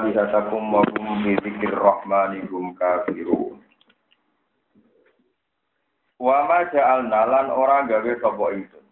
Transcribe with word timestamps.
Alihatakum 0.00 0.72
wa 0.72 0.80
hum 0.96 1.20
bi 1.20 1.36
dzikir 1.44 1.76
rahmani 1.76 2.40
hum 2.48 2.72
kafirun. 2.80 3.60
Wa 6.16 6.48
ma 6.48 6.64
ja'alna 6.72 7.20
lan 7.28 7.46
ora 7.52 7.84
gawe 7.84 8.12
sapa 8.20 8.44
ingsun. 8.56 8.84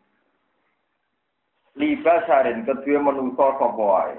Libasarin 1.80 2.64
kedue 2.68 3.00
manusa 3.00 3.56
sapa 3.56 3.80
wae. 3.84 4.16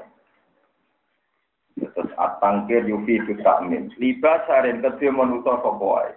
Terus 1.79 2.11
atangkir 2.17 2.85
yufi 2.89 3.21
itu 3.21 3.37
takmin. 3.45 3.93
Libasarin 4.01 4.81
kedue 4.81 5.13
manusa 5.13 5.61
sapa 5.61 5.85
wae. 5.85 6.11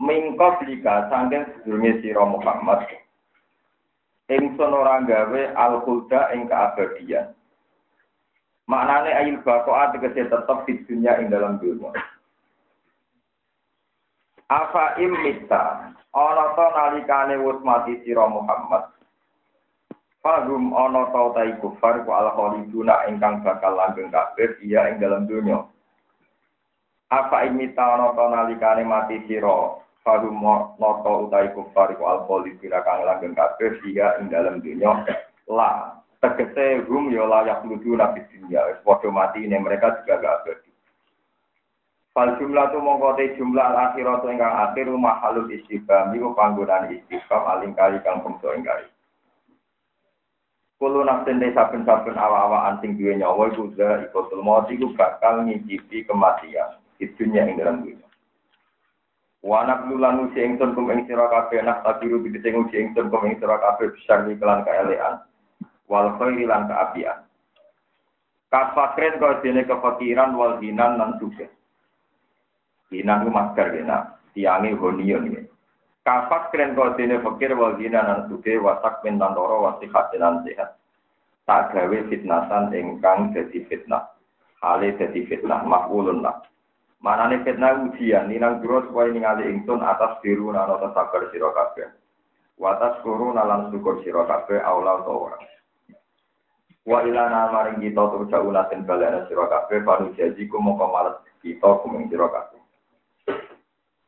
Mingko 0.00 0.60
blika 0.60 1.08
sangking 1.08 1.44
sedurunge 1.56 2.04
sira 2.04 2.24
Muhammad. 2.28 2.84
Ingsun 4.28 4.72
ora 4.76 5.00
gawe 5.04 5.42
al-huda 5.56 6.32
ing 6.36 6.48
keabadian. 6.48 7.32
Maknane 8.64 9.12
ayil 9.12 9.44
bakoa 9.44 9.92
tegese 9.92 10.24
tetep 10.24 10.58
di 10.64 10.80
dunia 10.88 11.20
ing 11.20 11.28
dalam 11.28 11.60
dunia. 11.60 11.92
Afa 14.48 14.96
imita 15.00 15.92
ana 16.12 16.44
to 16.56 16.66
nalikane 16.72 17.36
wis 17.44 17.60
mati 17.60 18.00
sira 18.04 18.24
Muhammad. 18.24 18.88
Fahum 20.24 20.72
ana 20.72 21.12
to 21.12 21.22
ta 21.36 21.42
iku 21.44 21.76
far 21.76 22.00
ku 22.08 22.10
al 22.12 22.32
khaliduna 22.32 23.04
ingkang 23.12 23.44
bakal 23.44 23.76
langgeng 23.76 24.08
kafir 24.08 24.56
iya 24.64 24.88
ing 24.88 24.96
dalam 24.96 25.28
dunia. 25.28 25.64
Afa 27.12 27.44
imita 27.44 27.84
ana 27.84 28.16
to 28.16 28.24
nalikane 28.32 28.84
mati 28.88 29.20
sira 29.28 29.84
Fahum 30.04 30.36
noto 30.76 31.24
utai 31.24 31.48
kufar 31.56 31.96
ku 31.96 32.04
al 32.04 32.28
khaliduna 32.28 32.84
kang 32.84 33.08
langgeng 33.08 33.32
kafir 33.32 33.80
iya 33.88 34.20
ing 34.20 34.28
dalam 34.28 34.60
dunia. 34.60 35.00
La 35.48 36.03
tegese 36.24 36.88
hum 36.88 37.12
ya 37.12 37.28
layak 37.28 37.60
ludu 37.68 37.92
nabi 38.00 38.24
dunia 38.32 38.64
wis 38.72 38.80
padha 38.80 39.12
mati 39.12 39.44
ini 39.44 39.60
mereka 39.60 40.00
juga 40.00 40.16
gak 40.24 40.36
abadi 40.40 40.70
Fal 42.14 42.38
jumlah 42.38 42.70
tu 42.70 42.78
mongkote 42.78 43.34
jumlah 43.36 43.74
al 43.74 43.90
akhirat 43.90 44.22
ingkang 44.24 44.54
akhir 44.54 44.86
rumah 44.86 45.18
halul 45.18 45.50
istiqam 45.50 46.14
iku 46.14 46.32
panggonan 46.32 46.88
istiqam 46.88 47.42
alingkari 47.42 47.98
kang 48.06 48.22
bangsa 48.24 48.54
ingkari 48.56 48.88
Kulo 50.78 51.02
nafsin 51.02 51.42
de 51.42 51.50
saben-saben 51.54 52.18
awa-awa 52.18 52.70
anting 52.70 52.94
duwe 52.98 53.18
nyawa 53.18 53.50
iku 53.50 53.70
za 53.74 54.02
ikotul 54.06 54.46
maut 54.46 54.70
iku 54.70 54.94
bakal 54.94 55.42
ngicipi 55.42 56.06
kematian 56.06 56.78
di 57.02 57.10
dunia 57.18 57.50
ing 57.50 57.58
dalam 57.58 57.82
dunia 57.82 58.06
Wanak 59.44 59.92
lulan 59.92 60.24
usi 60.24 60.40
ingsun 60.40 60.72
kum 60.72 60.88
ing 60.88 61.04
sira 61.04 61.28
kabeh 61.28 61.60
nak 61.60 61.84
tabiru 61.84 62.16
bidhe 62.16 62.40
sing 62.40 62.56
usi 62.56 62.80
ingsun 62.80 63.12
kum 63.12 63.28
ing 63.28 63.36
sira 63.36 63.60
kabeh 63.60 63.92
besar 63.92 64.24
kelan 64.24 64.64
kaelean 64.64 65.20
wal 65.88 66.16
khairi 66.16 66.44
lan 66.48 66.68
kaapian. 66.68 67.24
Kafakren 68.54 69.18
kau 69.18 69.42
dene 69.42 69.66
kefakiran 69.66 70.38
wal 70.38 70.62
hinan 70.62 70.94
lan 70.94 71.18
sugih. 71.18 71.50
Hinan 72.94 73.26
ku 73.26 73.30
masker 73.34 73.74
kena, 73.74 74.14
tiange 74.30 74.78
honion 74.78 75.26
iki. 75.26 75.42
Kafakren 76.06 76.78
kau 76.78 76.94
dene 76.94 77.18
fakir 77.18 77.50
wal 77.58 77.74
hinan 77.82 78.06
lan 78.06 78.20
sugih 78.30 78.62
wasak 78.62 79.02
min 79.02 79.18
lan 79.18 79.34
loro 79.34 79.66
wasihat 79.66 80.14
lan 80.14 80.46
sehat. 80.46 80.78
Tak 81.44 81.76
gawe 81.76 81.98
fitnasan 82.08 82.72
ingkang 82.72 83.34
dadi 83.34 83.66
fitnah. 83.68 84.16
Hale 84.62 84.96
dadi 84.96 85.28
fitnah 85.28 85.66
maf'ulun 85.66 86.24
lah. 86.24 86.40
Manane 87.04 87.44
fitnah 87.44 87.84
ujian, 87.84 88.32
ninang 88.32 88.64
duro 88.64 88.80
supaya 88.88 89.12
ningali 89.12 89.52
ingsun 89.52 89.84
atas 89.84 90.24
biru 90.24 90.48
lan 90.56 90.72
atas 90.72 90.96
sabar 90.96 91.28
sira 91.28 91.52
kabeh. 91.52 91.92
Watas 92.56 93.02
kuru 93.04 93.34
nalan 93.36 93.68
syukur 93.68 94.00
sira 94.00 94.24
kabeh 94.24 94.62
aula 94.64 95.04
Wa 96.84 97.00
maring 97.00 97.80
kita 97.80 98.02
turja 98.12 98.44
ulatin 98.44 98.84
balana 98.84 99.24
sira 99.24 99.48
kabeh 99.48 99.80
panu 99.88 100.12
janji 100.20 100.44
ku 100.44 100.60
mongko 100.60 100.84
males 100.92 101.16
kita 101.40 101.80
kumeng 101.80 102.12
sira 102.12 102.28
kabeh. 102.28 102.60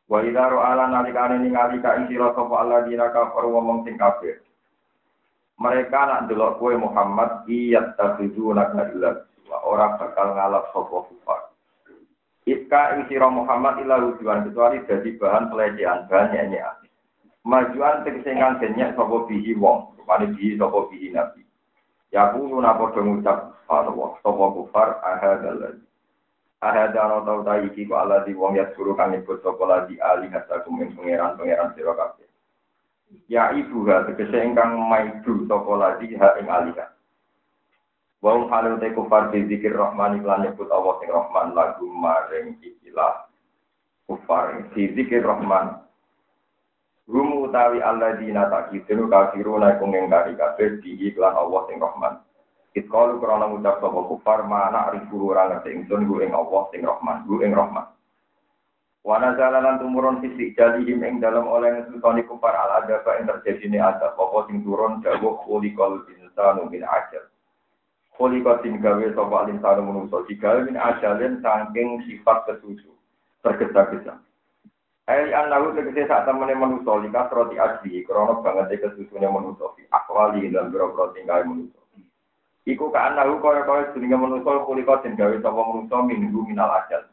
Wa 0.05 0.21
ila 0.21 0.53
ala 0.53 0.85
nalikane 0.85 1.41
ningali 1.41 1.81
ka 1.81 2.05
sira 2.05 2.37
sapa 2.37 2.53
Allah 2.53 2.85
dina 2.85 3.09
kafir 3.09 3.49
wong 3.49 3.81
sing 3.81 3.97
kafir. 3.97 4.45
Mereka 5.57 5.99
nak 6.05 6.29
delok 6.29 6.61
kue 6.61 6.77
Muhammad 6.77 7.49
iyat 7.49 7.97
tafidu 7.97 8.53
nak 8.53 8.77
illa 8.77 9.25
wa 9.49 9.57
ora 9.65 9.97
bakal 9.97 10.37
ngalap 10.37 10.69
sapa 10.69 10.97
kufar. 11.09 11.41
Ika 12.45 12.93
ing 12.93 13.09
sira 13.09 13.25
Muhammad 13.25 13.81
ila 13.81 14.05
tujuan 14.05 14.45
kecuali 14.45 14.85
dadi 14.85 15.17
bahan 15.17 15.49
pelecehan, 15.49 16.05
bahan 16.05 16.29
nyanyian. 16.29 16.77
Majuan 17.41 18.05
tegese 18.05 18.37
kang 18.37 18.61
denyek 18.61 18.93
sapa 18.93 19.25
bihi 19.25 19.57
wong, 19.57 19.97
rupane 19.97 20.29
bihi 20.37 20.61
sapa 20.61 20.77
bihi 20.93 21.09
nabi. 21.09 21.46
Ya 22.11 22.31
kulo 22.31 22.63
na 22.63 22.73
padha 22.79 23.03
ngucap 23.03 23.39
Allah 23.67 24.15
sapa 24.23 24.45
kufar 24.55 24.89
ahadal 25.03 25.83
Ahada 26.57 27.05
ana 27.05 27.21
tau 27.21 27.45
ta 27.45 27.61
iki 27.61 27.85
kok 27.85 28.01
Allah 28.01 28.25
di 28.25 28.33
wong 28.33 28.57
ya 28.57 28.65
suruh 28.73 28.97
kang 28.97 29.13
nyebut 29.13 29.45
sapa 29.45 29.61
lagi 29.61 30.01
ali 30.01 30.25
kata 30.25 30.65
kumen 30.65 30.89
pangeran-pangeran 30.97 31.77
sira 31.77 31.93
kabeh. 31.93 32.25
Ya 33.29 33.53
ibu 33.53 33.85
ha 33.85 34.09
tegese 34.09 34.41
ingkang 34.41 34.73
maidu 34.89 35.45
sapa 35.45 35.69
lagi 35.77 36.17
ha 36.17 36.33
ing 36.41 36.49
alika. 36.49 36.97
Wong 38.25 38.49
halu 38.49 38.81
te 38.81 38.89
kufar 38.97 39.29
di 39.29 39.45
zikir 39.45 39.77
rahman 39.77 40.17
iklan 40.17 40.49
nyebut 40.49 40.65
Allah 40.73 40.97
sing 40.97 41.13
rahman 41.13 41.53
lagu 41.53 41.85
maring 41.93 42.57
ikilah 42.57 43.29
kufar 44.09 44.57
di 44.73 44.89
zikir 44.97 45.21
rahman 45.21 45.77
Rum 47.07 47.47
utawi 47.47 47.79
Allah 47.79 48.19
dina 48.19 48.51
tak 48.51 48.75
kitu 48.75 49.07
kafiru 49.07 49.55
na 49.55 49.79
kung 49.79 49.95
ngengkari 49.95 50.35
kafir 50.35 50.83
di 50.83 50.91
iklan 51.07 51.39
Allah 51.39 51.63
sing 51.71 51.79
Rahman. 51.79 52.19
Itkalu 52.75 53.23
krana 53.23 53.47
ngucap 53.47 53.79
sapa 53.79 53.99
kufar 54.11 54.43
mana 54.43 54.91
arifu 54.91 55.31
ora 55.31 55.47
ngerti 55.47 55.71
ingsun 55.71 56.03
ku 56.03 56.19
ing 56.19 56.35
Allah 56.35 56.67
sing 56.69 56.83
Rahman, 56.83 57.23
ku 57.23 57.39
ing 57.39 57.55
Rahman. 57.55 57.87
Jalanan 59.07 59.79
tumurun 59.79 60.19
fisik 60.19 60.59
jalihim 60.59 60.99
ing 60.99 61.23
dalam 61.23 61.47
oleh 61.47 61.79
ngesutoni 61.79 62.27
kufar 62.27 62.51
al 62.51 62.83
adaba 62.83 63.23
ing 63.23 63.31
terjadi 63.31 63.79
adab 63.79 64.19
apa 64.19 64.51
sing 64.51 64.67
turun 64.67 64.99
dawuh 64.99 65.39
khuliqal 65.47 66.03
insanu 66.11 66.67
min 66.67 66.83
ajal. 66.83 67.23
Khuliqal 68.19 68.59
sing 68.67 68.83
gawe 68.83 69.07
sapa 69.15 69.47
insanu 69.47 69.87
menungso 69.87 70.27
digawe 70.27 70.59
min 70.59 70.75
ajalin 70.75 71.39
saking 71.39 72.03
sifat 72.03 72.51
kesusu 72.51 72.91
tergesa-gesa. 73.47 74.26
Ai 75.07 75.31
anahu 75.31 75.71
tegese 75.71 76.03
sak 76.03 76.27
temene 76.27 76.51
manusa 76.51 76.99
lika 76.99 77.31
roti 77.31 77.55
asli 77.55 78.03
krana 78.03 78.43
banget 78.43 78.75
kesusune 78.75 79.23
manusa 79.23 79.71
fi 79.79 79.87
akwali 79.87 80.51
lan 80.51 80.67
boro-boro 80.67 81.15
tinggal 81.15 81.47
manusa. 81.47 81.79
Iku 82.67 82.91
ka 82.91 83.15
anahu 83.15 83.39
kaya-kaya 83.39 83.95
jenenge 83.95 84.19
manusa 84.19 84.67
kulika 84.67 84.99
den 84.99 85.15
gawe 85.15 85.31
sapa 85.39 85.61
manusa 85.63 85.95
minggu 86.03 86.43
minal 86.43 86.67
ajal. 86.83 87.07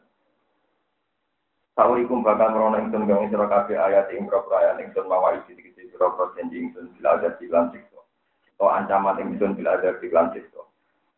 Saurikum 1.79 2.19
bakal 2.19 2.51
merono 2.51 2.83
ingsun 2.83 3.07
gawe 3.07 3.23
sira 3.31 3.47
kabeh 3.47 3.79
ayat 3.79 4.11
ing 4.11 4.27
propro 4.27 4.59
ayat 4.59 4.75
ingsun 4.83 5.07
mawa 5.07 5.39
isi 5.39 5.55
tegese 5.55 5.87
janji 6.35 6.67
ingsun 6.67 6.91
bila 6.99 7.15
ada 7.15 7.31
dilan 7.39 7.71
sikso. 7.71 8.03
O 8.59 8.67
ancaman 8.75 9.23
ingsun 9.23 9.55
bila 9.55 9.79
ada 9.79 9.95
dilan 10.03 10.35
sikso. 10.35 10.67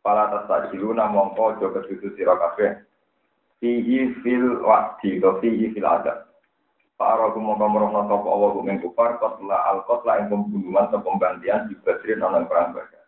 Pala 0.05 0.29
tas 0.29 0.45
tajiluna 0.45 1.09
mongko 1.09 1.57
aja 1.57 1.73
kesusu 1.73 2.13
sira 2.13 2.37
kabeh. 2.37 2.85
Fihi 3.57 4.13
fil 4.21 4.61
waqti, 4.61 5.17
fihi 5.17 5.73
fil 5.73 5.89
adab. 5.89 6.26
Para 6.97 7.29
kumaka 7.29 7.69
merono 7.69 8.09
sapa 8.09 8.25
Allah 8.25 8.49
kumeng 8.57 8.81
kufar 8.81 9.21
kotla 9.21 9.69
al 9.69 9.85
kotla 9.85 10.17
ing 10.17 10.33
pembunuhan 10.33 10.89
atau 10.89 11.05
pembantian 11.05 11.69
di 11.69 11.77
Badrin 11.77 12.25
ana 12.25 12.41
perang 12.49 12.73
Badar. 12.73 13.05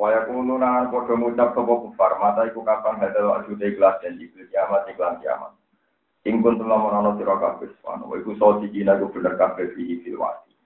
Waya 0.00 0.24
kuno 0.24 0.56
nang 0.56 0.88
padha 0.88 1.12
ngucap 1.12 1.52
sapa 1.52 1.72
kufar 1.76 2.12
mata 2.16 2.48
iku 2.48 2.64
kapan 2.64 3.04
hadal 3.04 3.36
ajude 3.36 3.68
ikhlas 3.68 4.00
dan 4.00 4.16
di 4.16 4.32
kiamat 4.32 4.88
iklan 4.88 5.20
kiamat. 5.20 5.52
Ing 6.24 6.40
kun 6.40 6.56
telah 6.56 6.80
merono 6.80 7.20
sira 7.20 7.36
kabeh 7.36 7.68
sono 7.84 8.16
iku 8.16 8.32
so 8.40 8.64
dikina 8.64 8.96
iku 8.96 9.12
bener 9.12 9.36
kabeh 9.36 9.76
fi 9.76 10.00
fil 10.00 10.16
wati. 10.16 10.56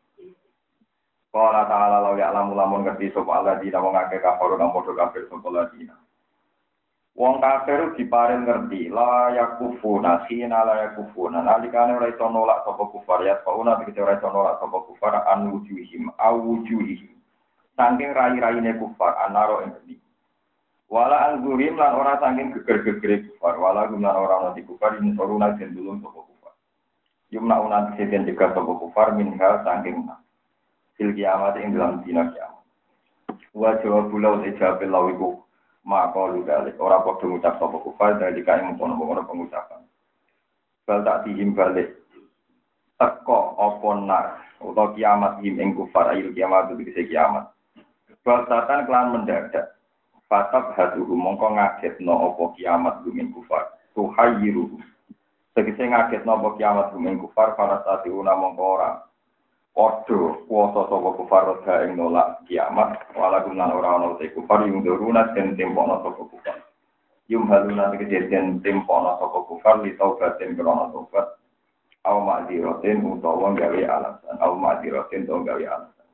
Qala 1.35 1.67
ta'ala 1.67 1.99
law 1.99 2.15
ya'lamu 2.15 2.55
lamun 2.55 2.87
ngerti 2.87 3.11
sapa 3.11 3.43
Allah 3.43 3.59
di 3.59 3.75
wong 3.75 3.91
akeh 3.91 4.23
kafir 4.23 4.55
nang 4.55 4.71
padha 4.71 4.95
kafir 4.95 5.27
sapa 5.27 5.51
ladina. 5.51 5.99
Wong 7.15 7.39
kafir 7.39 7.95
diparing 7.95 8.43
ngerti 8.43 8.91
la 8.91 9.31
yakufuna 9.31 10.27
khina 10.27 10.67
la 10.67 10.75
yakufuna. 10.83 11.47
Nalikane 11.47 11.95
ora 11.95 12.11
iso 12.11 12.27
nolak 12.27 12.67
sapa 12.67 12.91
kufar. 12.91 13.23
Ya 13.23 13.39
fauna 13.47 13.79
begitu 13.79 14.03
ora 14.03 14.19
iso 14.19 14.27
nolak 14.35 14.59
sapa 14.59 14.83
kufar? 14.83 15.23
An 15.31 15.47
wujuhim 15.55 16.11
au 16.19 16.43
wujuhihim. 16.43 17.15
Saking 17.79 18.11
rai-raine 18.19 18.75
kufar 18.83 19.15
anaro 19.31 19.63
ing 19.63 19.79
geni 19.79 19.95
Wala 20.91 21.31
angzurim 21.31 21.79
lan 21.79 21.95
ora 21.95 22.19
saking 22.19 22.51
geger-geger 22.51 23.31
kufar, 23.31 23.63
wala 23.63 23.87
gum 23.87 24.03
lan 24.03 24.19
ora 24.19 24.51
nanti 24.51 24.67
kufar 24.67 24.99
ini 24.99 25.15
soruna 25.15 25.55
den 25.55 25.71
dulung 25.71 26.03
sapa 26.03 26.19
kufar. 26.19 26.55
Yumna 27.31 27.63
unan 27.63 27.95
seden 27.95 28.27
juga 28.27 28.51
sapa 28.59 28.75
kufar 28.75 29.15
minha 29.15 29.63
saking 29.63 30.03
na. 30.03 30.19
Fil 30.99 31.15
kiamat 31.15 31.63
ing 31.63 31.79
dalam 31.79 32.03
dina 32.03 32.27
kiamat. 32.35 32.67
Wa 33.55 33.79
jawab 33.79 34.11
bulau 34.11 34.43
ijabil 34.43 34.91
lawiku 34.91 35.44
maka 35.85 36.21
lu 36.33 36.43
dalik 36.49 36.81
ora 36.81 37.05
padha 37.05 37.29
ngucap 37.29 37.61
sapa 37.61 37.77
kufar 37.85 38.17
dari 38.17 38.41
kae 38.41 38.65
mengkono-kono 38.65 39.29
pengucapan. 39.29 39.85
Bal 40.89 41.05
tak 41.05 41.29
dihim 41.29 41.53
balik 41.53 41.93
teko 42.97 43.57
apa 43.61 43.91
nar 44.01 44.27
utawa 44.65 44.97
kiamat 44.97 45.45
him 45.45 45.61
ing 45.61 45.77
kufar 45.77 46.17
ayo 46.17 46.33
kiamat 46.33 46.73
itu 46.73 47.05
kiamat. 47.09 47.53
Bal 48.25 48.49
kelan 48.49 49.13
mendadak 49.13 49.75
Fatab 50.25 50.73
hatuhu 50.73 51.13
mongko 51.13 51.53
ngagetno 51.53 52.33
opo 52.33 52.57
kiamat 52.57 53.05
gumin 53.05 53.29
kufar. 53.31 53.77
Tuhayiru. 53.93 54.81
Tegese 55.53 55.85
ngagetno 55.85 56.41
opo 56.41 56.57
kiamat 56.57 56.91
gumin 56.97 57.21
kufar 57.21 57.53
para 57.55 57.85
saat 57.85 58.09
mongko 58.09 58.65
ora. 58.65 59.05
Odo 59.75 60.47
kuasa 60.47 60.87
sapa 60.87 61.11
kufar 61.19 61.51
roda 61.51 61.83
ing 61.83 61.99
nolak 61.99 62.47
kiamat 62.47 62.95
wala 63.19 63.43
gunan 63.43 63.75
ora 63.75 63.99
ana 63.99 64.15
te 64.23 64.31
kufar 64.31 64.63
yung 64.71 64.87
duruna 64.87 65.35
den 65.35 65.59
tempono 65.59 65.99
sapa 65.99 66.23
kufar. 66.31 66.63
Yum 67.27 67.51
haluna 67.51 67.91
tegese 67.91 68.31
den 68.31 68.63
tempono 68.63 69.19
sapa 69.19 69.43
kufar 69.51 69.83
li 69.83 69.99
taubatin 69.99 70.55
krono 70.55 70.95
tobat. 70.95 71.27
Aw 72.07 72.21
ma'dirotin 72.23 73.03
utawa 73.03 73.51
gawe 73.57 73.83
alasan. 73.83 74.37
Aw 74.39 74.53
ma'dirotin 74.55 75.27
utawa 75.27 75.43
gawe 75.43 75.65
alasan. 75.67 76.09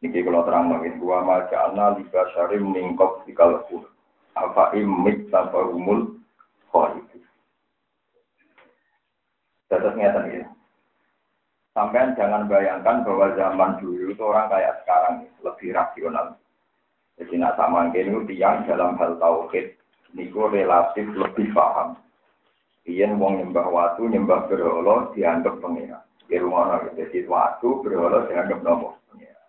Niki 0.00 0.24
kalau 0.24 0.48
terang 0.48 0.72
lagi, 0.72 0.96
dua 0.96 1.20
maca 1.20 1.68
ana 1.68 1.92
liba 1.94 2.24
syarim 2.32 2.72
ningkop 2.72 3.28
di 3.28 3.36
kalpur. 3.36 3.84
Apa 4.32 4.72
imit 4.72 5.28
tanpa 5.28 5.68
umul 5.68 6.16
itu. 6.72 7.18
Terus 9.68 9.94
ngeten 9.94 10.26
ya. 10.32 10.44
Sampai 11.70 12.18
jangan 12.18 12.50
bayangkan 12.50 13.06
bahwa 13.06 13.30
zaman 13.38 13.78
dulu 13.78 14.10
itu 14.10 14.22
orang 14.26 14.50
kayak 14.50 14.82
sekarang 14.82 15.14
lebih 15.46 15.70
rasional. 15.70 16.34
Jadi 17.14 17.34
nak 17.38 17.54
sama 17.54 17.92
ini 17.94 18.26
tiang 18.26 18.66
dalam 18.66 18.98
hal 18.98 19.14
tauhid 19.22 19.78
niku 20.18 20.50
relatif 20.50 21.06
lebih 21.14 21.54
paham. 21.54 21.94
Iyan 22.88 23.22
wong 23.22 23.38
nyembah 23.38 23.70
watu 23.70 24.08
nyembah 24.08 24.50
berhala 24.50 25.14
dianggap 25.14 25.62
pengira. 25.62 26.02
Di 26.26 26.42
rumah 26.42 26.80
jadi 26.96 27.22
watu 27.30 27.86
berhala 27.86 28.26
dianggap 28.26 28.66
pengira. 29.12 29.42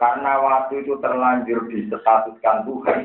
Karena 0.00 0.32
waktu 0.40 0.82
itu 0.82 0.96
terlanjur 0.98 1.68
disetatuskan 1.68 2.64
Tuhan. 2.64 2.98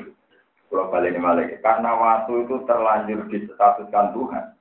Kalau 0.68 0.92
balik 0.92 1.16
ini 1.16 1.20
malah 1.24 1.48
Karena 1.64 1.92
waktu 1.96 2.44
itu 2.44 2.56
terlanjur 2.64 3.20
disetatuskan 3.30 4.16
Tuhan. 4.16 4.57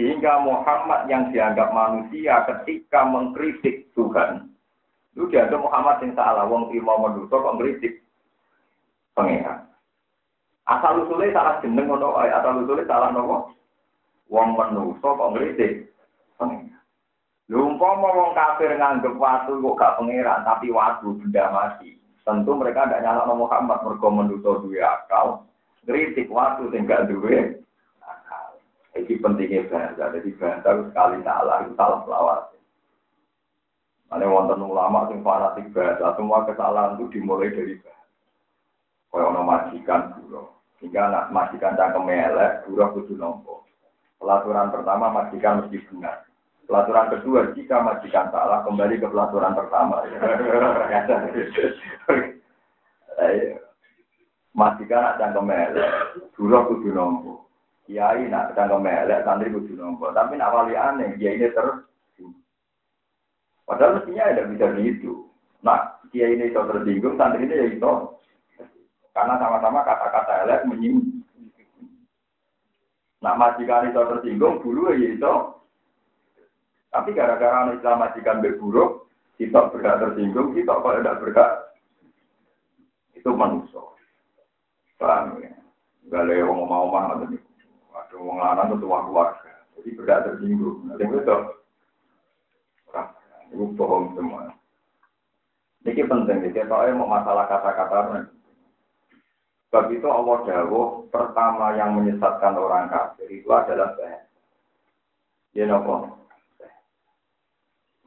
Sehingga 0.00 0.40
Muhammad 0.40 1.12
yang 1.12 1.28
dianggap 1.28 1.76
manusia 1.76 2.40
ketika 2.48 3.04
mengkritik 3.04 3.92
Tuhan. 3.92 4.48
Itu 5.12 5.28
dianggap 5.28 5.60
Muhammad 5.60 6.00
yang 6.00 6.16
salah. 6.16 6.48
Wong 6.48 6.72
terima 6.72 6.96
menuso 6.96 7.28
kok 7.28 7.52
mengkritik 7.52 8.00
pengeran. 9.12 9.68
Asal 10.64 11.04
usulnya 11.04 11.36
salah 11.36 11.60
jeneng 11.60 11.84
ngono 11.84 12.16
asal 12.16 12.64
usulnya 12.64 12.88
salah 12.88 13.12
nopo. 13.12 13.52
Wong 14.32 14.56
menuso 14.56 15.04
kok 15.04 15.36
ngritik 15.36 15.92
pengeran. 16.40 16.80
Lumpama 17.52 18.08
wong 18.08 18.32
kafir 18.32 18.72
nganggep 18.80 19.20
watu 19.20 19.60
kok 19.60 19.76
gak 19.76 20.00
pangeran 20.00 20.48
tapi 20.48 20.72
watu 20.72 21.12
benda 21.20 21.52
mati. 21.52 22.00
Tentu 22.24 22.56
mereka 22.56 22.88
tidak 22.88 23.04
nyala 23.04 23.28
Muhammad 23.36 23.84
mergo 23.84 24.08
menuso 24.08 24.64
duwe 24.64 24.80
akal. 24.80 25.44
Kritik 25.84 26.32
gak 26.32 27.04
duwe 27.04 27.36
akal. 27.36 27.60
Iki 28.98 29.22
pentingnya 29.22 29.70
bahasa. 29.70 30.10
Jadi 30.18 30.34
bahasa 30.34 30.70
sekali 30.82 31.18
salah 31.22 31.56
itu 31.62 31.72
salah 31.78 32.02
pelawat. 32.02 32.50
Ada 34.10 34.26
wonten 34.26 34.66
ulama 34.66 35.06
sing 35.06 35.22
fanatik 35.22 35.70
bahasa, 35.70 36.18
semua 36.18 36.42
kesalahan 36.42 36.98
itu 36.98 37.14
dimulai 37.14 37.54
dari 37.54 37.78
bahasa. 37.78 38.10
Kaya 39.10 39.30
ono 39.30 39.46
majikan 39.46 40.18
buruh. 40.18 40.50
Hingga 40.82 41.00
anak 41.12 41.30
majikan 41.30 41.78
cangkem 41.78 42.10
elek, 42.10 42.66
buruh 42.66 42.90
kudu 42.94 43.14
nompo. 43.14 43.62
Pelaturan 44.18 44.74
pertama 44.74 45.14
majikan 45.14 45.62
mesti 45.62 45.78
benar. 45.86 46.26
Pelaturan 46.66 47.10
kedua, 47.10 47.54
jika 47.54 47.82
majikan 47.82 48.30
salah, 48.30 48.62
kembali 48.66 48.98
ke 48.98 49.06
pelaturan 49.10 49.54
pertama. 49.58 50.02
majikan 54.60 55.00
nak 55.06 55.18
cangkem 55.22 55.50
elek, 55.54 55.90
buruh 56.34 56.62
kudu 56.66 56.90
nompo. 56.90 57.49
Kiai 57.90 58.30
nak 58.30 58.54
cangkem 58.54 58.86
elek, 58.86 59.26
santri 59.26 59.50
kudu 59.50 59.74
nompo. 59.74 60.14
Tapi 60.14 60.38
nak 60.38 60.54
wali 60.54 60.78
aneh, 60.78 61.18
dia 61.18 61.34
ini 61.34 61.50
ter 61.50 61.90
Padahal 63.66 63.98
mestinya 63.98 64.30
tidak 64.30 64.50
bisa 64.54 64.66
begitu. 64.78 65.12
Nah, 65.66 65.98
kiai 66.14 66.38
ini 66.38 66.54
itu 66.54 66.62
tersinggung, 66.62 67.18
santri 67.18 67.50
ini 67.50 67.58
ya 67.58 67.66
itu. 67.66 67.92
Karena 69.10 69.34
sama-sama 69.42 69.82
kata-kata 69.82 70.46
elek 70.46 70.70
menyinggung. 70.70 71.26
Nah, 73.26 73.34
majikan 73.34 73.90
itu 73.90 73.98
tersinggung, 73.98 74.62
dulu 74.62 74.94
ya 74.94 75.10
itu 75.10 75.34
tapi 76.90 77.14
gara-gara 77.14 77.70
Islam 77.70 78.02
majikan 78.02 78.42
berburuk, 78.42 79.06
kita 79.38 79.70
berhak 79.70 80.02
tersinggung, 80.02 80.50
kita 80.58 80.74
kalau 80.74 80.98
tidak 80.98 81.22
berhak, 81.22 81.50
itu 83.14 83.30
manusia. 83.30 83.78
Paham 84.98 85.38
ya? 85.38 85.54
Gak 86.10 86.26
ada 86.26 86.32
yang 86.34 86.50
mau 86.50 86.90
mau 86.90 86.90
ada 86.90 87.30
Ada 87.90 88.14
orang 88.16 88.38
lanang 88.38 88.66
itu 88.70 88.76
tua 88.82 88.98
keluarga. 89.06 89.52
Jadi 89.78 89.88
berhak 89.96 90.20
tersinggung. 90.28 90.78
Nanti 90.86 91.04
itu, 91.04 91.36
itu 93.50 93.64
bohong 93.74 94.14
semua. 94.14 94.54
Ini 95.80 96.04
penting, 96.04 96.44
kita 96.52 96.68
tahu 96.68 96.92
mau 96.94 97.08
masalah 97.08 97.48
kata-kata. 97.48 98.28
Sebab 99.70 99.86
itu 99.94 100.06
Allah 100.10 100.38
Dawuh 100.44 101.06
pertama 101.14 101.78
yang 101.78 101.94
menyesatkan 101.94 102.58
orang 102.58 102.90
kafir 102.90 103.30
itu 103.30 103.46
adalah 103.54 103.94
bahasa. 103.94 104.26
Ya 105.54 105.66
nopo. 105.66 106.18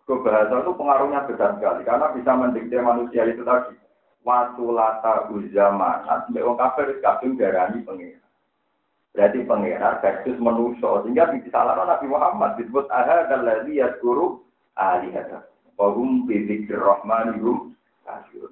Bahasa 0.03 0.59
itu 0.59 0.71
pengaruhnya 0.75 1.23
besar 1.23 1.55
sekali 1.55 1.81
karena 1.87 2.11
bisa 2.11 2.31
mendikte 2.35 2.77
manusia 2.83 3.23
itu 3.27 3.47
tadi. 3.47 3.79
Waktu 4.23 4.63
lata 4.71 5.27
uzaman, 5.35 6.07
sampai 6.07 6.43
orang 6.43 6.59
kafir 6.59 6.87
kabin 7.03 7.35
darani 7.35 7.83
pengira. 7.83 8.22
Berarti 9.13 9.45
pengira 9.45 10.01
versus 10.01 10.41
manusia 10.41 10.89
sehingga 11.05 11.29
bisa 11.29 11.53
salah 11.53 11.77
Nabi 11.77 12.09
Muhammad 12.09 12.57
disebut 12.57 12.89
aha 12.89 13.29
ya 13.69 13.93
guru 14.01 14.41
alihata. 14.73 15.45
Wahum 15.77 16.25
bidzikir 16.25 16.81
rahmani 16.81 17.37
hum 17.41 17.73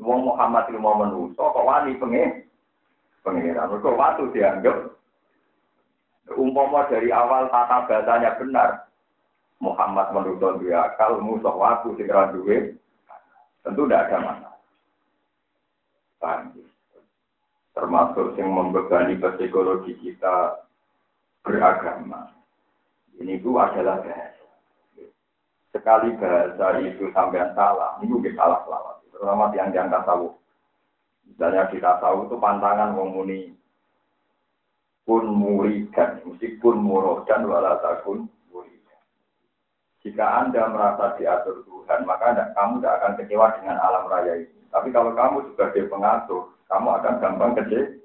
Wong 0.02 0.22
Muhammad 0.32 0.70
itu 0.70 0.80
mau 0.80 0.96
manusia 0.96 1.42
kok 1.42 1.66
wani 1.66 1.98
pengira. 1.98 2.46
Pengira. 3.22 3.68
Mereka 3.70 3.90
waktu 3.94 4.24
dianggap 4.34 4.78
umpama 6.38 6.88
dari 6.88 7.12
awal 7.12 7.52
tata 7.52 7.86
bahasanya 7.90 8.40
benar, 8.40 8.70
Muhammad 9.60 10.16
menurut 10.16 10.64
dia 10.64 10.90
akal, 10.90 11.20
musuh 11.20 11.54
waktu 11.54 11.94
segera 12.00 12.32
duwe, 12.34 12.74
tentu 13.62 13.86
tidak 13.86 14.10
ada 14.10 14.18
masalah. 14.24 14.58
Termasuk 17.72 18.36
yang 18.36 18.52
membebani 18.52 19.16
psikologi 19.16 19.96
kita 20.00 20.60
beragama. 21.42 22.32
Ini 23.16 23.40
itu 23.40 23.56
adalah 23.56 24.04
bahasa. 24.04 24.48
Sekali 25.72 26.12
bahasa 26.20 26.84
itu 26.84 27.08
sampai 27.16 27.48
salah, 27.56 27.96
ini 28.04 28.12
juga 28.12 28.36
salah 28.36 28.60
selawat. 28.68 28.96
Terutama 29.16 29.56
yang 29.56 29.72
yang 29.72 29.88
tasawuf. 29.88 30.36
Misalnya 31.24 31.72
kita 31.72 32.02
tahu 32.04 32.28
itu 32.28 32.36
pantangan 32.36 32.92
mengmuni 32.92 33.56
pun 35.08 35.32
muridan, 35.32 36.20
meskipun 36.28 36.76
murodan 36.76 37.48
walatakun 37.48 38.28
jika 40.02 40.26
Anda 40.42 40.66
merasa 40.70 41.14
diatur 41.18 41.62
Tuhan, 41.62 42.10
maka 42.10 42.34
anda, 42.34 42.50
kamu 42.58 42.82
tidak 42.82 42.94
akan 42.98 43.14
kecewa 43.22 43.48
dengan 43.60 43.78
alam 43.78 44.10
raya 44.10 44.34
ini. 44.42 44.62
Tapi 44.74 44.90
kalau 44.90 45.14
kamu 45.14 45.54
sebagai 45.54 45.86
pengatur, 45.92 46.50
kamu 46.66 46.90
akan 46.90 47.14
gampang 47.22 47.54
kecewa. 47.62 48.02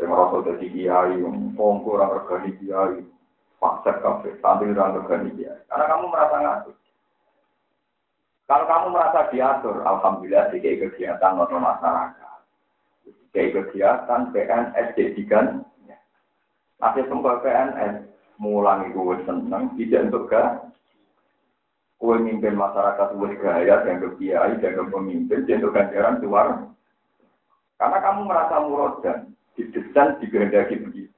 Saya 0.00 0.08
merasa 0.08 0.36
jadi 0.48 0.66
kiai, 0.72 1.14
pongko 1.54 1.88
orang 1.94 2.10
regani 2.16 2.50
kiai, 2.58 2.98
paksa 3.60 3.92
kafe, 4.00 4.34
tampil 4.40 4.72
regani 4.72 5.30
kiai. 5.36 5.62
Karena 5.68 5.84
kamu 5.86 6.04
merasa 6.08 6.36
ngatur. 6.40 6.74
Kalau 8.48 8.64
kamu 8.66 8.86
merasa 8.90 9.20
diatur, 9.30 9.76
alhamdulillah 9.84 10.50
di 10.50 10.58
kegiatan 10.60 11.32
non 11.38 11.60
masyarakat, 11.60 12.38
di 13.32 13.44
kegiatan 13.52 14.20
PNS 14.34 14.88
jadikan, 14.98 15.64
masih 16.82 17.04
semua 17.06 17.38
PNS 17.40 18.12
mulang 18.42 18.90
itu 18.90 19.14
seneng, 19.22 19.70
tidak 19.78 20.10
untuk. 20.10 20.26
Kue 22.02 22.18
mimpin 22.18 22.58
masyarakat 22.58 23.14
kue 23.14 23.30
gaya, 23.38 23.86
dan 23.86 24.02
kiai, 24.18 24.58
dan 24.58 24.90
pemimpin, 24.90 25.46
dan 25.46 25.62
untuk 25.62 25.78
ganjaran 25.78 26.18
luar. 26.18 26.66
Karena 27.78 27.98
kamu 28.02 28.20
merasa 28.26 28.58
murodan, 28.58 29.18
didesain, 29.54 30.18
dikehendaki 30.18 30.82
begitu. 30.82 31.14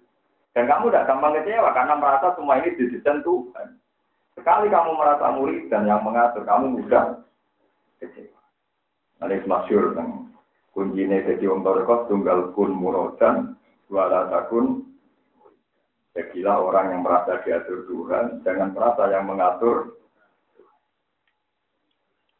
Dan 0.53 0.69
kamu 0.69 0.93
tidak 0.93 1.09
gampang 1.09 1.41
kecewa 1.41 1.73
karena 1.73 1.95
merasa 1.97 2.37
semua 2.37 2.61
ini 2.61 2.77
didesain 2.77 3.25
Tuhan. 3.25 3.81
Sekali 4.37 4.69
kamu 4.69 4.93
merasa 4.93 5.33
murid 5.33 5.73
dan 5.73 5.89
yang 5.89 6.05
mengatur, 6.05 6.45
kamu 6.45 6.85
mudah 6.85 7.25
kecewa. 7.97 8.41
Ini 9.25 9.49
masyur 9.49 9.97
kan. 9.97 10.29
Kuncinya 10.77 11.17
jadi 11.25 11.49
om 11.49 11.65
tunggal 11.65 12.53
kun 12.53 12.77
murodan, 12.77 13.57
wala 13.89 14.29
takun 14.29 14.94
Jagilah 16.15 16.63
orang 16.63 16.95
yang 16.95 17.03
merasa 17.03 17.43
diatur 17.43 17.91
Tuhan, 17.91 18.47
jangan 18.47 18.71
merasa 18.71 19.11
yang 19.11 19.27
mengatur. 19.27 19.99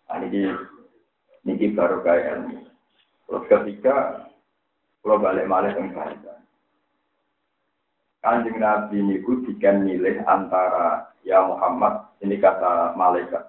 Nah, 0.07 0.23
ini, 0.23 0.47
ini 1.43 1.75
baru 1.75 1.99
kayak 2.07 2.47
ini. 2.47 2.71
Terus 3.27 3.45
ketiga, 3.51 4.31
kalau 5.03 5.19
balik 5.19 5.51
balik 5.51 5.75
yang 5.75 5.91
bahasa. 5.91 6.39
Kanjeng 8.23 8.63
Nabi 8.63 9.03
ini 9.03 9.19
dikan 9.21 9.83
milih 9.83 10.23
antara 10.23 11.11
ya 11.27 11.43
Muhammad, 11.43 12.15
ini 12.23 12.39
kata 12.39 12.95
malaikat. 12.95 13.43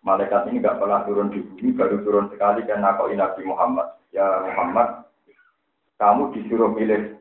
Malaikat 0.00 0.48
ini 0.48 0.64
gak 0.64 0.80
pernah 0.80 1.04
turun 1.04 1.28
di 1.28 1.44
bumi, 1.44 1.76
baru 1.76 2.00
turun 2.00 2.32
sekali 2.32 2.64
karena 2.64 2.96
kau 2.96 3.12
Nabi 3.12 3.42
Muhammad. 3.44 3.92
Ya 4.08 4.24
Muhammad, 4.24 5.04
kamu 6.00 6.32
disuruh 6.32 6.72
milih 6.72 7.20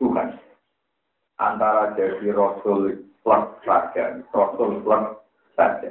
Tuhan 0.00 0.45
antara 1.36 1.92
jadi 1.96 2.32
rasul 2.32 3.06
plus 3.20 3.44
saja, 3.64 4.20
rasul 4.32 4.80
plus 4.80 5.04
saja. 5.56 5.90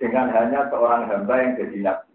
Dengan 0.00 0.28
hanya 0.32 0.68
seorang 0.68 1.08
hamba 1.08 1.34
yang 1.40 1.52
jadi 1.56 1.78
nabi. 1.80 2.12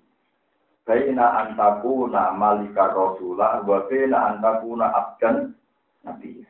Baina 0.86 1.46
antakuna 1.46 2.34
malika 2.34 2.90
rasulah, 2.90 3.62
wa 3.66 3.86
baina 3.86 4.36
antakuna 4.36 4.86
abdan 4.94 5.54
nabi. 6.06 6.42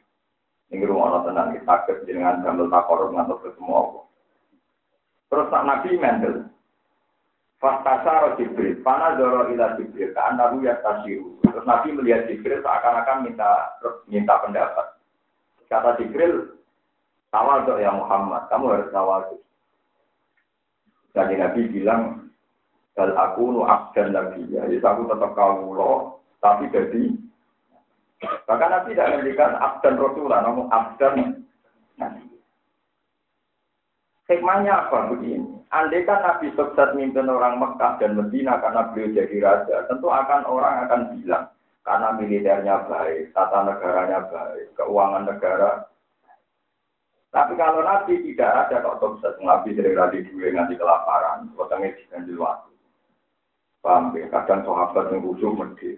Ini 0.69 0.85
rumah 0.85 1.17
Allah 1.17 1.21
tenang, 1.33 1.49
kita 1.57 2.05
dengan 2.05 2.45
gambar 2.45 2.69
takor 2.69 3.09
ngantuk 3.09 3.41
semua 3.57 4.05
Terus 5.29 5.49
tak 5.49 5.65
nabi 5.65 5.97
mendel. 5.97 6.49
Fastasar 7.59 8.39
Jibril, 8.39 8.79
pana 8.87 9.19
doro 9.19 9.51
ila 9.51 9.75
Jibril, 9.75 10.15
ka 10.15 10.31
anahu 10.31 10.63
ya 10.63 10.79
tasiru. 10.79 11.43
Terus 11.43 11.67
Nabi 11.67 11.91
melihat 11.91 12.31
Jibril 12.31 12.63
seakan-akan 12.63 13.27
minta 13.27 13.75
minta 14.07 14.39
pendapat. 14.39 14.88
Kata 15.69 16.01
Jibril, 16.01 16.57
tawaduk 17.29 17.77
ya 17.77 17.93
Muhammad, 17.93 18.49
kamu 18.49 18.65
harus 18.73 18.89
tawaduk. 18.89 19.41
Jadi 21.13 21.33
Nabi 21.37 21.61
bilang, 21.69 22.01
Bal 22.97 23.15
aku 23.15 23.55
nu 23.55 23.63
abdan 23.63 24.11
lagi 24.11 24.43
ya, 24.51 24.67
aku 24.67 25.07
tetap 25.07 25.31
kau 25.31 25.71
lo, 25.71 26.19
tapi 26.43 26.67
jadi 26.67 27.15
Bahkan 28.19 28.69
Nabi 28.69 28.91
tidak 28.91 29.11
memberikan 29.15 29.55
abdan 29.55 29.95
Rasulullah, 29.95 30.43
namun 30.43 30.67
abdan 30.67 31.39
Nabi. 31.95 32.27
Hikmahnya 34.27 34.73
apa 34.75 35.09
begini? 35.15 35.63
Andai 35.71 36.03
kan 36.03 36.25
Nabi 36.25 36.51
sukses 36.57 36.91
mimpin 36.97 37.29
orang 37.29 37.61
Mekah 37.61 38.01
dan 38.01 38.17
Medina 38.17 38.59
karena 38.59 38.89
beliau 38.91 39.15
jadi 39.15 39.37
raja, 39.39 39.85
tentu 39.87 40.09
akan 40.09 40.41
orang 40.49 40.75
akan 40.85 41.01
bilang, 41.15 41.45
karena 41.89 42.13
militernya 42.21 42.85
baik, 42.85 43.33
tata 43.33 43.65
negaranya 43.65 44.21
baik, 44.29 44.77
keuangan 44.77 45.25
negara. 45.25 45.89
Tapi 47.33 47.57
kalau 47.57 47.81
Nabi 47.81 48.29
tidak 48.29 48.69
ada 48.69 48.85
kok 48.85 49.01
sukses, 49.01 49.33
Nabi 49.41 49.73
sering 49.73 49.97
radi 49.97 50.21
duwe 50.29 50.53
nganti 50.53 50.77
kelaparan, 50.77 51.49
potongnya 51.57 51.97
diganti 51.97 52.37
waktu. 52.37 52.77
Paham 53.81 54.13
ya? 54.13 54.29
Kadang 54.29 54.69
sahabat 54.69 55.09
yang 55.09 55.25
khusyuk 55.25 55.57
medhi. 55.57 55.97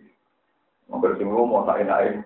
Mungkin 0.88 1.20
sing 1.20 1.28
mau 1.28 1.68
tak 1.68 1.84
enak 1.84 2.24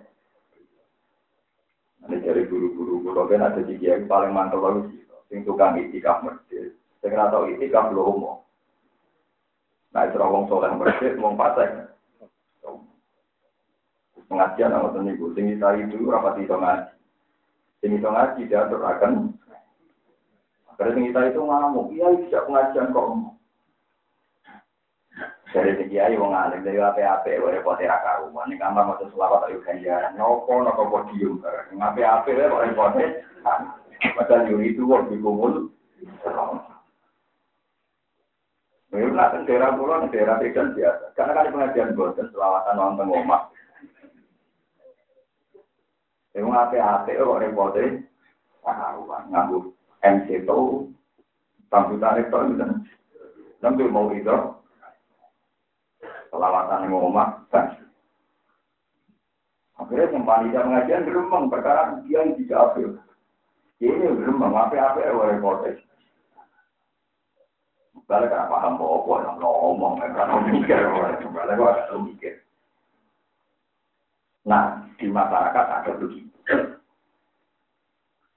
Ini 2.05 2.21
dari 2.21 2.45
guru-guru 2.45 3.01
guru 3.01 3.25
kan 3.25 3.49
ada 3.49 3.65
di 3.65 3.81
yang 3.81 4.05
paling 4.05 4.29
mantul 4.29 4.61
lagi 4.61 5.01
sing 5.25 5.41
tukang 5.41 5.73
itikaf 5.81 6.21
medhi. 6.21 6.69
Sing 7.01 7.17
ora 7.17 7.33
tau 7.33 7.49
itikaf 7.49 7.89
lomo. 7.89 8.45
Nah, 9.89 10.05
itu 10.05 10.21
wong 10.21 10.45
soleh 10.53 10.69
medhi, 10.77 11.17
wong 11.17 11.33
pasang 11.33 11.94
pengajian 14.29 14.73
sama 14.73 14.99
niku. 15.01 15.31
Sing 15.33 15.51
itu 15.51 16.05
rapat 16.09 16.41
itu 16.41 16.55
ngaji. 16.55 16.93
Sing 17.81 17.91
itu 17.95 18.07
ngaji 18.07 18.41
diatur 18.49 18.81
akan. 18.81 19.33
Karena 20.75 20.91
sing 20.91 21.03
itu 21.09 21.39
ngamuk, 21.39 21.91
iya 21.95 22.07
tidak 22.27 22.45
pengajian 22.49 22.91
kok. 22.91 23.07
Dari 25.55 25.71
sing 25.79 25.87
kiai 25.87 26.19
wong 26.19 26.35
alim 26.35 26.67
dari 26.67 26.83
ape-ape 26.83 27.39
wae 27.39 27.55
repot 27.55 27.79
ra 27.79 28.03
karuan. 28.03 28.51
Ning 28.51 28.59
kamar 28.59 28.91
maca 28.91 29.07
selawat 29.07 29.47
ayo 29.47 29.63
ganjaran. 29.63 30.17
Nopo 30.19 30.51
nopo 30.59 30.83
podium 30.91 31.39
bareng. 31.39 31.79
Ape-ape 31.79 32.31
wae 32.35 32.51
kok 32.51 32.63
repot. 32.65 32.93
Padahal 34.19 34.51
yo 34.51 34.59
itu 34.59 34.83
kok 34.83 35.07
dikumpul. 35.07 35.71
Ini 38.95 39.11
lah 39.11 39.27
daerah 39.43 39.75
pulau, 39.75 40.07
daerah 40.07 40.39
pegang 40.39 40.71
biasa. 40.71 41.11
Karena 41.19 41.35
kan 41.35 41.51
pengajian 41.51 41.99
bosan 41.99 42.31
selawatan 42.31 42.79
nonton 42.79 43.11
omah. 43.11 43.51
Yang 46.35 46.51
ape-ape 46.51 47.15
kok 47.15 47.39
repote 47.39 47.83
karuan 48.59 49.23
nganggo 49.31 49.71
MC 50.03 50.43
tampil 51.71 51.95
tarik 51.95 52.27
to 52.27 52.39
itu. 52.51 52.67
Sampai 53.63 53.87
mau 53.87 54.11
itu 54.11 54.35
selawatan 56.29 56.91
yang 56.91 57.15
kan. 57.47 57.65
Akhirnya 59.75 60.11
yang 60.11 60.23
panitia 60.27 60.63
pengajian 60.63 61.07
geremeng 61.07 61.47
perkara 61.47 62.03
dia 62.03 62.19
yang 62.19 62.35
tidak 62.35 62.61
apil. 62.71 62.89
Ini 63.79 64.07
geremeng 64.19 64.51
ape-ape 64.51 65.07
kok 65.07 65.29
repote. 65.31 65.71
Balik 68.05 68.29
kan 68.29 68.51
paham 68.51 68.77
bahwa 68.77 69.17
yang 69.23 69.41
ngomong, 69.41 69.97
kan 69.97 70.29
mikir, 70.45 70.77
balik 71.31 71.57
kok 71.57 72.03
mikir. 72.05 72.37
Nah, 74.45 74.85
di 75.01 75.09
masyarakat 75.09 75.65
ada 75.65 75.91
begitu. 75.97 76.29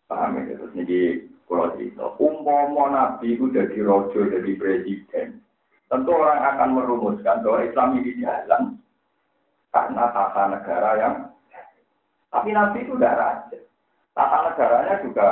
Paham 0.09 0.41
ya? 0.41 0.57
Terus 0.57 0.73
ini 0.73 1.29
kalau 1.45 1.73
cerita, 1.77 2.17
umpama 2.17 2.85
Nabi 2.93 3.37
itu 3.37 3.53
jadi 3.53 3.77
rojo, 3.85 4.25
jadi 4.25 4.53
presiden, 4.57 5.45
tentu 5.89 6.13
orang 6.13 6.45
akan 6.57 6.71
merumuskan 6.77 7.45
bahwa 7.45 7.65
Islam 7.65 7.89
ini 8.01 8.21
jalan 8.21 8.63
karena 9.73 10.05
tata 10.13 10.43
negara 10.49 10.91
yang 10.97 11.15
tapi 12.29 12.53
Nabi 12.53 12.85
itu 12.85 12.93
tidak 12.97 13.17
raja. 13.17 13.59
Tata 14.13 14.39
negaranya 14.53 14.95
juga 15.01 15.29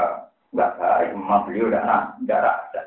nggak 0.57 0.75
baik, 0.81 1.09
memang 1.13 1.45
beliau 1.45 1.69
tidak 1.69 2.41
raja. 2.41 2.83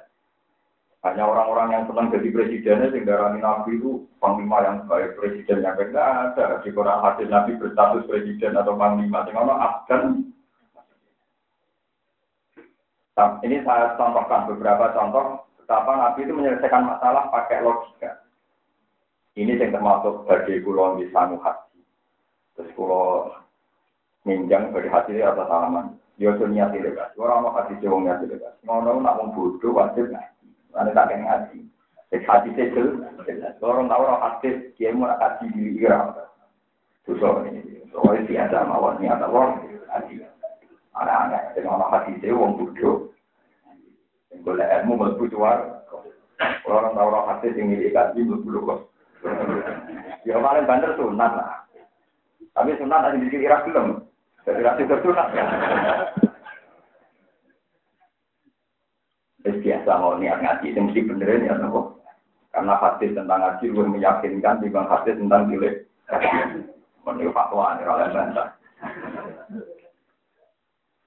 Hanya 0.99 1.23
orang-orang 1.23 1.71
yang 1.71 1.83
senang 1.87 2.11
jadi 2.11 2.27
presidennya 2.27 2.91
sehingga 2.91 3.31
Nabi 3.39 3.79
itu 3.79 4.03
panglima 4.19 4.59
yang 4.67 4.83
baik 4.83 5.15
presiden 5.15 5.63
yang 5.63 5.79
enggak 5.79 6.35
ada 6.35 6.59
di 6.59 6.75
Quran 6.75 6.99
hadis 6.99 7.31
Nabi 7.31 7.55
berstatus 7.55 8.03
presiden 8.03 8.59
atau 8.59 8.75
panglima 8.75 9.23
sehingga 9.23 9.47
Afgan 9.47 10.27
ini 13.43 13.59
saya 13.67 13.99
contohkan 13.99 14.47
beberapa 14.47 14.95
contoh 14.95 15.43
betapa 15.59 15.91
Nabi 15.91 16.23
itu 16.23 16.31
menyelesaikan 16.35 16.87
masalah 16.87 17.27
pakai 17.31 17.63
logika. 17.63 18.23
Ini 19.35 19.59
yang 19.59 19.75
termasuk 19.75 20.23
bagi 20.27 20.59
pulau 20.63 20.99
di 20.99 21.07
Sanu 21.11 21.39
Hati. 21.39 21.79
Terus 22.55 22.71
pulau 22.75 23.31
minjang 24.23 24.71
dari 24.71 24.87
hati 24.91 25.19
atas 25.19 25.47
salaman. 25.47 25.95
Yo 26.19 26.35
tidak. 26.75 27.15
Orang 27.15 27.47
mau 27.47 27.55
hati 27.55 27.79
niat 27.79 28.19
tidak. 28.23 28.59
Ngono 28.67 28.99
nak 28.99 29.15
mau 29.19 29.31
wajib 29.71 30.11
nggak. 30.11 30.38
Nanti 30.73 30.91
tak 30.93 31.07
kena 31.09 31.25
ngaji. 31.25 31.59
Jadi 32.09 32.25
hati 32.25 32.49
orang 33.61 33.85
tahu 33.85 34.01
orang 34.01 34.23
hati, 34.25 34.49
dia 34.77 34.89
mau 34.89 35.05
ngaji 35.09 35.45
di 35.53 35.85
Irak. 35.85 36.17
Susah 37.05 37.45
ini. 37.45 37.85
Soalnya 37.93 38.25
biasa 38.25 38.57
mawon 38.65 38.97
niat 38.97 39.21
Allah, 39.21 39.61
ngaji. 39.61 40.25
Anak-anak, 40.97 41.43
jadi 41.53 41.67
orang 41.69 41.93
hati 41.93 42.11
itu, 42.17 42.33
orang 42.33 42.57
bodoh. 42.57 42.97
Yang 44.33 44.39
boleh 44.41 44.67
ilmu, 44.81 45.27
jual. 45.29 45.59
Orang 46.65 46.93
tahu 46.97 47.07
orang 47.13 47.27
hati, 47.29 47.53
yang 47.53 47.69
milik 47.69 47.93
ngaji, 47.93 48.19
melebu 48.25 48.59
kok. 48.65 48.79
Ya 50.27 50.35
paling 50.39 50.65
banter 50.67 50.91
sunat 50.95 51.31
lah. 51.35 51.65
Tapi 52.55 52.75
sunat 52.75 53.01
ada 53.07 53.17
di 53.17 53.27
Irak 53.31 53.67
belum. 53.67 54.03
Jadi 54.47 54.61
rasi 54.65 54.83
tersunat 54.87 55.27
ya. 55.35 55.45
Biasa 59.39 59.91
mau 59.99 60.19
niat 60.19 60.43
ngaji, 60.43 60.75
itu 60.75 60.79
mesti 60.83 61.01
benerin 61.07 61.47
ya 61.47 61.55
nopo. 61.55 61.99
Karena 62.51 62.75
hadis 62.75 63.15
tentang 63.15 63.39
ngaji 63.39 63.65
lebih 63.71 63.87
meyakinkan 63.95 64.59
dibanding 64.59 64.91
hadis 64.91 65.15
tentang 65.15 65.41
pilih. 65.47 65.73
Menurut 67.07 67.33
fatwa 67.33 67.79
ini 67.79 67.83
oleh 67.87 68.07
bantah. 68.11 68.47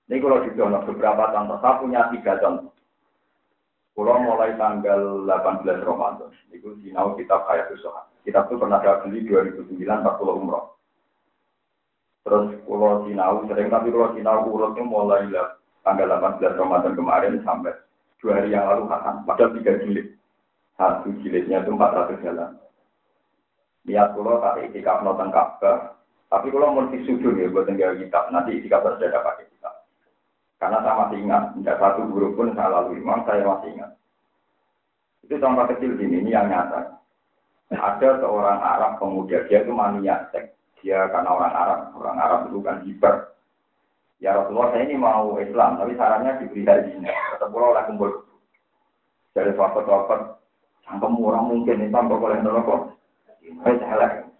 Ini 0.08 0.16
kalau 0.18 0.44
didono 0.44 0.78
beberapa 0.88 1.30
contoh, 1.30 1.56
saya 1.60 1.78
punya 1.78 2.00
tiga 2.10 2.40
contoh. 2.40 2.72
Kalau 3.92 4.24
mulai 4.24 4.56
tanggal 4.56 5.28
18 5.28 5.84
Ramadan, 5.84 6.32
itu 6.48 6.72
sinau 6.80 7.12
kitab 7.12 7.44
kayak 7.44 7.68
Sohat. 7.84 8.08
Kitab 8.24 8.48
itu 8.48 8.56
pernah 8.56 8.80
saya 8.80 9.04
beli 9.04 9.20
2009 9.28 9.68
40 9.76 10.40
umroh. 10.40 10.72
Terus 12.22 12.54
pulau 12.64 13.02
Sinau 13.04 13.44
sering 13.50 13.68
tapi 13.68 13.90
pulau 13.90 14.14
Sinau 14.14 14.46
urutnya 14.46 14.86
mulai 14.86 15.26
tanggal 15.82 16.08
18 16.40 16.54
Ramadan 16.54 16.94
kemarin 16.94 17.42
sampai 17.42 17.74
dua 18.22 18.38
hari 18.38 18.54
yang 18.54 18.70
lalu 18.70 18.86
hatam. 18.88 19.26
Padahal 19.26 19.52
tiga 19.58 19.82
jilid. 19.82 20.14
Satu 20.78 21.10
jilidnya 21.20 21.66
itu 21.66 21.74
400 21.74 22.24
jalan. 22.24 22.50
Niat 23.82 24.14
pulau 24.14 24.38
tak 24.38 24.62
itikaf 24.70 25.02
nonton 25.02 25.34
Ka'bah. 25.34 25.98
Tapi 26.30 26.48
kalau 26.48 26.72
mau 26.72 26.88
disujud 26.88 27.36
ya 27.36 27.50
buat 27.50 27.66
tinggal 27.66 27.98
kitab. 27.98 28.30
Nanti 28.30 28.56
itikaf 28.56 28.86
harus 28.86 29.02
ada 29.02 29.20
pakai 29.20 29.50
kitab. 29.50 29.74
Karena 30.62 30.78
saya 30.80 30.94
masih 31.02 31.18
ingat, 31.18 31.42
tidak 31.58 31.78
satu 31.82 32.00
guru 32.08 32.32
pun 32.38 32.54
saya 32.54 32.70
lalui. 32.70 33.02
Memang 33.02 33.26
saya 33.26 33.42
masih 33.42 33.68
ingat. 33.74 33.90
Itu 35.26 35.34
contoh 35.42 35.66
kecil 35.74 35.98
gini, 35.98 36.22
ini 36.22 36.30
yang 36.30 36.46
nyata. 36.46 37.02
Ada 37.74 38.22
seorang 38.22 38.60
Arab 38.62 39.02
pemuda, 39.02 39.42
dia 39.50 39.64
itu 39.64 39.72
mania 39.74 40.28
seks 40.30 40.54
dia 40.82 41.06
karena 41.08 41.30
orang 41.30 41.54
Arab, 41.54 41.80
orang 41.94 42.18
Arab 42.18 42.40
itu 42.50 42.58
kan 42.60 42.76
hiper. 42.82 43.14
Ya 44.22 44.38
Rasulullah 44.38 44.70
saya 44.70 44.86
ini 44.86 44.94
mau 44.94 45.34
Islam, 45.42 45.82
tapi 45.82 45.98
sarannya 45.98 46.38
diberi 46.38 46.62
hajinya. 46.62 47.10
Tetap 47.10 47.50
pulau 47.50 47.74
oleh 47.74 47.82
kumpul. 47.90 48.22
Dari 49.34 49.50
sahabat-sahabat, 49.58 50.38
sampai 50.86 51.10
murah 51.10 51.42
mungkin 51.42 51.82
ini 51.82 51.90
sampai 51.90 52.22
boleh 52.22 52.38
nerokok. 52.38 52.94
Saya 53.66 54.30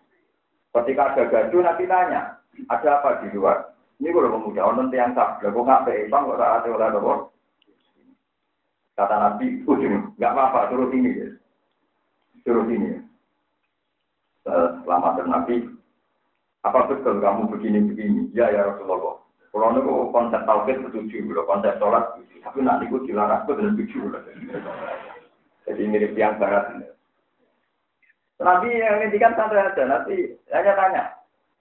Ketika 0.73 1.03
ada 1.13 1.23
gaduh 1.27 1.61
nanti 1.67 1.85
tanya, 1.91 2.39
ada 2.71 2.89
apa 3.03 3.27
di 3.27 3.35
luar? 3.35 3.75
Ini 3.99 4.15
kalau 4.15 4.39
pemuda, 4.39 4.63
orang 4.71 4.95
yang 4.95 5.13
sah, 5.19 5.43
kok 5.43 5.51
nggak 5.51 5.83
be 5.85 6.07
Islam 6.07 6.31
ada 6.31 6.63
oleh 6.63 6.89
nerokok? 6.95 7.19
Kata 8.95 9.17
Nabi, 9.19 9.67
ujung, 9.67 10.15
nggak 10.15 10.33
apa-apa, 10.33 10.71
turut 10.71 10.95
ini 10.95 11.11
ya. 11.11 11.29
Turut 12.47 12.71
ini 12.71 12.87
ya. 12.95 13.01
Selamat 14.87 15.27
Nabi, 15.27 15.67
apa 16.63 16.87
betul 16.87 17.19
kamu 17.19 17.51
begini-begini? 17.51 18.31
Ya, 18.31 18.47
ya 18.53 18.71
Rasulullah. 18.71 19.22
Kalau 19.53 19.69
itu 19.77 19.95
konsep 20.17 20.41
tauhid 20.49 20.81
setuju, 20.81 21.29
kalau 21.29 21.45
konsep 21.45 21.77
sholat. 21.77 22.05
Tapi 22.41 22.59
nanti 22.65 22.89
itu 22.89 23.05
dilarang 23.05 23.45
itu 23.45 23.53
setuju. 23.53 24.01
Jadi 25.69 25.83
mirip 25.87 26.17
yang 26.17 26.41
barat. 26.41 26.89
Nabi 28.41 28.75
yang 28.75 29.05
ini 29.07 29.21
kan 29.21 29.37
santai 29.37 29.61
aja. 29.61 29.85
Nanti 29.85 30.35
hanya 30.51 30.73
tanya. 30.75 31.03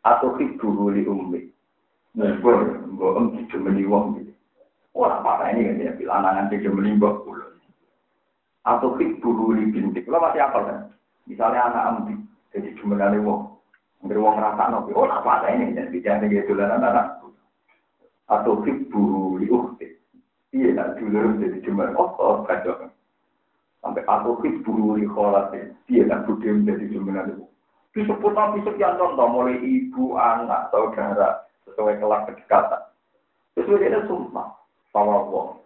Atau 0.08 0.40
dulu 0.40 0.90
di 0.96 1.06
ummi. 1.06 1.42
Ngebor, 2.18 2.90
ngebor, 2.90 3.38
dijemeni 3.38 3.86
wong. 3.86 4.24
Wah, 4.98 5.22
apa 5.24 5.54
ini 5.54 5.70
kan 5.72 5.80
dia 5.80 5.96
bilang 5.96 6.26
anak 6.26 6.50
dijemeni 6.50 6.98
mbak 6.98 7.22
pulau. 7.24 7.54
Atau 8.66 8.98
dulu 8.98 9.54
di 9.54 9.70
bintik. 9.70 10.10
Lo 10.10 10.18
masih 10.18 10.42
apa 10.42 10.60
kan? 10.64 10.80
Misalnya 11.30 11.70
anak 11.70 11.86
ambi. 11.92 12.14
Jadi 12.56 12.74
jumlahnya 12.82 13.22
wong. 13.22 13.52
Nggak 14.02 14.18
wong 14.18 14.36
rasa 14.42 14.64
nopo, 14.74 14.98
oh 14.98 15.06
apa 15.06 15.46
ini 15.54 15.78
tidak 15.78 16.18
ada 16.18 16.26
gitu 16.26 16.58
lah 16.58 16.74
anak 16.74 17.21
atau 18.32 18.64
fibu 18.64 19.36
di 19.44 19.52
ukti. 19.52 19.88
Iya, 20.56 20.76
nak 20.76 21.00
dulu 21.00 21.40
jadi 21.44 21.60
cuma 21.68 21.92
oh 22.00 22.16
oh 22.16 22.36
kacau. 22.48 22.88
Sampai 23.84 24.08
atau 24.08 24.40
fibu 24.40 24.96
di 24.96 25.04
kholat 25.12 25.52
iya 25.92 26.08
nak 26.08 26.24
budem 26.24 26.64
jadi 26.64 26.88
cuma 26.96 27.28
itu. 27.28 27.44
Disebut 27.92 28.32
nabi 28.32 28.64
sekian 28.64 28.96
contoh 28.96 29.28
mulai 29.28 29.60
ibu, 29.60 30.16
anak, 30.16 30.72
saudara 30.72 31.44
sesuai 31.68 32.00
kelas 32.00 32.24
kedekatan. 32.32 32.82
Sesuai 33.60 33.84
dia 33.84 34.00
sumpah. 34.08 34.48
Sama 34.96 35.28
Allah. 35.28 35.60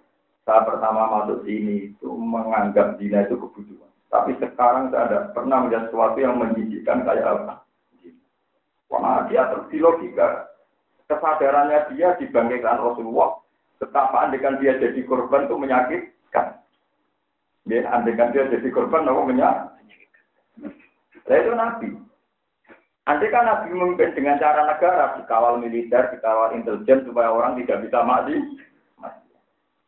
Saya 0.46 0.62
pertama 0.66 1.02
masuk 1.10 1.46
sini 1.46 1.90
itu 1.94 2.10
menganggap 2.14 2.98
dina 2.98 3.26
itu 3.26 3.38
kebutuhan. 3.38 3.90
Tapi 4.14 4.38
sekarang 4.38 4.94
saya 4.94 5.10
ada 5.10 5.20
pernah 5.34 5.66
melihat 5.66 5.90
sesuatu 5.90 6.18
yang 6.22 6.38
menjijikkan 6.38 7.02
kayak 7.06 7.26
apa. 7.26 7.66
Wah, 8.94 9.26
dia 9.26 9.50
di 9.70 9.78
logika. 9.82 10.55
Kesadarannya 11.06 11.94
dia 11.94 12.18
dibangkitkan 12.18 12.82
Rasulullah. 12.82 13.38
Betapa 13.78 14.26
andekan 14.26 14.58
dia 14.58 14.80
jadi 14.82 14.98
korban 15.06 15.46
itu 15.46 15.56
menyakitkan. 15.60 16.58
Ya, 17.70 17.82
andekan 17.94 18.34
dia 18.34 18.50
jadi 18.50 18.70
korban, 18.74 19.06
apa 19.06 19.22
menyakitkan. 19.26 19.74
Nah, 21.26 21.36
itu 21.38 21.52
Nabi. 21.54 21.90
Andai 23.06 23.30
Nabi 23.30 23.70
memimpin 23.70 24.18
dengan 24.18 24.42
cara 24.42 24.66
negara, 24.66 25.22
dikawal 25.22 25.62
militer, 25.62 26.10
dikawal 26.10 26.58
intelijen, 26.58 27.06
supaya 27.06 27.30
orang 27.30 27.54
tidak 27.62 27.86
bisa 27.86 28.02
mati. 28.02 28.38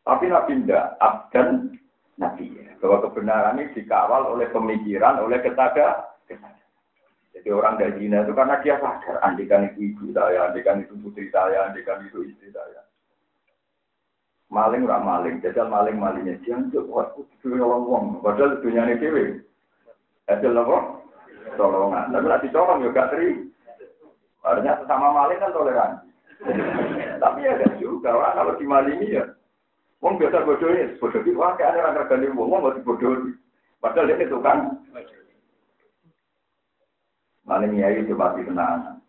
Tapi 0.06 0.24
Nabi 0.30 0.62
tidak, 0.62 0.94
abdan 1.02 1.74
Nabi. 2.14 2.54
Bahwa 2.78 3.10
kebenaran 3.10 3.58
ini 3.58 3.74
dikawal 3.74 4.38
oleh 4.38 4.46
pemikiran, 4.54 5.18
oleh 5.18 5.42
kesadaran. 5.42 6.06
Jadi 7.38 7.54
orang 7.54 7.78
dari 7.78 7.94
Cina 8.02 8.26
itu 8.26 8.34
karena 8.34 8.58
dia 8.66 8.82
sadar, 8.82 9.22
andikan 9.22 9.70
itu 9.70 9.94
ibu 9.94 10.10
saya, 10.10 10.50
andikan 10.50 10.82
itu 10.82 10.98
putri 10.98 11.30
saya, 11.30 11.70
andikan 11.70 12.02
itu 12.02 12.26
istri 12.26 12.50
saya. 12.50 12.82
Maling 14.50 14.82
ora 14.82 14.98
maling, 14.98 15.38
jajal 15.38 15.70
maling 15.70 16.02
malingnya 16.02 16.34
jangan 16.42 16.74
tuh 16.74 16.82
buat 16.90 17.14
putri 17.14 17.62
orang 17.62 17.86
uang, 17.86 18.04
padahal 18.26 18.58
dunia 18.58 18.90
ini 18.90 18.98
dewi. 18.98 19.24
Jajal 20.26 20.58
apa? 20.58 20.78
Tolongan, 21.54 22.10
tapi 22.10 22.26
nanti 22.26 22.50
colong 22.50 22.82
juga 22.82 23.06
teri. 23.06 23.46
Artinya 24.42 24.82
sesama 24.82 25.14
maling 25.14 25.38
kan 25.38 25.54
toleransi. 25.54 26.08
tapi 27.22 27.46
ya 27.46 27.54
ada 27.54 27.70
juga 27.78 28.18
orang 28.18 28.34
kalau 28.34 28.52
dimalingi 28.58 29.14
ya. 29.14 29.24
Wong 30.02 30.18
biasa 30.18 30.42
bodohnya, 30.42 30.90
bodoh 30.98 31.22
itu 31.22 31.38
wah 31.38 31.54
kayak 31.54 31.78
ada 31.78 31.78
orang 31.86 31.94
kerjaan 32.02 32.34
wong, 32.34 32.50
wong 32.50 32.60
masih 32.66 32.82
bodoh. 32.82 33.14
Padahal 33.78 34.10
dia 34.10 34.26
itu 34.26 34.38
kan 34.42 34.74
Maling 37.48 37.80
nyai 37.80 38.04
itu 38.04 38.12
pasti 38.12 38.44
tenanan. 38.44 39.00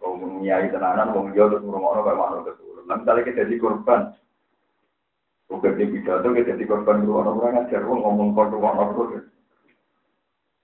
Kalau 0.00 0.40
nyai 0.40 0.72
tenanan, 0.72 1.12
mau 1.12 1.28
jauh 1.36 1.52
terus 1.52 1.60
ngurung 1.60 1.84
orang 1.84 2.04
kayak 2.08 2.18
mana 2.18 2.36
keturun. 2.48 2.84
Nah, 2.88 2.96
misalnya 2.96 3.22
kita 3.28 3.44
jadi 3.44 3.56
korban, 3.60 4.00
Bukan 5.52 5.76
di 5.76 5.84
pidato, 5.84 6.32
kita 6.32 6.56
jadi 6.56 6.64
korban 6.64 7.04
dulu 7.04 7.20
orang-orang 7.20 7.68
ngajar, 7.68 7.84
ngomong 7.84 8.32
korban 8.32 8.64
orang 8.64 8.90
terus. 8.96 9.28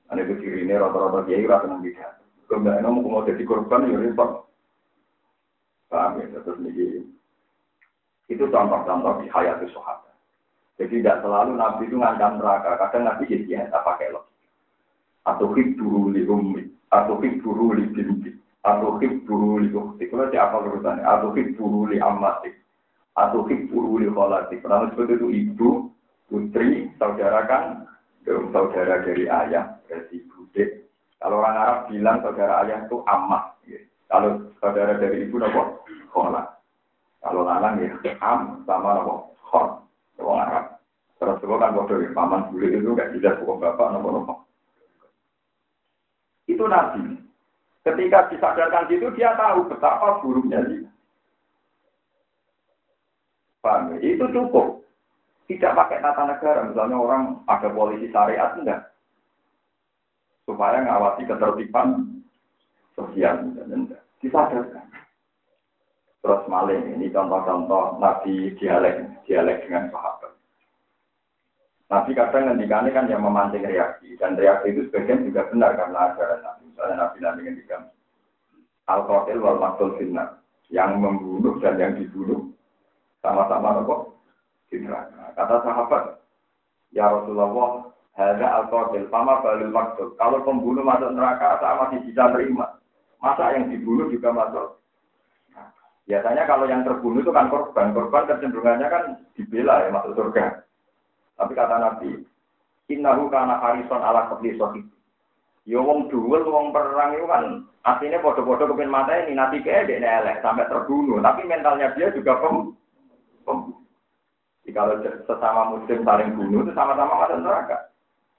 Ada 0.08 0.24
itu 0.24 0.64
ini 0.64 0.72
rata-rata 0.72 1.28
kiai 1.28 1.44
rata 1.44 1.68
nang 1.68 1.84
pidato. 1.84 2.24
Kalau 2.48 2.64
nggak 2.64 2.80
mau 2.80 3.20
jadi 3.28 3.44
korban, 3.44 3.92
ya 3.92 4.00
repot. 4.00 4.48
Paham 5.92 6.24
ya, 6.24 6.40
terus 6.40 6.56
ini. 6.64 7.04
Itu 8.32 8.48
contoh-contoh 8.48 9.20
di 9.20 9.28
hayat 9.28 9.60
sahabat. 9.68 10.16
Jadi 10.80 11.04
tidak 11.04 11.20
selalu 11.20 11.52
Nabi 11.60 11.84
itu 11.84 11.96
ngancam 12.00 12.40
neraka. 12.40 12.80
Kadang 12.80 13.04
Nabi 13.04 13.28
jadi 13.28 13.68
ya, 13.68 13.80
pakai 13.84 14.08
loh. 14.08 14.24
Atau 15.28 15.52
hibu 15.52 16.08
li 16.08 16.24
ummi 16.24 16.67
atau 16.88 17.20
buru 17.20 17.77
li 17.77 17.85
binti. 17.92 18.31
Atau 18.64 19.01
buru 19.01 19.62
li 19.62 19.70
ukti 19.72 20.11
kalau 20.11 20.29
siapa 20.29 20.61
urusannya 20.61 21.05
atau 21.07 21.33
buru 21.33 21.88
li 21.88 22.03
amati 22.03 22.51
atau 23.18 23.42
buru 23.42 23.98
li 23.98 24.07
kholati 24.07 24.62
pernah 24.62 24.87
seperti 24.94 25.18
itu 25.18 25.27
ibu 25.31 25.70
putri 26.31 26.87
saudara 27.03 27.42
kan 27.51 27.83
saudara 28.27 29.03
dari 29.03 29.27
ayah 29.27 29.74
berarti 29.90 30.22
bude 30.31 30.87
kalau 31.18 31.42
orang 31.42 31.57
Arab 31.59 31.79
bilang 31.90 32.22
saudara 32.22 32.62
ayah 32.62 32.79
itu 32.87 33.03
amah 33.11 33.59
ya. 33.66 33.81
kalau 34.07 34.46
saudara 34.62 34.94
dari 35.03 35.27
ibu 35.27 35.42
nopo 35.42 35.83
kholat. 36.14 36.46
Kalau 37.18 37.42
lalang 37.42 37.83
ya 37.83 38.14
am 38.22 38.62
sama 38.62 39.03
nopo 39.03 39.35
khol 39.42 39.83
orang 40.22 40.46
Arab. 40.46 40.64
Terus 41.18 41.42
kan 41.42 41.74
bodoh 41.74 41.98
paman 42.14 42.46
bule 42.55 42.70
itu 42.70 42.94
gak 42.94 43.11
jelas 43.18 43.35
bukan 43.42 43.59
bapak 43.59 43.98
nopo 43.98 44.09
nopo 44.14 44.35
itu 46.59 46.66
Nabi. 46.66 47.14
Ketika 47.87 48.27
disadarkan 48.35 48.90
gitu, 48.90 49.14
dia 49.14 49.38
tahu 49.38 49.71
betapa 49.71 50.18
buruknya 50.18 50.59
dia. 50.66 50.90
Paham 53.62 53.94
ya? 53.94 53.97
Itu 54.03 54.27
cukup. 54.35 54.83
Tidak 55.47 55.73
pakai 55.73 56.03
tata 56.03 56.27
negara. 56.27 56.66
Misalnya 56.66 56.99
orang 56.99 57.23
ada 57.47 57.71
polisi 57.71 58.11
syariat, 58.11 58.59
enggak. 58.59 58.90
Supaya 60.44 60.83
ngawasi 60.83 61.25
ketertiban 61.31 62.21
sosial. 62.99 63.47
Enggak. 63.57 64.03
Disadarkan. 64.18 64.90
Terus 66.18 66.42
maling, 66.51 66.99
ini 66.99 67.14
contoh-contoh 67.14 68.03
Nabi 68.03 68.53
dialek, 68.59 69.23
dialek 69.25 69.64
dengan 69.64 69.87
sahabat. 69.94 70.27
Nabi 71.88 72.12
kadang 72.12 72.53
ngendikane 72.53 72.92
kan 72.92 73.09
yang 73.09 73.24
memancing 73.24 73.64
reaksi 73.64 74.12
dan 74.20 74.37
reaksi 74.37 74.77
itu 74.77 74.92
sebagian 74.92 75.24
juga 75.24 75.48
benar 75.48 75.72
karena 75.72 76.12
ajaran 76.12 76.40
Nabi. 76.44 76.62
Misalnya 76.68 76.96
Nabi 77.01 77.18
Nabi 77.24 77.40
ngendikan 77.48 77.83
al 78.92 79.01
qatil 79.09 79.40
wal 79.40 79.57
maktul 79.57 79.96
finna 79.96 80.37
yang 80.68 81.01
membunuh 81.01 81.57
dan 81.64 81.81
yang 81.81 81.96
dibunuh 81.96 82.53
sama-sama 83.24 83.81
nopo 83.81 84.20
di 84.68 84.85
neraka. 84.85 85.33
Kata 85.33 85.64
sahabat, 85.64 86.05
ya 86.92 87.09
Rasulullah, 87.09 87.88
hanya 88.20 88.48
al 88.53 88.64
qatil 88.68 89.09
sama 89.09 89.40
balil 89.40 89.72
maktul. 89.72 90.12
Kalau 90.20 90.44
pembunuh 90.44 90.85
masuk 90.85 91.16
neraka, 91.16 91.57
saya 91.57 91.88
masih 91.88 92.05
bisa 92.05 92.29
terima. 92.37 92.77
Masa 93.18 93.57
yang 93.57 93.72
dibunuh 93.72 94.12
juga 94.12 94.29
masuk? 94.29 94.77
Biasanya 96.05 96.44
kalau 96.44 96.68
yang 96.68 96.85
terbunuh 96.85 97.20
itu 97.20 97.33
kan 97.33 97.48
korban, 97.48 97.92
korban 97.92 98.29
kecenderungannya 98.29 98.88
kan 98.88 99.03
dibela 99.37 99.85
ya 99.85 99.92
masuk 99.92 100.16
surga. 100.16 100.67
Tapi 101.38 101.53
kata 101.55 101.77
Nabi, 101.79 102.27
Innahu 102.90 103.31
kana 103.31 103.62
harison 103.62 104.03
ala 104.03 104.27
kebli 104.35 104.59
sohib. 104.59 104.87
Ya 105.68 105.79
wong 105.79 106.09
duel, 106.09 106.48
wong 106.48 106.72
perang 106.72 107.12
itu 107.12 107.29
kan 107.29 107.68
artinya 107.85 108.24
bodoh-bodoh 108.24 108.72
kepin 108.72 108.88
mata 108.88 109.12
ini 109.20 109.37
nanti 109.37 109.61
kayak 109.61 109.87
dia 109.92 110.01
elek 110.01 110.40
sampai 110.40 110.64
terbunuh, 110.64 111.20
tapi 111.20 111.44
mentalnya 111.44 111.92
dia 111.92 112.09
juga 112.11 112.40
pem, 112.40 112.72
pem. 113.44 113.59
Kalau 114.72 115.01
sesama 115.01 115.77
muslim 115.77 116.05
saling 116.05 116.37
bunuh 116.37 116.61
itu 116.64 116.72
sama-sama 116.77 117.24
masuk 117.24 117.40
neraka. 117.40 117.88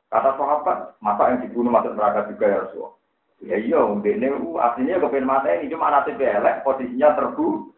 Kata 0.10 0.38
sahabat, 0.38 0.78
masa 1.02 1.34
yang 1.34 1.42
dibunuh 1.46 1.70
masuk 1.74 1.94
neraka 1.94 2.30
juga 2.30 2.46
ya 2.50 2.58
Rasulullah. 2.66 2.94
Ya 3.40 3.56
iya, 3.62 3.82
ini 3.82 4.28
aslinya 4.58 5.02
kepin 5.02 5.26
mata 5.26 5.48
ini 5.54 5.72
cuma 5.72 5.90
nanti 5.94 6.14
elek 6.18 6.62
posisinya 6.66 7.18
terbunuh. 7.18 7.70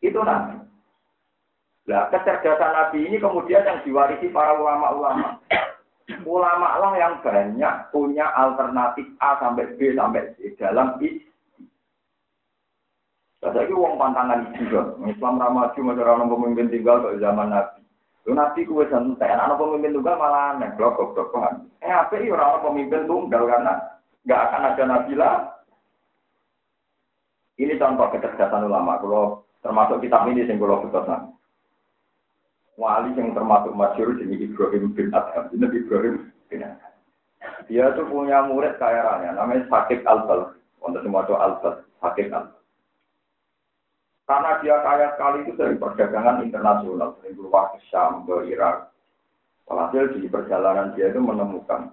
Itu 0.00 0.20
nanti. 0.24 0.67
Nah, 1.88 2.12
kecerdasan 2.12 2.72
Nabi 2.76 3.08
ini 3.08 3.16
kemudian 3.16 3.64
yang 3.64 3.80
diwarisi 3.80 4.28
para 4.28 4.52
ulama-ulama 4.60 5.40
ulama 6.24 6.68
lah 6.80 6.92
yang 6.96 7.14
banyak 7.20 7.74
punya 7.92 8.28
alternatif 8.32 9.08
A 9.20 9.40
sampai 9.40 9.72
B 9.76 9.92
sampai 9.96 10.32
C 10.36 10.52
dalam 10.56 10.96
isi. 11.00 11.24
Saya 13.38 13.70
uang 13.70 13.96
pantangan 13.96 14.50
juga. 14.58 14.98
Islam 15.06 15.40
ramaju 15.40 15.78
masyarakat 15.78 16.26
pemimpin 16.26 16.68
tinggal 16.74 16.96
ke 17.06 17.22
zaman 17.22 17.54
Nabi. 17.54 17.80
Lu 18.26 18.36
Nabi 18.36 18.66
kue 18.66 18.84
santai, 18.92 19.30
anak 19.30 19.56
pemimpin 19.56 19.94
tunggal 19.96 20.20
malah 20.20 20.58
aneh, 20.58 20.68
blok 20.76 21.00
blok 21.16 21.32
Eh 21.80 21.88
apa 21.88 22.12
sih 22.18 22.28
orang 22.28 22.60
pemimpin 22.60 23.08
tunggal 23.08 23.46
karena 23.48 23.72
nggak 24.26 24.42
akan 24.50 24.66
ada 24.74 24.84
Nabi 24.84 25.12
lah. 25.16 25.36
Ini 27.56 27.78
contoh 27.78 28.10
kecerdasan 28.12 28.68
ulama. 28.68 29.00
Kalau 29.00 29.46
termasuk 29.62 30.02
kitab 30.02 30.26
ini 30.28 30.44
kalau 30.44 30.82
betul 30.84 31.37
wali 32.78 33.10
yang 33.18 33.34
termasuk 33.34 33.74
masyur 33.74 34.14
jadi 34.14 34.38
Ibrahim 34.38 34.94
bin 34.94 35.10
Adham. 35.10 35.50
Ini 35.50 35.66
Ibrahim 35.66 36.30
bin 36.46 36.62
Adham. 36.62 36.94
Dia 37.66 37.92
tuh 37.98 38.06
punya 38.06 38.46
murid 38.46 38.78
kaya 38.78 39.02
raya, 39.02 39.34
namanya 39.34 39.66
Sakit 39.66 40.06
Al-Bal. 40.06 40.54
Untuk 40.78 41.02
semua 41.02 41.26
itu 41.26 41.34
Al-Bal, 41.34 41.82
Sakit 41.98 42.30
Al 42.30 42.54
Karena 44.24 44.50
dia 44.62 44.76
kaya 44.84 45.06
sekali 45.16 45.38
itu 45.44 45.52
dari 45.58 45.74
perdagangan 45.74 46.46
internasional, 46.46 47.18
dari 47.20 47.34
keluar 47.34 47.74
ke 47.74 47.80
Syam, 47.90 48.28
ke 48.28 48.54
Irak. 48.54 48.92
Walhasil 49.68 50.16
di 50.16 50.28
perjalanan 50.28 50.96
dia 50.96 51.12
itu 51.12 51.20
menemukan 51.20 51.92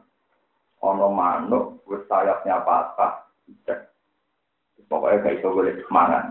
ono 0.80 1.08
manuk, 1.12 1.84
sayapnya 2.08 2.64
patah, 2.64 3.26
cek. 3.68 3.80
Pokoknya 4.86 5.24
kayak 5.24 5.38
itu 5.42 5.48
boleh 5.48 5.74
semangat. 5.88 6.24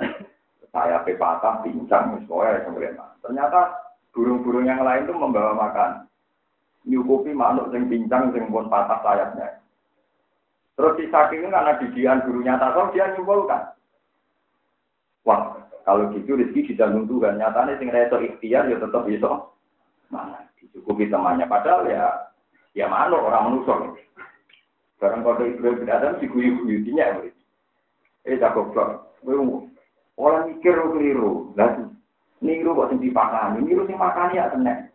Sayapnya 0.72 1.20
patah, 1.20 1.54
pincang, 1.64 2.20
pokoknya 2.28 2.68
boleh 2.68 2.92
Ternyata 3.24 3.60
burung-burung 4.14 4.64
yang 4.64 4.80
lain 4.80 5.04
itu 5.04 5.12
membawa 5.12 5.52
makan. 5.52 5.90
Nyukupi 6.86 7.34
makhluk 7.34 7.74
yang 7.74 7.90
pincang, 7.90 8.30
yang 8.32 8.48
pun 8.48 8.70
patah 8.70 9.02
sayapnya. 9.02 9.58
Terus 10.74 10.96
si 10.98 11.04
saking 11.10 11.50
karena 11.50 11.78
didian 11.82 12.22
gurunya 12.26 12.58
tasawuf 12.58 12.94
dia 12.94 13.10
nyimpulkan. 13.14 13.74
Wah, 15.22 15.64
kalau 15.86 16.10
gitu 16.12 16.34
rezeki 16.34 16.74
dijamin 16.74 17.06
Tuhan. 17.06 17.38
Nyatanya 17.38 17.78
sing 17.78 17.88
reso 17.88 18.18
ikhtiar 18.20 18.68
ya 18.68 18.76
tetap 18.82 19.06
bisa. 19.06 19.48
Mana 20.10 20.44
dicukupi 20.58 21.08
temannya. 21.08 21.46
Padahal 21.46 21.86
ya 21.88 22.04
ya 22.74 22.90
makhluk 22.90 23.22
orang 23.22 23.44
manusia. 23.54 23.74
Sekarang 24.98 25.22
kalau 25.22 25.46
Ibrahim 25.46 25.80
bin 25.84 25.90
Adam 25.90 26.18
si 26.18 26.26
guyu-guyutinya 26.26 27.04
ya. 27.22 27.32
Eh, 28.24 28.40
tak 28.40 28.56
goblok. 28.56 29.14
Orang 30.14 30.46
mikir 30.48 30.74
keliru. 30.74 31.52
Lah, 31.58 31.90
Niru 32.42 32.74
kok 32.74 32.90
sing 32.90 32.98
dipakani, 32.98 33.62
niru 33.62 33.86
sing 33.86 33.94
makani 33.94 34.40
ya 34.40 34.50
kena. 34.50 34.90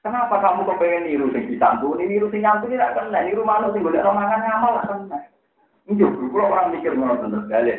Kenapa 0.00 0.34
kamu 0.40 0.64
kepengen 0.66 1.02
niru 1.06 1.26
sing 1.30 1.46
disantuni, 1.46 2.08
niru 2.08 2.26
sing 2.32 2.42
nyantuni 2.42 2.74
tidak 2.74 2.98
kena, 2.98 3.18
niru 3.22 3.46
mana 3.46 3.70
sing 3.70 3.84
boleh 3.84 4.02
romangan 4.02 4.40
ngamal 4.42 4.72
tidak 4.80 4.86
kena. 4.90 5.18
Ini 5.90 6.02
kalau 6.06 6.50
orang 6.50 6.70
mikir 6.74 6.92
ngono 6.94 7.14
bener 7.18 7.42
balik. 7.50 7.78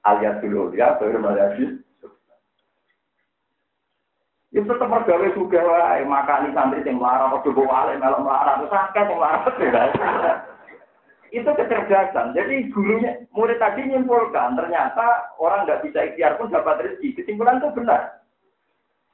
Alias 0.00 0.40
dulu 0.40 0.72
ya, 0.72 0.96
baru 0.96 1.20
lagi. 1.20 1.76
Ya 4.50 4.66
tetap 4.66 4.90
mergawe 4.90 5.28
juga 5.30 5.62
wae 5.62 6.02
makani 6.02 6.50
santri 6.50 6.82
sing 6.82 6.98
melarat, 6.98 7.30
padha 7.38 7.54
bawa 7.54 7.94
melok 7.94 8.20
melarat, 8.26 8.66
akeh 8.66 9.02
sing 9.06 9.16
melarat. 9.16 10.50
Itu 11.30 11.46
kecerdasan. 11.46 12.34
Jadi 12.34 12.70
gurunya, 12.74 13.22
murid 13.34 13.62
tadi 13.62 13.86
nyimpulkan, 13.86 14.58
ternyata 14.58 15.34
orang 15.38 15.66
nggak 15.66 15.82
bisa 15.86 15.98
ikhtiar 16.10 16.34
pun 16.36 16.50
dapat 16.50 16.82
rezeki. 16.82 17.22
Kesimpulan 17.22 17.62
itu 17.62 17.70
benar. 17.74 18.22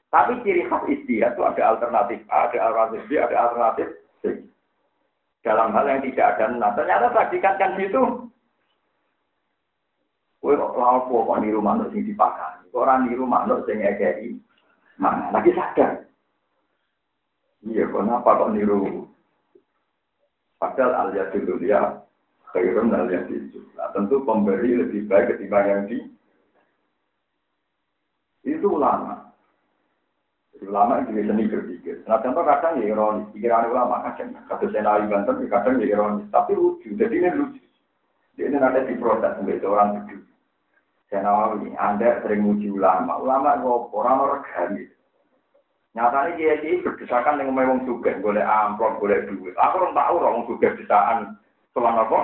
Tapi 0.09 0.41
ciri 0.41 0.65
khas 0.65 0.85
ikhtiar 0.89 1.37
itu 1.37 1.43
ada 1.45 1.63
alternatif 1.77 2.21
A, 2.33 2.49
ada 2.49 2.59
alternatif 2.73 3.01
B, 3.09 3.11
ada 3.21 3.37
alternatif 3.37 3.89
C. 4.25 4.25
Dalam 5.45 5.77
hal 5.77 5.85
yang 5.87 6.03
tidak 6.03 6.27
ada 6.37 6.45
nah, 6.57 6.73
ternyata 6.73 7.13
tadikan 7.13 7.55
kan 7.61 7.77
gitu. 7.79 8.27
Kowe 10.41 10.55
kok 10.55 10.79
lapo 10.79 11.27
kok 11.27 11.41
niru 11.43 11.59
manuk 11.59 11.91
sing 11.91 12.07
dipakai. 12.07 12.71
Kok 12.71 12.83
ora 12.87 13.03
niru 13.03 13.27
manuk 13.27 13.67
sing 13.67 13.83
ngekeki. 13.83 14.39
Mana 14.97 15.35
lagi 15.35 15.51
sadar. 15.53 16.07
Iya, 17.67 17.91
kenapa 17.91 18.39
kok 18.39 18.55
niru 18.55 19.11
Padahal 20.57 21.13
al 21.13 21.31
dulu 21.33 21.65
ya 21.65 22.01
khairun 22.57 22.95
al 22.97 23.13
itu. 23.13 23.61
Nah, 23.77 23.93
tentu 23.93 24.25
pemberi 24.25 24.73
lebih 24.81 25.05
baik 25.05 25.37
ketimbang 25.37 25.67
yang 25.69 25.83
di 25.85 25.99
itu 28.47 28.67
ulama. 28.71 29.27
Ulama 30.65 31.05
itu 31.05 31.13
seni 31.13 31.53
berpikir. 31.53 32.01
Nah 32.09 32.17
contoh 32.25 32.41
kadang 32.41 32.81
ya 32.81 32.89
ironis, 32.89 33.29
pikiran 33.37 33.69
ulama 33.69 34.01
kadang, 34.09 34.33
kata 34.49 34.65
saya 34.73 34.89
nabi 34.89 35.13
banten, 35.13 35.45
ya 35.45 35.49
kadang 35.53 35.75
ya 35.85 35.87
ironis, 35.93 36.27
tapi 36.33 36.57
lucu. 36.57 36.97
Jadi 36.97 37.13
ini 37.13 37.29
lucu. 37.37 37.61
Jadi 38.41 38.49
ini 38.49 38.57
ada 38.57 38.81
di 38.81 38.97
proses 38.97 39.37
sebagai 39.37 39.69
orang. 39.69 40.09
Saya 41.13 41.23
nawawi, 41.23 41.77
Anda 41.77 42.25
sering 42.25 42.41
muji 42.43 42.73
ulama. 42.73 43.21
Ulama 43.21 43.61
itu 43.61 43.69
orang 43.95 44.17
orang 44.25 44.69
gitu. 44.81 44.96
Nyatanya 45.97 46.37
dia 46.37 46.61
ini 46.61 46.85
berdesakan 46.85 47.41
dengan 47.41 47.57
memang 47.57 47.89
juga, 47.89 48.13
boleh 48.21 48.45
amplop, 48.45 49.01
boleh 49.01 49.25
duit. 49.33 49.57
Aku 49.57 49.81
orang 49.81 49.97
tahu 49.97 50.15
orang 50.21 50.45
juga 50.45 50.77
desaan 50.77 51.41
selama 51.73 52.05
apa? 52.05 52.21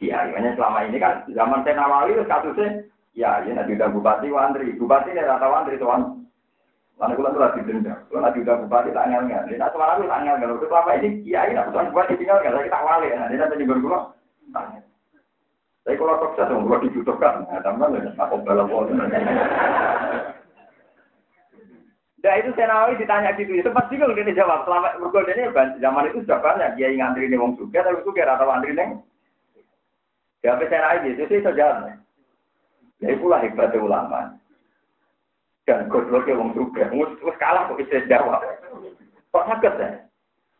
Kiai. 0.00 0.32
Hanya 0.32 0.56
selama 0.56 0.88
ini 0.88 0.96
kan 0.96 1.28
zaman 1.28 1.60
saya 1.60 1.76
nawali 1.76 2.16
kasusnya, 2.24 2.88
ya 3.12 3.44
ini 3.44 3.52
nanti 3.52 3.76
udah 3.76 3.92
bupati 3.92 4.32
wandri, 4.32 4.72
bupati 4.80 5.12
ini 5.12 5.20
rata 5.20 5.44
wandri 5.44 5.76
tuan. 5.76 6.24
Lalu 6.96 7.20
kalau 7.20 7.32
tuh 7.36 7.40
lagi 7.44 7.60
denda, 7.68 8.00
kalau 8.08 8.24
nanti 8.24 8.40
udah 8.40 8.56
bupati 8.64 8.96
tak 8.96 9.06
ngel 9.12 9.28
ngel. 9.28 9.44
Ini 9.52 9.60
semalam 9.60 10.00
tak 10.08 10.20
ngel 10.24 10.36
ngel. 10.40 10.56
Selama 10.64 10.90
ini 10.96 11.08
kiai 11.20 11.52
nak 11.52 11.68
tuan 11.76 11.92
bupati 11.92 12.16
tinggal 12.16 12.40
nggak, 12.40 12.64
kita 12.64 12.80
wali. 12.80 13.12
Ini 13.12 13.36
nanti 13.36 13.60
nyebur 13.60 13.78
gula. 13.84 14.00
Tapi 15.84 15.96
kalau 16.00 16.16
sukses, 16.16 16.48
kalau 16.48 16.80
dibutuhkan, 16.80 17.44
nah, 17.44 17.60
tambah 17.60 17.92
nggak, 17.92 18.16
aku 18.16 18.40
balap 18.40 18.72
Nah 22.20 22.36
itu 22.36 22.52
Senawi 22.52 23.00
ditanya 23.00 23.32
gitu, 23.32 23.56
itu 23.56 23.70
pasti 23.72 23.96
kalau 23.96 24.12
dia 24.12 24.28
jawab. 24.36 24.68
Selama 24.68 24.92
bergoda 25.00 25.32
ini 25.32 25.48
zaman 25.80 26.12
itu 26.12 26.20
sudah 26.28 26.38
banyak 26.44 26.76
dia 26.76 26.92
yang 26.92 27.16
ngantri 27.16 27.32
nih 27.32 27.40
wong 27.40 27.56
suka, 27.56 27.80
tapi 27.80 28.04
suka 28.04 28.28
atau 28.28 28.52
antri 28.52 28.76
neng. 28.76 29.00
Siapa 30.44 30.68
Senawi 30.68 31.16
itu 31.16 31.24
sih 31.32 31.40
saja. 31.40 31.96
Ya 33.00 33.08
itulah 33.16 33.40
hebatnya 33.40 33.80
ulama. 33.80 34.36
Dan 35.64 35.88
gobloknya 35.88 36.36
wong 36.36 36.52
mus 36.92 37.36
kalah 37.40 37.72
kok 37.72 37.80
bisa 37.80 38.04
jawab. 38.04 38.44
Kok 39.32 39.46
sakit 39.48 39.74
ya? 39.80 39.88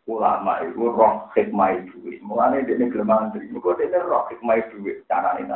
Ulama 0.09 0.65
itu 0.65 0.81
roh 0.81 1.29
hikmah 1.37 1.77
itu. 1.77 2.01
Mulanya 2.25 2.65
dia 2.65 2.81
ini 2.81 2.89
gelem 2.89 3.13
antri, 3.13 3.45
dia 3.53 3.85
ini 3.85 3.99
roh 4.01 4.25
hikmah 4.33 4.57
itu. 4.65 4.81
Cara 5.05 5.37
ini 5.37 5.53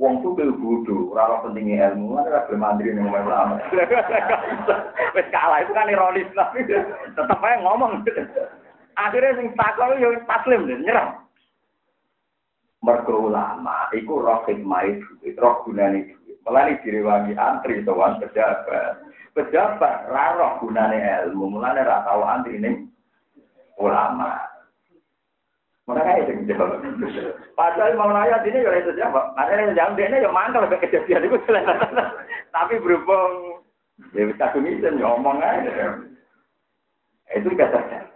Wong 0.00 0.24
tuh 0.24 0.32
bel 0.32 0.48
bodoh, 0.56 1.12
ora 1.12 1.44
pentingnya 1.44 1.92
ilmu, 1.92 2.16
ora 2.16 2.48
gelem 2.48 2.64
mandiri 2.64 2.96
ning 2.96 3.12
omah 3.12 3.20
ulama. 3.20 3.54
Wis 5.14 5.28
kalah 5.28 5.60
itu 5.60 5.76
kan 5.76 5.92
ironis 5.92 6.32
tapi 6.32 6.64
tetep 6.64 7.36
aja 7.36 7.60
ngomong. 7.60 8.00
Akhirnya 8.96 9.36
sing 9.36 9.52
takon 9.60 10.00
yo 10.00 10.16
taslim 10.24 10.64
nyerah. 10.72 11.20
Mergo 12.80 13.28
ulama 13.28 13.92
iku 13.92 14.24
roh 14.24 14.40
hikmah 14.48 14.88
itu, 14.88 15.36
roh 15.36 15.60
gunane 15.68 16.08
duit. 16.08 16.40
Mulane 16.48 16.80
direwangi 16.80 17.36
antri 17.36 17.84
sowan 17.84 18.16
pejabat. 18.24 19.04
Pejabat 19.36 20.08
ra 20.08 20.32
roh 20.32 20.64
gunane 20.64 20.96
ilmu, 21.28 21.60
mulane 21.60 21.84
ra 21.84 22.08
tau 22.08 22.24
antri 22.24 22.56
ning 22.56 22.88
ulama. 23.76 24.49
Makanya 25.88 26.22
itu 26.28 26.44
jawab. 26.52 26.78
Padahal 27.56 27.96
mau 27.96 28.12
nanya 28.12 28.44
ini 28.44 28.62
ya 28.62 28.72
itu 28.78 28.92
jawab. 28.94 29.32
Ada 29.34 29.52
yang 29.56 29.76
jawab 29.76 29.96
dia 29.96 30.22
ya 30.22 30.30
mangkal 30.30 30.68
ke 30.68 30.76
kejadian 30.86 31.26
itu 31.26 31.38
Tapi 32.54 32.74
berhubung 32.78 33.64
ya 34.12 34.28
bisa 34.28 34.52
kumisen 34.52 35.00
ya 35.00 35.06
ngomong 35.08 35.40
aja. 35.40 35.98
Itu 37.34 37.50
kata 37.54 38.10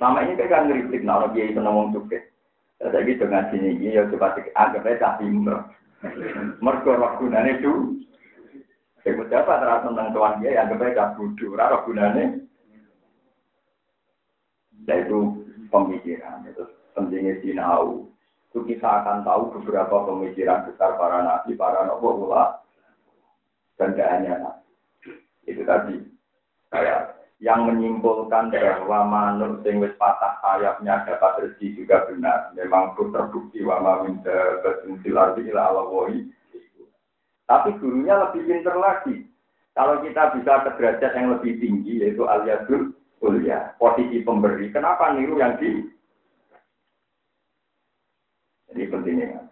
Nama 0.00 0.24
ini 0.24 0.48
kan 0.48 0.64
ngeritik, 0.64 1.04
nah 1.04 1.28
dia 1.28 1.52
itu 1.52 1.60
ngomong 1.60 1.92
juga. 1.92 2.16
Jadi 2.80 3.20
dengan 3.20 3.52
sini 3.52 3.76
ini 3.76 4.00
ya 4.00 4.08
coba 4.08 4.32
anggap 4.56 4.88
aja 4.88 5.20
timur. 5.20 5.60
Mergo 6.64 6.96
roh 6.96 7.20
gunane 7.20 7.60
itu. 7.60 8.00
Saya 9.04 9.16
dapat 9.28 9.60
terasa 9.60 9.88
tentang 9.92 10.12
tuan 10.16 10.40
dia, 10.40 10.64
anggap 10.64 10.80
aja 10.88 11.12
bodoh, 11.20 11.52
roh 11.52 11.84
gunane. 11.84 12.48
yaitu 14.88 15.39
pemikiran. 15.70 16.44
Itu 16.50 16.68
pentingnya 16.92 17.40
sinau. 17.40 18.10
Itu 18.50 18.66
kita 18.66 19.06
akan 19.06 19.22
tahu 19.22 19.62
beberapa 19.62 20.10
pemikiran 20.10 20.66
besar 20.66 20.98
para 20.98 21.22
nabi, 21.22 21.54
para 21.54 21.86
nabi 21.86 22.58
dan 23.78 23.96
tidak 23.96 24.10
hanya 24.12 24.34
Itu 25.48 25.64
tadi 25.64 25.96
kayak 26.68 27.16
yang 27.40 27.64
menyimpulkan 27.64 28.52
bahwa 28.52 29.08
manuk 29.08 29.64
sing 29.64 29.80
wis 29.80 29.96
patah 29.96 30.36
sayapnya 30.44 31.08
dapat 31.08 31.48
rezeki 31.48 31.80
juga 31.80 32.04
benar. 32.04 32.52
Memang 32.52 32.92
terbukti 32.92 33.64
wa 33.64 33.80
ma 33.80 33.92
min 34.04 34.20
dabatin 34.20 35.00
fil 35.00 35.16
Tapi 37.48 37.68
gurunya 37.80 38.14
lebih 38.20 38.42
pintar 38.44 38.76
lagi. 38.76 39.24
Kalau 39.72 40.04
kita 40.04 40.36
bisa 40.36 40.52
ke 40.68 40.70
derajat 40.76 41.12
yang 41.16 41.32
lebih 41.32 41.56
tinggi 41.56 42.04
yaitu 42.04 42.28
aliasul 42.28 42.92
kuliah, 43.20 43.76
posisi 43.76 44.24
pemberi. 44.24 44.72
Kenapa 44.72 45.12
niru 45.12 45.36
yang 45.36 45.60
di 45.60 45.84
Jadi 48.70 48.86
pentingnya. 48.86 49.44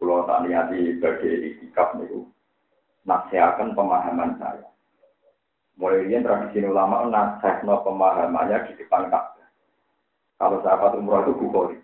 Kalau 0.00 0.28
tak 0.28 0.44
lihat 0.44 0.68
di 0.68 1.00
bagian 1.00 1.44
itikaf 1.48 1.96
niku 1.96 2.28
nasihatkan 3.08 3.72
pemahaman 3.72 4.36
saya 4.36 4.68
Mulai 5.80 6.06
ini 6.06 6.22
tradisi 6.22 6.62
ulama 6.62 7.08
nasihno 7.10 7.82
pemahamannya 7.82 8.70
di 8.70 8.78
depan 8.78 9.10
Ka'bah. 9.10 9.48
Kalau 10.38 10.62
sahabat 10.62 10.94
umroh 10.94 11.26
itu 11.26 11.34
bukhori. 11.34 11.78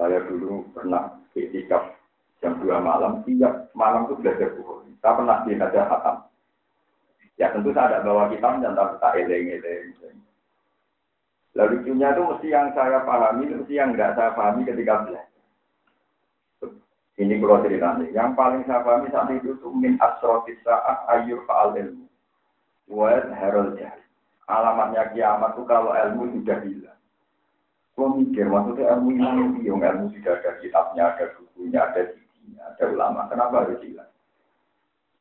Saya 0.00 0.24
dulu 0.24 0.64
pernah 0.72 1.20
itikaf 1.36 1.92
jam 2.40 2.56
dua 2.64 2.80
malam, 2.80 3.20
tiap 3.28 3.68
malam 3.76 4.08
itu 4.08 4.16
belajar 4.16 4.56
bukhori. 4.56 4.96
Saya 5.04 5.18
pernah 5.20 5.36
belajar 5.44 5.84
hatam. 5.92 6.16
Ya 7.40 7.48
tentu 7.52 7.72
saya 7.72 8.00
ada 8.00 8.04
bawa 8.04 8.28
kitab 8.28 8.60
dan 8.60 8.76
tak 8.76 9.14
eleng-eleng. 9.16 9.96
Lalu 11.52 11.84
lucunya 11.84 12.16
itu 12.16 12.22
mesti 12.24 12.48
yang 12.48 12.72
saya 12.72 13.04
pahami, 13.04 13.44
mesti 13.52 13.72
yang 13.76 13.92
nggak 13.92 14.16
saya 14.16 14.32
pahami 14.32 14.64
ketika 14.64 15.04
belajar. 15.04 15.28
Ini 17.20 17.36
kalau 17.44 17.60
ceritanya. 17.60 18.08
Yang 18.08 18.30
paling 18.32 18.62
saya 18.64 18.80
pahami 18.80 19.12
saat 19.12 19.28
itu 19.36 19.52
itu 19.52 19.68
min 19.68 20.00
asrotis 20.00 20.56
saat 20.64 21.04
ayur 21.12 21.44
fa'al 21.44 21.76
ilmu. 21.76 22.08
Harold 23.36 23.76
Jari. 23.76 24.04
Alamatnya 24.48 25.12
kiamat 25.12 25.54
itu 25.54 25.62
kalau 25.68 25.92
ilmu 25.92 26.40
sudah 26.40 26.58
hilang. 26.64 27.00
Gue 27.92 28.08
mikir, 28.16 28.48
maksudnya 28.48 28.96
ilmu 28.96 29.08
itu 29.12 29.68
yang 29.68 29.80
ilmu 29.80 30.08
sudah 30.16 30.40
ada 30.40 30.50
kitabnya, 30.64 31.12
ada 31.12 31.24
bukunya, 31.36 31.80
ada 31.84 32.02
sidinya, 32.16 32.62
ada 32.72 32.84
ulama. 32.88 33.20
Kenapa 33.28 33.54
harus 33.64 33.80
hilang? 33.84 34.08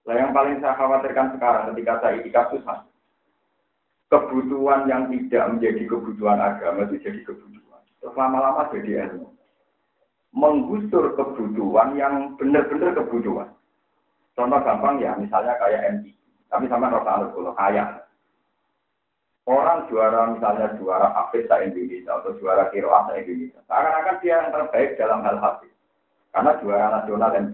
Nah, 0.01 0.15
yang 0.17 0.33
paling 0.33 0.57
saya 0.57 0.73
khawatirkan 0.73 1.37
sekarang 1.37 1.69
ketika 1.71 1.93
saya 2.01 2.17
itu 2.17 2.29
kebutuhan 4.11 4.89
yang 4.91 5.07
tidak 5.07 5.55
menjadi 5.55 5.81
kebutuhan 5.87 6.39
agama 6.41 6.83
itu 6.89 6.99
jadi 6.99 7.19
kebutuhan. 7.23 7.81
Terus 8.03 8.15
lama-lama 8.19 8.67
jadi 8.75 9.07
ilmu. 9.07 9.31
Menggusur 10.35 11.15
kebutuhan 11.15 11.95
yang 11.95 12.35
benar-benar 12.35 12.91
kebutuhan. 12.97 13.55
Contoh 14.35 14.59
gampang 14.63 14.99
ya, 14.99 15.15
misalnya 15.15 15.55
kayak 15.59 16.01
MTQ. 16.01 16.17
Tapi 16.51 16.65
sama 16.67 16.91
rasa 16.91 17.23
alus 17.23 17.31
kalau 17.31 17.55
kaya. 17.55 17.85
Orang 19.47 19.87
juara 19.89 20.31
misalnya 20.31 20.75
juara 20.77 21.07
hafiz 21.15 21.47
Indonesia 21.49 22.13
atau 22.19 22.35
juara 22.39 22.67
kiroah 22.69 23.11
Indonesia. 23.15 23.59
Seakan-akan 23.65 24.15
dia 24.21 24.35
yang 24.37 24.51
terbaik 24.53 24.99
dalam 24.99 25.23
hal 25.23 25.39
hafiz. 25.39 25.71
Karena 26.31 26.51
juara 26.59 26.87
nasional 26.99 27.29
dan 27.31 27.45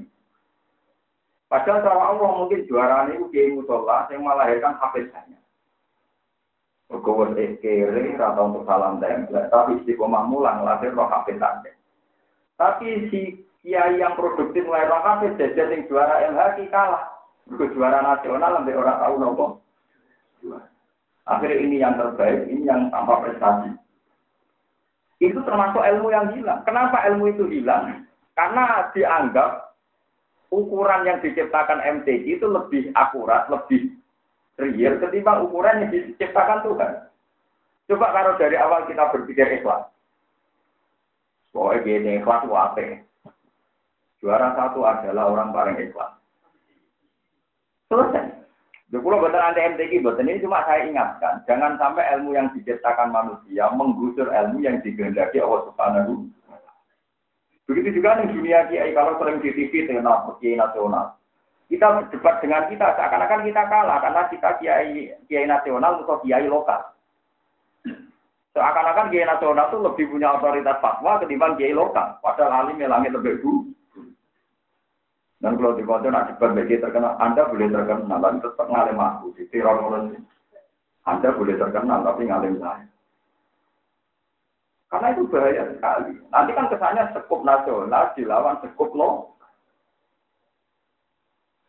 Padahal 1.47 1.79
sama 1.79 2.03
Allah 2.11 2.29
mungkin 2.43 2.67
juara 2.67 3.07
ini 3.07 3.23
kiai 3.31 3.55
musola 3.55 4.03
yang 4.11 4.27
melahirkan 4.27 4.75
hafizannya. 4.83 5.39
Berkuat 6.91 7.35
kiri 7.63 8.15
atau 8.19 8.51
untuk 8.51 8.67
salam 8.67 8.99
template, 8.99 9.51
tapi 9.51 9.79
istiqomah 9.83 10.27
mulang 10.27 10.67
lahir 10.67 10.91
roh 10.91 11.07
hafizannya. 11.07 11.71
Tapi 12.59 13.07
si 13.07 13.47
kiai 13.63 13.95
yang 13.95 14.19
produktif 14.19 14.67
mulai 14.67 14.91
roh 14.91 14.99
hafiz, 14.99 15.39
jadi 15.39 15.59
yang 15.71 15.87
juara 15.87 16.27
MHK 16.31 16.67
kalah. 16.67 17.07
Itu 17.47 17.63
juara 17.71 18.03
nasional 18.03 18.59
sampai 18.59 18.75
orang 18.75 18.99
tahu 18.99 19.15
nopo. 19.19 19.45
Akhirnya 21.27 21.59
ini 21.63 21.79
yang 21.79 21.95
terbaik, 21.99 22.47
ini 22.47 22.67
yang 22.67 22.91
tanpa 22.91 23.23
prestasi. 23.23 23.71
Itu 25.19 25.39
termasuk 25.43 25.83
ilmu 25.83 26.11
yang 26.11 26.31
hilang. 26.35 26.63
Kenapa 26.63 27.03
ilmu 27.07 27.31
itu 27.31 27.47
hilang? 27.51 28.03
Karena 28.35 28.87
dianggap 28.95 29.76
ukuran 30.53 31.01
yang 31.03 31.19
diciptakan 31.19 31.83
MTQ 32.01 32.39
itu 32.39 32.45
lebih 32.47 32.91
akurat, 32.95 33.47
lebih 33.51 33.95
real 34.57 34.95
ketimbang 34.99 35.45
ukuran 35.47 35.85
yang 35.85 35.89
diciptakan 35.91 36.63
Tuhan. 36.65 36.91
Coba 37.87 38.07
kalau 38.11 38.33
dari 38.35 38.55
awal 38.59 38.83
kita 38.87 39.11
berpikir 39.15 39.47
ikhlas. 39.61 39.87
Pokoknya 41.55 41.83
gini, 41.87 42.11
ikhlas 42.19 42.43
itu 42.43 42.53
apa? 42.53 42.83
Juara 44.19 44.49
satu 44.57 44.83
adalah 44.83 45.31
orang 45.31 45.55
paling 45.55 45.77
ikhlas. 45.79 46.11
Selesai. 47.87 48.37
Di 48.87 48.95
pulau 49.03 49.19
betul 49.19 49.43
anda 49.43 49.59
MTQ, 49.75 49.99
betul 49.99 50.23
ini 50.23 50.39
cuma 50.39 50.63
saya 50.63 50.87
ingatkan, 50.87 51.43
jangan 51.43 51.75
sampai 51.75 52.07
ilmu 52.15 52.31
yang 52.31 52.47
diciptakan 52.55 53.11
manusia 53.11 53.67
menggusur 53.75 54.31
ilmu 54.31 54.63
yang 54.63 54.79
dikehendaki 54.79 55.43
Allah 55.43 55.67
Subhanahu. 55.67 56.31
Begitu 57.67 57.99
juga 57.99 58.23
di 58.23 58.31
dunia 58.31 58.63
kiai 58.71 58.95
kalau 58.95 59.19
sering 59.19 59.43
di 59.43 59.51
TV 59.51 59.83
dengan 59.83 60.23
kiai 60.39 60.55
nasional, 60.55 61.19
kita 61.67 61.83
berdebat 61.83 62.39
dengan 62.39 62.63
kita 62.71 62.95
seakan-akan 62.95 63.43
kita 63.43 63.61
kalah 63.67 63.99
karena 63.99 64.21
kita 64.31 64.49
kiai 64.63 65.11
kiai 65.27 65.43
nasional 65.43 65.99
atau 65.99 66.23
kiai 66.23 66.47
lokal. 66.47 66.79
Seakan-akan 68.55 69.11
kiai 69.11 69.27
nasional 69.27 69.67
itu 69.67 69.77
lebih 69.83 70.05
punya 70.15 70.39
otoritas 70.39 70.79
fatwa 70.79 71.19
ketimbang 71.19 71.59
kiai 71.59 71.75
lokal, 71.75 72.15
padahal 72.23 72.71
alim 72.71 72.79
langit 72.79 73.11
lebih 73.11 73.43
dulu. 73.43 73.67
Dan 75.37 75.53
kalau 75.53 75.77
di 75.77 75.85
kota 75.85 76.09
nak 76.09 76.33
cepat 76.33 76.57
bagi 76.57 76.81
terkenal, 76.81 77.13
Anda 77.21 77.45
boleh 77.45 77.69
terkenal, 77.69 78.17
tapi 78.17 78.41
tetap 78.41 78.67
ngalim 78.73 78.97
aku. 78.97 79.37
Di 79.37 79.45
teror 79.53 79.85
Anda 81.05 81.29
boleh 81.29 81.55
terkenal, 81.61 81.99
tapi 82.01 82.25
ngalim 82.25 82.57
saya. 82.57 82.89
Karena 84.87 85.11
itu 85.11 85.27
bahaya 85.27 85.67
sekali. 85.67 86.15
Nanti 86.31 86.51
kan 86.55 86.71
kesannya 86.71 87.11
sekup 87.11 87.43
nasional 87.43 88.15
dilawan 88.15 88.55
sekup 88.63 88.95
lo. 88.95 89.35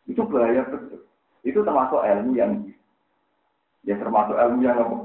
Itu 0.07 0.23
bahaya 0.23 0.63
betul. 0.71 1.03
Itu 1.43 1.59
termasuk 1.67 1.99
ilmu 1.99 2.31
yang 2.39 2.63
ya 3.83 3.99
termasuk 3.99 4.39
ilmu 4.39 4.63
yang 4.63 4.79
apa? 4.79 4.97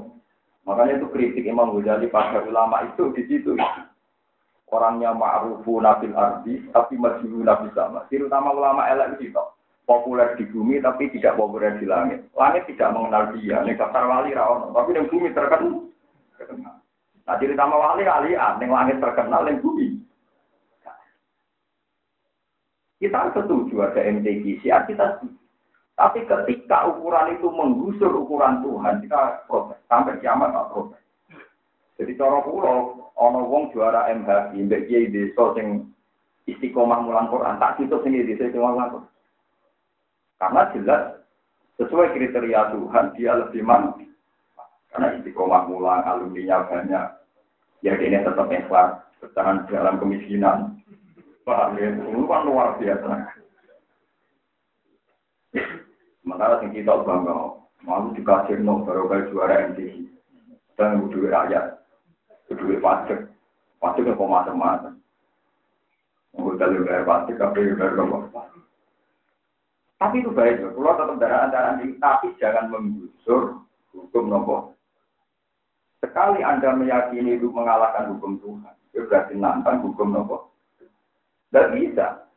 Makanya 0.65 0.97
itu 0.97 1.07
kritik 1.11 1.45
Imam 1.45 1.75
Ghazali 1.77 2.09
pada 2.09 2.41
ulama 2.41 2.87
itu 2.89 3.13
di 3.13 3.23
situ 3.29 3.53
orangnya 4.73 5.13
ma'rufu 5.13 5.77
nabil 5.77 6.15
ardi 6.17 6.65
tapi 6.73 6.97
majhulu 6.97 7.45
nabi 7.45 7.69
sama. 7.77 8.07
Terutama 8.09 8.55
ulama 8.55 8.89
elek 8.89 9.21
itu 9.21 9.37
populer 9.85 10.33
di 10.39 10.49
bumi 10.49 10.81
tapi 10.81 11.13
tidak 11.13 11.37
populer 11.37 11.77
di 11.77 11.85
langit. 11.85 12.25
Langit 12.33 12.65
tidak 12.65 12.95
mengenal 12.95 13.35
dia. 13.37 13.61
Ini 13.61 13.77
daftar 13.77 14.09
wali 14.09 14.33
rawon, 14.33 14.73
tapi 14.73 14.97
di 14.97 15.05
bumi 15.05 15.29
terkenal. 15.37 16.81
Nah, 17.25 17.35
terutama 17.41 17.75
wali 17.81 18.05
kali 18.05 18.37
yang 18.37 18.69
langit 18.69 19.01
terkenal, 19.01 19.49
yang 19.49 19.57
bumi. 19.57 19.97
Kita 23.01 23.33
setuju 23.33 23.81
ada 23.81 24.01
MTQ, 24.01 24.61
siap 24.61 24.85
kita 24.85 25.17
setuju. 25.17 25.35
Tapi 25.95 26.27
ketika 26.27 26.91
ukuran 26.91 27.39
itu 27.39 27.47
menggusur 27.49 28.11
ukuran 28.11 28.61
Tuhan, 28.61 28.99
kita 29.03 29.47
protes. 29.47 29.79
Sampai 29.87 30.19
kiamat 30.19 30.51
tak 30.51 30.69
protes. 30.71 31.01
Jadi 31.95 32.11
cara 32.19 32.43
pulau, 32.43 33.11
ana 33.15 33.39
wong 33.39 33.71
juara 33.71 34.11
MH 34.11 34.51
kiai 34.59 35.07
desa 35.07 35.55
sing 35.55 35.87
istiqomah 36.43 36.99
mulang 36.99 37.31
Quran 37.31 37.55
tak 37.57 37.79
tutup 37.79 38.03
sing 38.03 38.19
desa 38.19 38.51
sing 38.51 38.59
mulang 38.59 38.91
Quran. 38.91 39.11
Karena 40.35 40.61
jelas 40.75 41.01
sesuai 41.79 42.11
kriteria 42.11 42.75
Tuhan 42.75 43.05
dia 43.15 43.31
lebih 43.39 43.63
man 43.63 43.95
karena 44.95 45.19
istiqomah 45.19 45.67
mulang 45.67 46.07
alumninya 46.07 46.63
banyak 46.71 47.05
ya 47.83 47.93
ini 47.99 48.23
tetap 48.23 48.47
ikhlas 48.47 49.03
bertahan 49.19 49.67
dalam 49.67 49.99
kemiskinan 49.99 50.79
paham 51.43 51.75
ya 51.75 51.91
itu 51.91 52.23
kan 52.23 52.47
luar 52.47 52.79
biasa 52.79 53.11
sementara 56.23 56.63
sing 56.63 56.71
kita 56.71 56.95
bangga 57.03 57.59
malu 57.83 58.15
dikasih 58.15 58.63
no 58.63 58.87
baru 58.87 59.27
juara 59.27 59.67
MTQ 59.75 60.07
dan 60.79 61.03
butuh 61.03 61.27
rakyat 61.27 61.85
Kedua 62.45 62.77
pajak. 62.77 63.19
Pajak 63.81 64.05
kok 64.05 64.29
macam-macam. 64.29 64.93
Udah 66.35 66.67
bayar 66.67 67.03
pajak, 67.07 67.35
tapi 67.41 67.73
bayar 67.73 67.97
apa? 67.97 68.41
Tapi 69.95 70.15
itu 70.21 70.29
baik. 70.29 70.61
Kalau 70.61 70.93
tetap 70.99 71.17
darah 71.17 71.39
antara 71.47 71.79
tapi 71.79 72.27
jangan 72.37 72.69
menggusur 72.69 73.63
hukum 73.95 74.27
nopo. 74.27 74.74
Sekali 76.05 76.45
Anda 76.45 76.77
meyakini 76.77 77.41
itu 77.41 77.49
mengalahkan 77.49 78.13
hukum 78.13 78.37
Tuhan, 78.37 78.77
itu 78.93 79.09
berarti 79.09 79.33
nantang 79.41 79.81
hukum 79.81 80.13
nopo. 80.13 80.53
Tidak 81.49 81.73
bisa. 81.73 82.29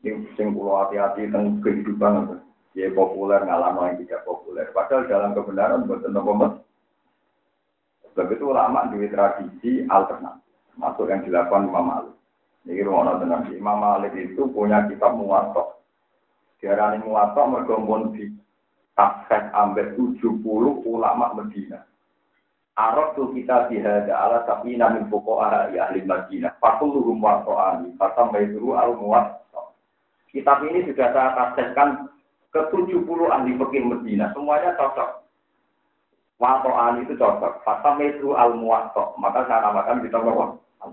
Ini 0.00 0.32
sing 0.32 0.56
pulau 0.56 0.80
hati-hati 0.80 1.28
tentang 1.28 1.60
kehidupan 1.60 2.40
ya 2.72 2.88
populer 2.96 3.44
ngalah 3.44 3.76
yang 3.76 4.00
tidak 4.00 4.24
populer. 4.24 4.72
Padahal 4.72 5.04
dalam 5.04 5.36
kebenaran 5.36 5.84
bukan 5.84 6.08
nopo 6.08 6.32
Sebab 8.14 8.30
itu 8.32 8.46
ulama 8.48 8.88
di 8.94 9.10
tradisi 9.12 9.84
alternatif, 9.90 10.46
masuk 10.78 11.10
yang 11.10 11.20
dilakukan 11.26 11.68
Imam 11.68 11.84
Malik. 11.84 12.16
Ini 12.64 12.86
rumah 12.86 13.18
dengan 13.20 13.44
Imam 13.50 13.76
Malik 13.76 14.14
itu 14.16 14.48
punya 14.54 14.86
kitab 14.88 15.18
muwatok. 15.18 15.82
Diarani 16.62 17.02
muwatok 17.02 17.44
mergombon 17.50 18.14
di 18.14 18.30
tafsir 18.94 19.50
ambek 19.52 19.98
70 19.98 20.30
ulama 20.86 21.34
Medina. 21.36 21.82
Arab 22.74 23.14
tuh 23.14 23.30
kita 23.30 23.70
bihada 23.70 24.10
ala 24.10 24.42
tapi 24.42 24.74
namin 24.74 25.06
pokok 25.06 25.46
ahli 25.46 25.78
ahli 25.78 26.02
Madinah. 26.02 26.58
Fakuluhum 26.58 27.22
wato'ani. 27.22 27.94
Fatam 27.94 28.34
baituru 28.34 28.74
al 28.74 28.98
muwat. 28.98 29.46
Kitab 30.34 30.66
ini 30.66 30.82
sudah 30.90 31.14
saya 31.14 31.30
tafsirkan 31.38 32.10
ke 32.50 32.60
70 32.74 33.06
ahli 33.30 33.54
fikih 33.54 33.82
Medina. 33.86 34.34
Semuanya 34.34 34.74
cocok. 34.74 35.22
Wato'ani 36.42 37.06
itu 37.06 37.14
cocok. 37.14 37.62
Fatam 37.62 38.02
baituru 38.02 38.34
al 38.34 38.58
muwato. 38.58 39.14
Maka 39.22 39.46
saya 39.46 39.70
namakan 39.70 40.02
kita 40.02 40.18
bahwa 40.18 40.58
al. 40.82 40.90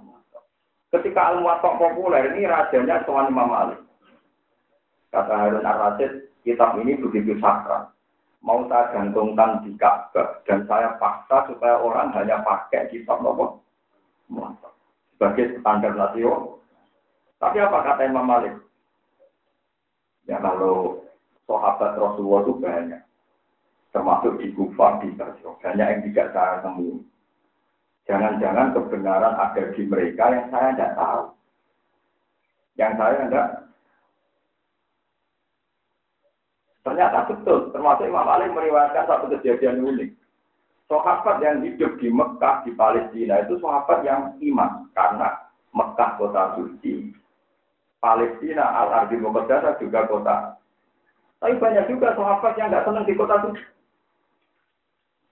Ketika 0.93 1.33
al 1.33 1.41
muwato 1.41 1.81
populer 1.81 2.29
ini 2.37 2.45
rajanya 2.45 3.01
Tuan 3.09 3.33
Imam 3.33 3.49
Malik. 3.49 3.81
Kata 5.09 5.33
Harun 5.33 5.65
Ar-Rasyid, 5.65 6.29
kitab 6.45 6.77
ini 6.77 6.95
begitu 6.95 7.35
sakral 7.41 7.89
mau 8.41 8.65
saya 8.65 8.89
gantungkan 8.89 9.61
di 9.61 9.77
Ka'bah 9.77 10.41
dan 10.49 10.65
saya 10.65 10.97
paksa 10.97 11.45
supaya 11.49 11.77
orang 11.77 12.09
hanya 12.17 12.41
pakai 12.41 12.89
kitab 12.89 13.21
nopo 13.21 13.61
sebagai 15.13 15.61
standar 15.61 15.93
nasional. 15.93 16.57
Tapi 17.37 17.57
apa 17.61 17.77
kata 17.85 18.01
Imam 18.09 18.25
Malik? 18.25 18.57
Ya 20.25 20.41
kalau 20.41 21.05
sahabat 21.45 21.97
Rasulullah 21.97 22.41
itu 22.45 22.53
banyak, 22.57 23.01
termasuk 23.93 24.33
di 24.41 24.53
Kufah, 24.53 25.01
di 25.01 25.09
Basra, 25.13 25.51
banyak 25.61 25.87
yang 25.89 26.01
tidak 26.09 26.27
saya 26.33 26.61
temui. 26.65 27.01
Jangan-jangan 28.09 28.73
kebenaran 28.73 29.37
ada 29.37 29.63
di 29.73 29.81
mereka 29.85 30.33
yang 30.33 30.47
saya 30.49 30.69
tidak 30.73 30.93
tahu. 30.97 31.23
Yang 32.77 32.93
saya 32.97 33.13
tidak 33.25 33.47
Ternyata 36.81 37.29
betul, 37.29 37.69
termasuk 37.69 38.09
Imam 38.09 38.25
Ali 38.25 38.49
meriwayatkan 38.49 39.05
satu 39.05 39.29
kejadian 39.37 39.85
unik. 39.85 40.17
Sahabat 40.89 41.39
yang 41.39 41.61
hidup 41.61 41.95
di 42.01 42.09
Mekah, 42.09 42.65
di 42.65 42.73
Palestina 42.73 43.45
itu 43.45 43.61
sahabat 43.61 44.01
yang 44.01 44.33
iman. 44.41 44.89
Karena 44.97 45.29
Mekah 45.71 46.09
kota 46.17 46.57
suci, 46.57 47.13
Palestina, 48.01 48.65
Al-Ardi 48.81 49.15
Muqaddasah 49.21 49.77
juga 49.77 50.09
kota. 50.09 50.57
Tapi 51.37 51.53
banyak 51.61 51.85
juga 51.85 52.17
sahabat 52.17 52.53
yang 52.57 52.73
nggak 52.73 52.85
senang 52.85 53.05
di 53.05 53.13
kota 53.13 53.35
suci. 53.45 53.63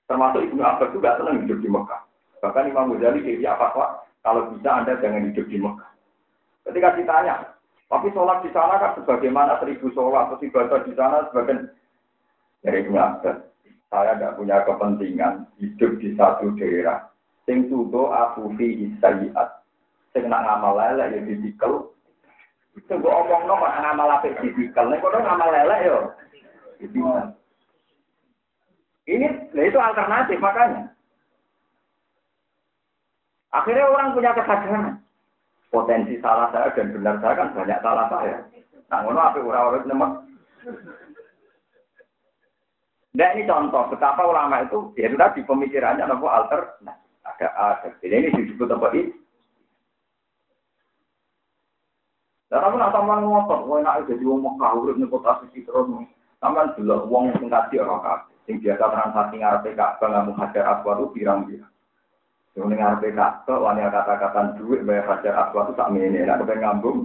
Termasuk 0.10 0.42
Ibnu 0.42 0.62
Abbas 0.62 0.94
juga 0.94 1.18
senang 1.18 1.44
hidup 1.44 1.60
di 1.62 1.70
Mekah. 1.70 2.02
Bahkan 2.40 2.70
Imam 2.70 2.94
Ghazali 2.96 3.26
dia 3.26 3.58
apa 3.58 4.06
kalau 4.22 4.54
bisa 4.54 4.70
Anda 4.70 5.02
jangan 5.02 5.28
hidup 5.34 5.46
di 5.50 5.58
Mekah. 5.58 5.90
Ketika 6.70 6.94
ditanya, 6.94 7.36
tapi 7.90 8.14
sholat 8.14 8.46
di 8.46 8.54
sana 8.54 8.78
kan 8.78 8.94
sebagaimana 9.02 9.58
seribu 9.58 9.90
sholat, 9.98 10.30
atau 10.30 10.46
ibadah 10.46 10.80
di 10.86 10.94
sana 10.94 11.26
sebagian 11.34 11.74
dari 12.62 12.86
Abbas. 12.86 13.50
Saya 13.90 14.14
tidak 14.14 14.38
punya 14.38 14.62
kepentingan 14.70 15.50
hidup 15.58 15.98
di 15.98 16.14
satu 16.14 16.54
daerah. 16.62 17.10
Sing 17.50 17.66
tudo 17.66 18.14
aku 18.14 18.54
fi 18.54 18.86
isayiat. 18.86 19.66
Sing 20.14 20.30
nak 20.30 20.46
ngamal 20.46 20.78
lele 20.78 21.18
ya 21.18 21.20
didikel. 21.26 21.90
Sing 22.86 23.02
gue 23.02 23.10
omong 23.10 23.50
no 23.50 23.58
nak 23.58 23.82
ngamal 23.82 24.22
apa 24.22 24.38
didikel. 24.38 24.86
Nek 24.86 25.02
kono 25.02 25.26
ngamal 25.26 25.50
lele 25.50 25.76
yo. 25.90 26.00
Ini, 29.10 29.28
nah 29.58 29.64
itu 29.66 29.78
alternatif 29.82 30.38
makanya. 30.38 30.94
Akhirnya 33.50 33.90
orang 33.90 34.14
punya 34.14 34.38
kesadaran 34.38 35.02
potensi 35.70 36.18
salah 36.20 36.50
saya 36.50 36.74
dan 36.74 36.94
benar 36.94 37.22
saya 37.22 37.34
kan 37.38 37.50
banyak 37.54 37.80
salah 37.82 38.06
saya. 38.10 38.38
Nah, 38.90 39.00
ngono 39.06 39.20
apa 39.22 39.38
orang-orang 39.38 39.86
nemek. 39.86 40.12
Nah 43.10 43.30
ini 43.34 43.50
contoh 43.50 43.90
betapa 43.90 44.22
ulama 44.22 44.66
itu 44.66 44.94
ya 44.98 45.10
sudah 45.10 45.34
di 45.34 45.42
pemikirannya 45.46 46.06
nopo 46.06 46.30
alter. 46.30 46.78
Nah, 46.86 46.98
ada 47.26 47.48
ada. 47.58 47.90
Ini 48.02 48.34
disebut 48.34 48.70
apa 48.70 48.90
ini? 48.94 49.14
Dan 52.50 52.66
aku 52.66 52.82
nak 52.82 52.94
sampean 52.98 53.30
ngotot, 53.30 53.62
kowe 53.70 53.78
nak 53.78 54.10
jadi 54.10 54.26
wong 54.26 54.42
Mekah 54.42 54.74
urip 54.74 54.98
ning 54.98 55.06
kota 55.14 55.38
suci 55.46 55.62
terus. 55.70 55.86
Sampean 56.42 56.74
delok 56.74 57.06
wong 57.06 57.30
sing 57.38 57.46
kaji 57.46 57.78
ora 57.78 58.02
kabeh. 58.02 58.38
Sing 58.50 58.58
biasa 58.58 58.90
transaksi 58.90 59.38
ngarepe 59.38 59.78
Ka'bah 59.78 60.10
ngamu 60.10 60.34
hajar 60.34 60.66
aswad 60.66 61.14
pirang-pirang. 61.14 61.70
Yang 62.58 62.76
ngarepe 62.76 63.14
kata, 63.14 63.54
wani 63.62 63.86
kata-kata 63.86 64.58
duit 64.58 64.82
bayar 64.82 65.06
hajar 65.06 65.34
aswad 65.38 65.70
itu 65.70 65.78
tak 65.78 65.92
mene, 65.94 66.26
nak 66.26 66.42
kepen 66.42 66.60
ngambung. 66.66 67.00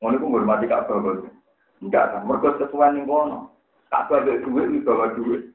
Ngono 0.00 0.14
iku 0.16 0.26
ngurmati 0.26 0.66
Ka'bah 0.66 0.98
bos. 0.98 1.28
Enggak 1.80 2.08
kan, 2.12 2.24
mergo 2.24 2.56
sesuai 2.56 2.96
ning 2.96 3.04
kono. 3.04 3.52
Ka'bah 3.92 4.24
duit 4.24 4.42
duit 4.42 4.82
bawa 4.82 5.12
duit. 5.14 5.52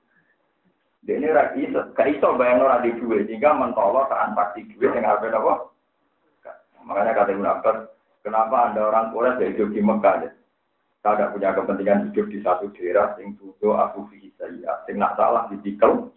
Dia 1.05 1.21
ini 1.21 1.29
rak 1.29 1.53
iso, 1.53 1.93
gak 1.93 2.09
iso 2.17 2.33
bayang 2.33 2.65
ora 2.65 2.81
di 2.81 2.89
duit, 2.97 3.29
sehingga 3.29 3.53
mentolo 3.53 4.09
transaksi 4.09 4.65
duit 4.73 4.89
yang 4.89 5.05
ngarepe 5.05 5.29
apa? 5.29 5.69
Makanya 6.85 7.17
kata 7.17 7.33
Ibn 7.33 7.45
Abbas, 7.45 7.77
kenapa 8.25 8.73
ada 8.73 8.81
orang 8.89 9.09
Quraisy 9.13 9.41
yang 9.41 9.51
hidup 9.53 9.69
di 9.73 9.81
Mekah? 9.81 10.15
Ya? 10.21 10.31
Tidak 11.05 11.31
punya 11.37 11.49
kepentingan 11.53 12.09
hidup 12.09 12.25
di 12.33 12.37
satu 12.41 12.65
daerah, 12.73 13.13
sing 13.17 13.37
tudo 13.37 13.77
aku 13.77 14.09
fi 14.09 14.33
saya, 14.41 14.81
sing 14.89 14.97
nak 14.97 15.13
salah 15.13 15.45
ditikal, 15.53 16.09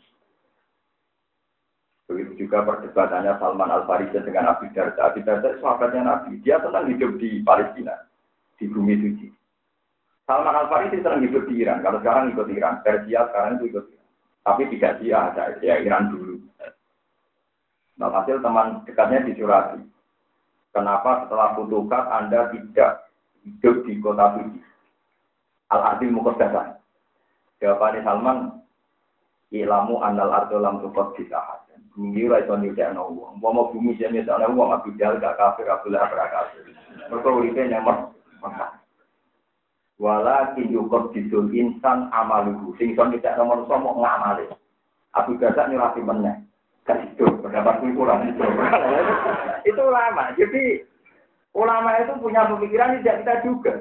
Begitu 2.08 2.48
juga 2.48 2.64
perdebatannya 2.64 3.36
Salman 3.36 3.68
Al 3.68 3.84
Farisi 3.84 4.16
dengan 4.24 4.56
Abi 4.56 4.72
Darda. 4.72 5.12
Abi 5.12 5.20
Darda 5.20 5.52
sahabatnya 5.60 6.08
Nabi. 6.08 6.40
Dia 6.40 6.56
senang 6.64 6.88
hidup 6.88 7.20
di 7.20 7.44
Palestina, 7.44 8.00
di 8.56 8.64
bumi 8.64 8.96
suci. 8.96 9.28
Salman 10.24 10.56
Al 10.56 10.72
Farisi 10.72 11.04
senang 11.04 11.20
hidup 11.20 11.44
di 11.44 11.60
Iran. 11.60 11.84
Kalau 11.84 12.00
sekarang 12.00 12.32
ikut 12.32 12.48
Iran, 12.48 12.80
Persia 12.80 13.28
sekarang 13.28 13.60
itu 13.60 13.76
ikut 13.76 13.84
Iran. 13.92 14.08
Tapi 14.40 14.62
tidak 14.72 14.92
dia, 15.04 15.20
ya 15.60 15.74
Iran 15.84 16.08
dulu. 16.08 16.40
Nah, 18.00 18.08
hasil 18.14 18.40
teman 18.40 18.88
dekatnya 18.88 19.28
dicurati. 19.28 19.84
Kenapa 20.72 21.26
setelah 21.26 21.58
Futukat 21.60 22.08
Anda 22.08 22.48
tidak 22.54 23.10
hidup 23.44 23.84
di 23.84 24.00
kota 24.00 24.38
suci? 24.38 24.60
Al-Adil 25.68 26.14
Muqaddasah. 26.16 26.78
Jawabannya 27.58 28.00
Salman, 28.06 28.38
Ilamu 29.52 30.00
annal 30.00 30.32
ardo 30.32 30.56
lam 30.56 30.80
tukot 30.80 31.16
disahad. 31.18 31.67
Bumi 31.98 32.30
ora 32.30 32.46
iso 32.46 32.54
nyucekno 32.54 33.10
wong. 33.10 33.42
Umpama 33.42 33.74
bumi 33.74 33.98
sing 33.98 34.14
nyucekno 34.14 34.54
wong 34.54 34.70
Abu 34.70 34.94
Jahal 34.94 35.18
gak 35.18 35.34
kafir, 35.34 35.66
Abu 35.66 35.90
Lahab 35.90 36.14
ora 36.14 36.30
kafir. 36.30 36.62
Mergo 37.10 37.42
uripe 37.42 37.58
nyamar. 37.66 38.14
Wala 39.98 40.54
kinjukot 40.54 41.10
disul 41.10 41.50
insan 41.50 42.06
amaluhu. 42.14 42.70
Sing 42.78 42.94
iso 42.94 43.02
nyucekno 43.02 43.42
manusa 43.42 43.74
mau 43.82 43.98
ngamale. 43.98 44.46
Abu 45.18 45.34
Jahal 45.42 45.74
nyurati 45.74 45.98
meneh. 45.98 46.38
Gak 46.86 47.02
itu, 47.02 47.26
pendapat 47.42 47.82
kurang 47.82 48.24
itu. 48.30 49.82
ulama. 49.82 50.32
Jadi 50.38 50.86
ulama 51.52 51.98
itu 51.98 52.14
punya 52.22 52.46
pemikiran 52.46 53.02
tidak 53.02 53.18
kita 53.26 53.34
juga. 53.42 53.74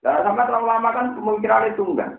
Dan 0.00 0.24
sampai 0.24 0.46
terlalu 0.48 0.66
lama 0.66 0.88
kan 0.96 1.06
pemikiran 1.12 1.68
itu 1.68 1.82
enggak. 1.84 2.10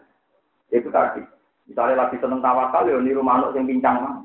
Itu 0.70 0.94
tadi. 0.94 1.26
Misalnya 1.70 2.02
lagi 2.02 2.18
seneng 2.18 2.42
tawakal, 2.42 2.90
ya 2.90 2.98
niru 2.98 3.22
manuk 3.22 3.54
yang 3.54 3.70
pincang 3.70 4.02
mah. 4.02 4.16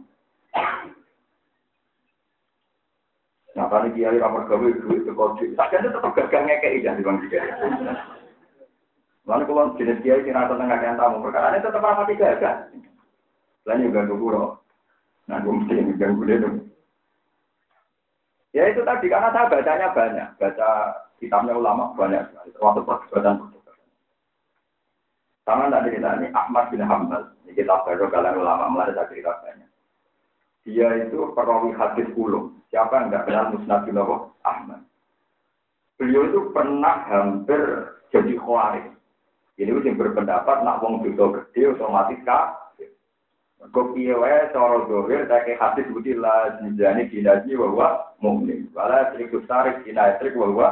Nah, 3.54 3.70
kali 3.70 3.94
kiai 3.94 4.18
ramar 4.18 4.50
gawe 4.50 4.66
duit 4.66 5.06
ke 5.06 5.12
kode, 5.14 5.54
sakjane 5.54 5.92
tetap 5.92 6.10
gagal 6.16 6.42
ngekei 6.42 6.82
ya 6.82 6.96
di 6.98 7.06
bang 7.06 7.22
kiai. 7.30 7.52
Lalu 9.28 9.44
kalau 9.46 9.76
jenis 9.78 10.02
kiai 10.02 10.26
kira 10.26 10.50
tentang 10.50 10.66
ngakaian 10.72 10.98
tamu, 10.98 11.22
perkara 11.22 11.54
ini 11.54 11.62
tetap 11.62 11.84
rapati 11.84 12.18
gagal. 12.18 12.56
Lain 13.68 13.86
juga 13.86 14.10
guru. 14.10 14.58
Nah, 15.30 15.38
gue 15.40 15.52
mesti 15.54 15.96
ganggu 15.96 16.26
dia 16.26 16.42
dong. 16.42 16.56
Ya 18.52 18.68
itu 18.68 18.84
tadi, 18.84 19.06
karena 19.08 19.32
saya 19.32 19.48
bacanya 19.48 19.88
banyak. 19.96 20.28
Baca 20.36 20.68
kitabnya 21.16 21.56
ulama 21.56 21.96
banyak. 21.96 22.28
Termasuk 22.52 22.84
perdebatan 22.84 23.53
sama 25.44 25.68
tadi 25.68 25.92
kita 25.92 26.24
ini 26.24 26.32
Ahmad 26.32 26.72
bin 26.72 26.80
Hambal. 26.80 27.28
Ini 27.44 27.52
kita 27.52 27.84
baru 27.84 28.08
kalian 28.08 28.40
ulama 28.40 28.72
mulai 28.72 28.96
saya 28.96 29.04
cerita 29.12 29.44
banyak. 29.44 29.68
Dia 30.64 30.88
itu 31.04 31.36
perawi 31.36 31.76
hadis 31.76 32.08
ulum. 32.16 32.56
Siapa 32.72 32.96
yang 32.96 33.12
tidak 33.12 33.24
kenal 33.28 33.52
Musnad 33.52 33.84
bin 33.84 34.00
Ahmad. 34.40 34.80
Beliau 36.00 36.32
itu 36.32 36.40
pernah 36.56 37.04
hampir 37.12 37.60
jadi 38.08 38.32
khawarij. 38.40 38.88
Ini 39.60 39.70
yang 39.70 40.00
berpendapat 40.00 40.64
nak 40.64 40.80
wong 40.80 41.04
dosa 41.04 41.44
gede 41.44 41.76
otomatis 41.76 42.18
kafir. 42.24 42.90
Kok 43.68 43.94
piye 43.94 44.16
wae 44.16 44.48
cara 44.50 44.82
dohir 44.88 45.28
tak 45.28 45.46
hadis 45.46 45.86
budi 45.92 46.16
la 46.16 46.58
jinjani 46.58 47.06
dinaji 47.12 47.52
wa 47.54 47.68
huwa 47.68 47.88
mukmin. 48.18 48.66
Wala 48.72 49.12
triku 49.12 49.44
sarik 49.44 49.84
dinatrik 49.84 50.34
wa 50.34 50.48
huwa 50.48 50.68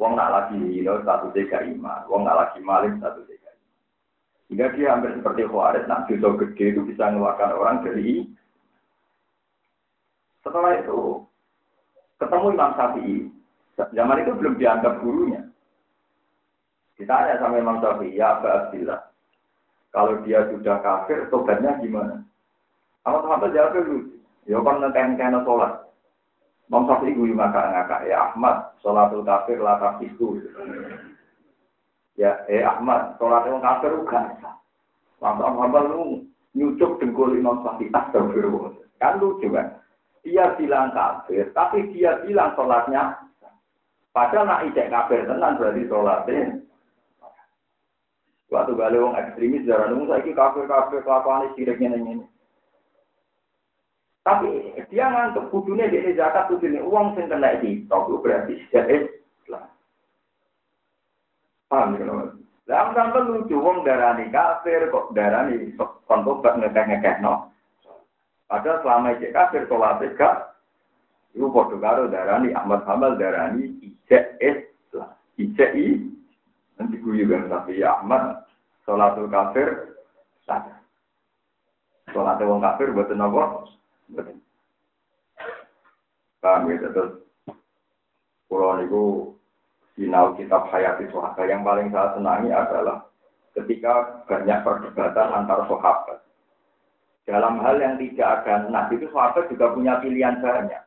Wong 0.00 0.16
nak 0.16 0.32
lagi 0.32 0.56
hino 0.56 1.04
satu 1.04 1.28
tiga 1.36 1.60
iman, 1.60 2.08
wong 2.08 2.24
nak 2.24 2.40
lagi 2.40 2.64
maling 2.64 2.96
satu 3.04 3.20
tiga 3.28 3.39
Sehingga 4.50 4.74
dia 4.74 4.90
hampir 4.90 5.14
seperti 5.14 5.46
Khawarij, 5.46 5.86
nah 5.86 6.02
dosa 6.10 6.34
gede 6.42 6.74
itu 6.74 6.82
bisa 6.82 7.06
mengeluarkan 7.06 7.54
orang 7.54 7.86
dari 7.86 8.26
setelah 10.42 10.74
itu 10.74 11.22
ketemu 12.18 12.58
Imam 12.58 12.74
Syafi'i. 12.74 13.16
Zaman 13.78 14.26
itu 14.26 14.34
belum 14.34 14.58
dianggap 14.58 15.06
gurunya. 15.06 15.46
Ditanya 16.98 17.38
sama 17.38 17.62
Imam 17.62 17.78
Syafi'i, 17.78 18.18
ya 18.18 18.42
Abu 18.42 18.50
Abdillah, 18.50 19.00
kalau 19.94 20.18
dia 20.26 20.42
sudah 20.50 20.82
kafir, 20.82 21.30
tobatnya 21.30 21.78
gimana? 21.78 22.26
Sama 23.06 23.22
sahabat 23.22 23.54
jawab 23.54 23.86
lucu. 23.86 24.18
Ya 24.50 24.58
kan 24.58 24.82
ngekain 24.82 25.14
kain 25.14 25.38
sholat. 25.46 25.78
Imam 26.66 26.90
Syafi'i 26.90 27.14
gue 27.14 27.38
ngakak 27.38 27.70
ngakak 27.70 28.00
ya 28.10 28.34
Ahmad, 28.34 28.74
sholatul 28.82 29.22
kafir 29.22 29.62
lah 29.62 29.78
itu. 30.02 30.42
Ya, 32.18 32.42
eh 32.50 32.66
Ahmad, 32.66 33.16
sholat 33.16 33.46
yang 33.46 33.62
kafir 33.62 33.92
sah. 34.10 34.54
Lama 35.20 35.46
Muhammad 35.52 35.84
lu 35.92 36.02
nyucuk 36.56 36.98
dengkul 36.98 37.36
Imam 37.36 37.62
Syafi'i 37.62 37.92
astagfirullah. 37.92 38.74
Kan 38.98 39.20
lucu 39.20 39.48
kan? 39.52 39.78
Dia 40.20 40.52
bilang 40.58 40.92
kafir, 40.92 41.48
tapi 41.56 41.88
dia 41.94 42.20
bilang 42.24 42.52
sholatnya 42.56 43.16
Padahal 44.10 44.42
nak 44.42 44.66
ijek 44.66 44.90
kafir 44.90 45.22
tenan 45.22 45.54
berarti 45.54 45.86
sholatnya 45.86 46.60
Waktu 48.50 48.74
balik 48.74 48.98
wong 48.98 49.14
ekstremis 49.14 49.62
darah 49.62 49.86
nunggu 49.86 50.10
saya 50.10 50.26
kafir 50.34 50.66
kafir 50.66 51.06
kelakuan 51.06 51.54
siriknya 51.54 51.94
ini. 51.94 52.26
Tapi 54.26 54.74
dia 54.90 55.06
ngantuk 55.06 55.54
kudunya 55.54 55.86
di 55.86 56.18
zakat 56.18 56.50
kudunya 56.50 56.82
uang 56.82 57.14
sing 57.14 57.30
kena 57.30 57.62
di 57.62 57.86
berarti 57.86 58.58
Islam. 58.58 59.06
Paham 61.70 61.94
ya. 61.94 62.34
Lah 62.66 62.90
sampai 62.94 63.26
lucu 63.26 63.58
wong 63.58 63.86
darani 63.86 64.26
kafir 64.30 64.90
kok 64.90 65.14
darani 65.14 65.74
kon 65.78 66.26
tobat 66.26 66.58
ngekeh-ngekeh 66.58 67.22
no. 67.22 67.50
Padahal 68.50 68.82
selama 68.82 69.14
ijek 69.14 69.34
kafir 69.34 69.62
sholat 69.70 70.02
gak 70.18 70.58
Iku 71.30 71.46
padha 71.54 71.78
karo 71.78 72.10
darani 72.10 72.50
Ahmad 72.50 72.82
Hamal 72.86 73.14
darani 73.14 73.78
ijek 73.82 74.34
Islam. 74.42 75.14
Ijek 75.38 75.70
i 75.78 75.86
Nanti 76.78 76.96
guyu 76.98 77.26
kan 77.30 77.46
tapi 77.46 77.82
Ahmad 77.86 78.42
sholatul 78.82 79.30
kafir 79.30 79.98
sah. 80.46 80.66
Sholat 82.10 82.42
wong 82.42 82.62
kafir 82.62 82.90
buat 82.90 83.14
nopo? 83.14 83.70
Betul. 84.10 84.42
Paham 86.42 86.72
ya 86.72 86.88
terus 86.90 87.20
Pulau 88.50 88.82
niku 88.82 89.02
sinau 89.94 90.34
kitab 90.38 90.70
Hayati 90.70 91.10
Sohaba 91.10 91.42
yang 91.46 91.66
paling 91.66 91.90
saya 91.90 92.14
senangi 92.14 92.50
adalah 92.50 93.06
ketika 93.56 94.24
banyak 94.30 94.58
perdebatan 94.62 95.28
antar 95.34 95.66
sahabat. 95.66 96.18
Dalam 97.26 97.62
hal 97.62 97.78
yang 97.78 97.94
tidak 97.98 98.42
ada 98.42 98.66
nah 98.70 98.90
itu 98.90 99.06
sahabat 99.10 99.46
juga 99.50 99.70
punya 99.74 100.02
pilihan 100.02 100.42
banyak. 100.42 100.82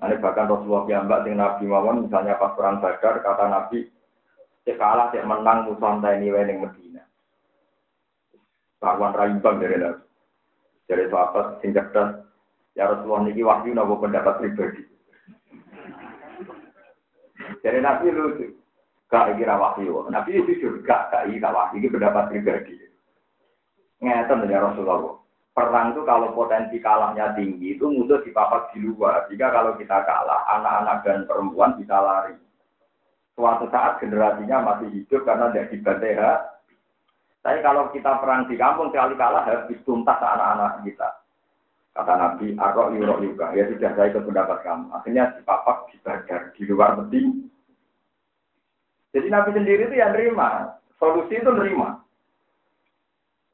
Nanti 0.00 0.16
bahkan 0.20 0.50
Rasulullah 0.50 1.06
mbak 1.06 1.22
dengan 1.24 1.54
Nabi 1.54 1.64
Muhammad 1.70 2.10
misalnya 2.10 2.34
pas 2.36 2.52
perang 2.58 2.82
Badar 2.82 3.22
kata 3.22 3.46
Nabi 3.46 3.88
Cek 4.64 4.80
kalah, 4.80 5.12
menang 5.12 5.68
musuhan 5.68 6.00
ini 6.00 6.32
wening 6.32 6.64
Medina. 6.64 7.04
Kawan 8.80 9.12
raimbang 9.12 9.60
dari 9.60 9.76
Nabi. 9.76 10.04
Dari 10.88 11.04
sahabat 11.12 11.60
sing 11.60 11.76
cerdas. 11.76 12.24
Ya 12.72 12.88
Rasulullah 12.88 13.28
niki 13.28 13.44
wahyu 13.44 13.76
nopo 13.76 14.00
pendapat 14.00 14.40
pribadi. 14.40 14.93
Dari 17.60 17.80
Nabi 17.80 18.06
lu 18.10 18.34
gak 19.08 19.36
kira 19.36 19.54
wahyu. 19.58 20.06
Nabi 20.08 20.30
itu 20.40 20.52
juga 20.60 21.08
gak 21.12 21.30
gak 21.30 21.54
wahyu 21.54 21.76
ini 21.80 21.92
pendapat 21.92 22.24
pribadi. 22.32 22.74
Ngeten 24.00 24.48
ya 24.50 24.60
Rasulullah. 24.60 25.20
Perang 25.54 25.94
itu 25.94 26.02
kalau 26.02 26.34
potensi 26.34 26.82
kalahnya 26.82 27.30
tinggi 27.38 27.78
itu 27.78 27.86
musuh 27.86 28.18
dipapak 28.26 28.74
di 28.74 28.82
luar. 28.82 29.30
Jika 29.30 29.54
kalau 29.54 29.78
kita 29.78 30.02
kalah, 30.02 30.42
anak-anak 30.50 31.06
dan 31.06 31.18
perempuan 31.30 31.78
bisa 31.78 31.94
lari 31.94 32.34
suatu 33.34 33.66
saat 33.70 33.98
generasinya 33.98 34.62
masih 34.62 34.88
hidup 34.94 35.26
karena 35.26 35.50
tidak 35.50 35.70
dibantai 35.74 36.14
Tapi 37.44 37.58
kalau 37.60 37.92
kita 37.92 38.24
perang 38.24 38.48
di 38.48 38.56
kampung 38.56 38.88
sekali 38.88 39.14
kalah 39.20 39.44
habis 39.44 39.76
tuntas 39.84 40.16
anak-anak 40.16 40.80
kita. 40.80 41.08
Kata 41.94 42.12
Nabi, 42.18 42.58
Arok 42.58 42.90
yurok 42.98 43.22
juga. 43.22 43.54
Ya 43.54 43.70
sudah 43.70 43.94
saya 43.94 44.10
ikut 44.10 44.26
pendapat 44.26 44.66
kamu. 44.66 44.90
Akhirnya 44.98 45.30
dipapak, 45.38 45.94
dibakar 45.94 46.50
di 46.58 46.62
luar 46.66 46.98
peti. 46.98 47.22
Jadi 49.14 49.26
Nabi 49.30 49.50
sendiri 49.54 49.86
itu 49.86 49.94
yang 49.94 50.10
nerima. 50.10 50.74
Solusi 50.98 51.38
itu 51.38 51.50
nerima. 51.54 52.02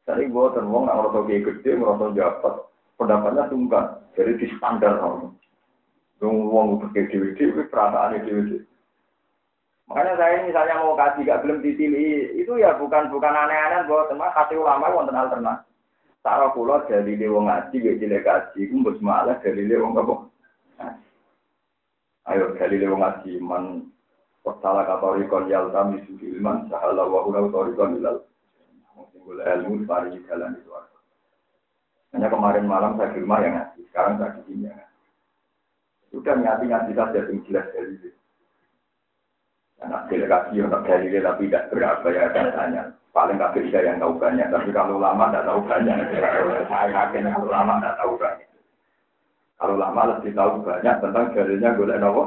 Jadi 0.08 0.32
gue 0.32 0.46
wong 0.56 0.88
nggak 0.88 0.96
ngerasa 0.96 1.18
kayak 1.28 1.44
gede, 1.52 1.70
ngerasa 1.76 2.04
dapat. 2.16 2.54
Pendapatnya 2.96 3.44
tunggal. 3.52 3.84
Jadi 4.16 4.32
di 4.40 4.46
standar 4.56 4.96
orang. 5.04 5.36
Wong 6.24 6.80
pakai 6.80 7.12
dewi-dewi, 7.12 7.68
perasaan 7.68 8.24
dewi-dewi. 8.24 8.64
Makanya 9.90 10.14
saya 10.22 10.46
misalnya 10.46 10.74
mau 10.86 10.94
kasih 10.94 11.26
gak 11.26 11.42
belum 11.42 11.66
ditili 11.66 12.38
itu 12.38 12.52
ya 12.62 12.78
bukan 12.78 13.10
bukan 13.10 13.34
aneh-aneh 13.34 13.90
buat 13.90 14.06
teman 14.06 14.30
kasih 14.38 14.62
ulama 14.62 14.86
wonten 14.86 15.18
alternatif. 15.18 15.69
Cara 16.20 16.52
kula 16.52 16.84
dari 16.84 17.16
wong 17.24 17.48
ngaji 17.48 17.76
gak 17.80 17.96
cilik 17.96 18.24
kaji, 18.24 18.60
kumpul 18.68 18.96
malah 19.00 19.40
dari 19.40 19.64
wong 19.72 19.96
apa? 19.96 20.14
Ayo 22.28 22.52
dari 22.60 22.84
wong 22.84 23.00
ngaji 23.00 23.32
man 23.40 23.90
Salah 24.40 24.88
kata 24.88 25.20
rikon 25.20 25.52
yal 25.52 25.68
kami 25.68 26.00
suci 26.08 26.32
ilman 26.32 26.64
sahala 26.72 27.04
wa 27.04 27.20
hula 27.28 27.44
utorikon 27.44 28.00
ilal. 28.00 28.24
Singgul 29.12 29.44
ilmu 29.44 29.84
pari 29.84 30.16
jalan 30.24 30.56
itu. 30.56 30.72
Hanya 32.10 32.26
kemarin 32.26 32.66
malam 32.66 32.98
saya 32.98 33.14
di 33.14 33.22
rumah 33.22 33.38
yang 33.38 33.54
ngaji, 33.54 33.80
sekarang 33.92 34.18
saya 34.18 34.34
di 34.34 34.42
sini 34.50 34.66
ya. 34.66 34.84
Sudah 36.10 36.34
nyati 36.34 36.64
ngaji 36.66 36.92
saja 36.96 37.20
yang 37.22 37.38
jelas 37.46 37.66
dari 37.70 37.94
itu. 37.94 38.10
Anak 39.80 40.10
delegasi 40.10 40.58
untuk 40.58 40.82
dalilnya 40.84 41.20
tapi 41.30 41.46
tidak 41.46 41.68
berapa 41.70 42.06
ya 42.10 42.24
katanya. 42.34 42.82
Paling 43.10 43.42
kafir 43.42 43.66
bisa 43.66 43.82
yang 43.82 43.98
tahu 43.98 44.22
banyak. 44.22 44.46
Tapi 44.54 44.70
kalau 44.70 45.02
lama 45.02 45.34
tidak 45.34 45.46
tahu 45.50 45.60
banyak. 45.66 45.96
Saya 46.70 46.86
yakin 46.94 47.26
kalau 47.26 47.50
lama 47.50 47.74
tidak 47.82 47.96
tahu 47.98 48.12
banyak. 48.14 48.48
Kalau 49.60 49.74
lama 49.76 50.02
lebih 50.16 50.32
tahu 50.32 50.52
banyak 50.62 50.94
tentang 51.02 51.26
dalilnya 51.34 51.70
golek 51.74 51.98
nopo. 51.98 52.22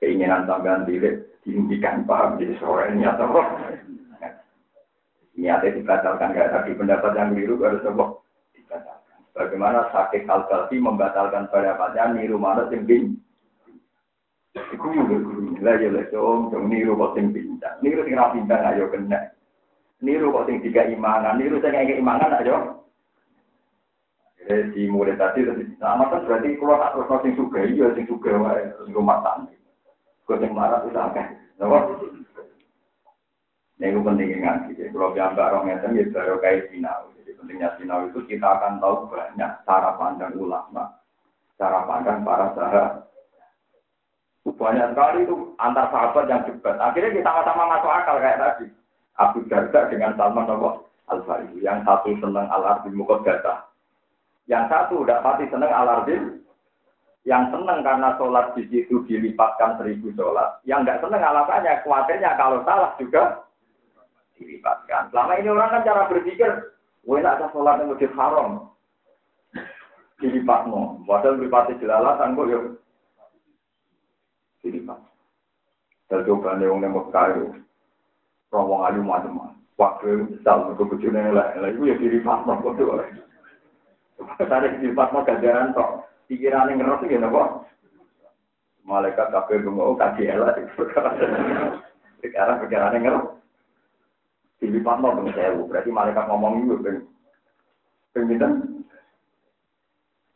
Keinginan 0.00 0.48
tambahan 0.48 0.88
diri 0.88 1.20
dihentikan 1.44 2.08
paham 2.08 2.40
jadi 2.40 2.56
sore 2.56 2.88
ini 2.94 3.04
atau 3.04 3.36
niatnya 5.36 5.76
dibatalkan 5.76 6.32
kayak 6.32 6.52
tadi 6.56 6.72
pendapat 6.72 7.12
yang 7.16 7.36
biru 7.36 7.60
harus 7.60 7.84
nopo 7.84 8.24
dibatalkan. 8.56 9.20
Bagaimana 9.36 9.92
sakit 9.92 10.24
al 10.30 10.46
membatalkan 10.72 11.52
pendapatnya 11.52 12.16
niru 12.16 12.40
mana 12.40 12.64
tinggi 12.70 13.12
Iku 14.50 14.86
yo 14.90 15.02
guru. 15.06 15.54
Lah 15.62 15.78
yo 15.78 15.94
lek 15.94 16.10
dong, 16.10 16.50
dong 16.50 16.66
niru 16.66 16.98
kok 16.98 17.14
sing 17.14 17.30
pintar. 17.30 17.78
Niru 17.78 18.02
sing 18.02 18.18
ra 18.18 18.34
pintar 18.34 18.58
ayo 18.74 18.90
kena. 18.90 19.30
Niru 20.02 20.34
kok 20.34 20.50
sing 20.50 20.58
tiga 20.58 20.90
imanan, 20.90 21.38
niru 21.38 21.62
sing 21.62 21.70
ngeke 21.70 22.02
imanan 22.02 22.34
ayo. 22.42 22.56
Jadi 24.50 24.90
mulai 24.90 25.14
tadi 25.14 25.46
terus 25.46 25.62
sama 25.78 26.10
kan 26.10 26.26
berarti 26.26 26.58
kalau 26.58 26.80
tak 26.82 26.92
terus 26.98 27.22
sing 27.22 27.32
suka 27.38 27.60
iya 27.62 27.86
sing 27.94 28.04
suka 28.10 28.34
wae 28.34 28.66
sing 28.82 28.90
rumah 28.90 29.22
tangga. 29.22 29.54
Kau 30.26 30.40
sing 30.42 30.50
marah 30.50 30.82
itu 30.82 30.98
akeh. 30.98 31.26
Napa? 31.62 31.78
Ini 33.78 33.94
itu 33.94 34.00
penting 34.02 34.28
ngaji. 34.42 34.70
Jadi 34.74 34.90
kalau 34.90 35.14
yang 35.14 35.38
orang 35.38 35.64
ngeten 35.70 35.94
ya 35.94 36.04
baru 36.10 36.42
kayak 36.42 36.66
sinau. 36.74 37.14
Jadi 37.14 37.30
pentingnya 37.38 37.78
sinau 37.78 38.10
itu 38.10 38.18
kita 38.26 38.48
akan 38.58 38.82
tahu 38.82 39.06
banyak 39.06 39.50
cara 39.62 39.94
pandang 39.94 40.34
ulama, 40.34 40.98
cara 41.54 41.86
pandang 41.86 42.26
para 42.26 42.50
sahabat 42.56 43.09
banyak 44.48 44.92
sekali 44.92 45.18
itu 45.24 45.36
antar 45.60 45.92
sahabat 45.92 46.24
yang 46.28 46.44
debat. 46.48 46.76
Akhirnya 46.80 47.16
kita 47.16 47.28
sama-sama 47.28 47.76
masuk 47.76 47.92
akal 47.92 48.16
kayak 48.20 48.40
tadi. 48.40 48.66
Abu 49.20 49.44
Darda 49.48 49.88
dengan 49.92 50.16
Salman 50.16 50.48
Al 51.08 51.20
Farisi. 51.28 51.60
Yang 51.60 51.84
satu 51.84 52.16
senang 52.20 52.48
Al 52.48 52.64
Arbi 52.64 52.92
Mukodata. 52.92 53.68
Yang 54.48 54.64
satu 54.72 55.04
udah 55.04 55.20
pasti 55.20 55.44
senang 55.52 55.72
Al 55.72 55.88
Arbi. 55.88 56.40
Yang 57.28 57.52
senang 57.52 57.84
karena 57.84 58.16
sholat 58.16 58.56
di 58.56 58.64
situ 58.72 59.04
dilipatkan 59.04 59.76
seribu 59.76 60.08
sholat. 60.16 60.60
Yang 60.64 60.88
nggak 60.88 61.00
senang 61.04 61.20
alasannya 61.20 61.72
khawatirnya 61.84 62.30
kalau 62.40 62.64
salah 62.64 62.96
juga 62.96 63.44
dilipatkan. 64.40 65.12
Selama 65.12 65.36
ini 65.36 65.48
orang 65.52 65.68
kan 65.68 65.84
cara 65.84 66.08
berpikir, 66.08 66.48
wah 67.04 67.20
ada 67.20 67.52
sholat 67.52 67.76
yang 67.84 67.92
lebih 67.92 68.08
haram. 68.16 68.72
Dilipatno. 70.16 71.04
Padahal 71.04 71.36
dilipati 71.36 71.76
jelalatan 71.76 72.36
kok 72.36 72.48
ya 72.48 72.60
Dilipat. 74.60 75.00
Dan 76.10 76.26
coba 76.26 76.58
nih 76.58 76.66
wong 76.66 76.80
nembok 76.82 77.08
kayu. 77.14 77.54
Rombong 78.50 78.82
ayu 78.90 79.00
macam-macam. 79.00 79.56
Waktu 79.80 80.28
misal 80.28 80.74
untuk 80.74 80.92
bujurnya 80.92 81.32
lah, 81.32 81.56
lah 81.56 81.70
itu 81.72 81.88
ya 81.88 81.96
dilipat 81.96 82.44
no 82.44 82.60
kok 82.60 82.76
tuh. 82.76 83.00
Tadi 84.36 84.76
dilipat 84.82 85.08
no 85.14 85.24
ganjaran 85.24 85.72
tok. 85.72 86.04
Pikiran 86.28 86.68
yang 86.68 86.84
ngeros 86.84 87.06
gitu 87.08 87.24
kok. 87.24 87.48
Malaikat 88.84 89.32
kabeh 89.32 89.64
mau 89.64 89.96
kasih 89.96 90.36
elah. 90.36 90.52
Sekarang 92.20 92.60
perkara 92.60 92.92
ngerti. 92.92 93.40
Dilipat 94.60 94.96
mau 95.00 95.16
pun 95.16 95.32
sewu. 95.32 95.64
Berarti 95.72 95.88
malaikat 95.88 96.24
ngomong 96.28 96.68
itu 96.68 96.76
ben. 96.84 96.96
Pengitan. 98.12 98.84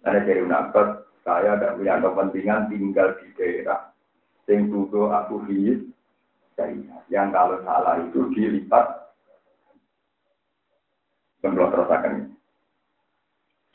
Ada 0.05 0.21
dari 0.21 0.45
nabat, 0.45 1.09
saya 1.25 1.57
tidak 1.57 1.81
punya 1.81 1.97
kepentingan 1.97 2.69
tinggal 2.69 3.09
di 3.19 3.27
daerah. 3.41 3.94
Sing 4.45 4.69
dulu 4.69 5.11
aku 5.11 5.45
hidup. 5.49 5.89
Yang 7.11 7.29
kalau 7.35 7.59
salah 7.67 7.95
itu 8.05 8.21
dilipat. 8.31 8.85
Belum 11.43 11.69
terasakan. 11.69 12.33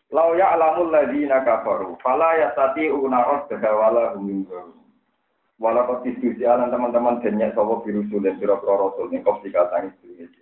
Lau 0.09 0.33
ya'lamul 0.33 0.89
ladzina 0.89 1.45
kafaru 1.45 1.93
fala 2.01 2.33
yastati'una 2.41 3.19
raddaha 3.19 3.69
wala 3.77 4.05
hum 4.17 4.41
Walau 5.59 5.83
kau 5.91 6.01
diskusi 6.07 6.47
alam 6.47 6.71
teman-teman 6.71 7.19
banyak 7.19 7.51
sawo 7.51 7.83
biru 7.83 8.07
sulit 8.07 8.39
biro 8.39 8.63
rasul 8.63 9.11
nih 9.11 9.19
kau 9.27 9.43
dikatakan 9.43 9.91
itu 9.91 10.39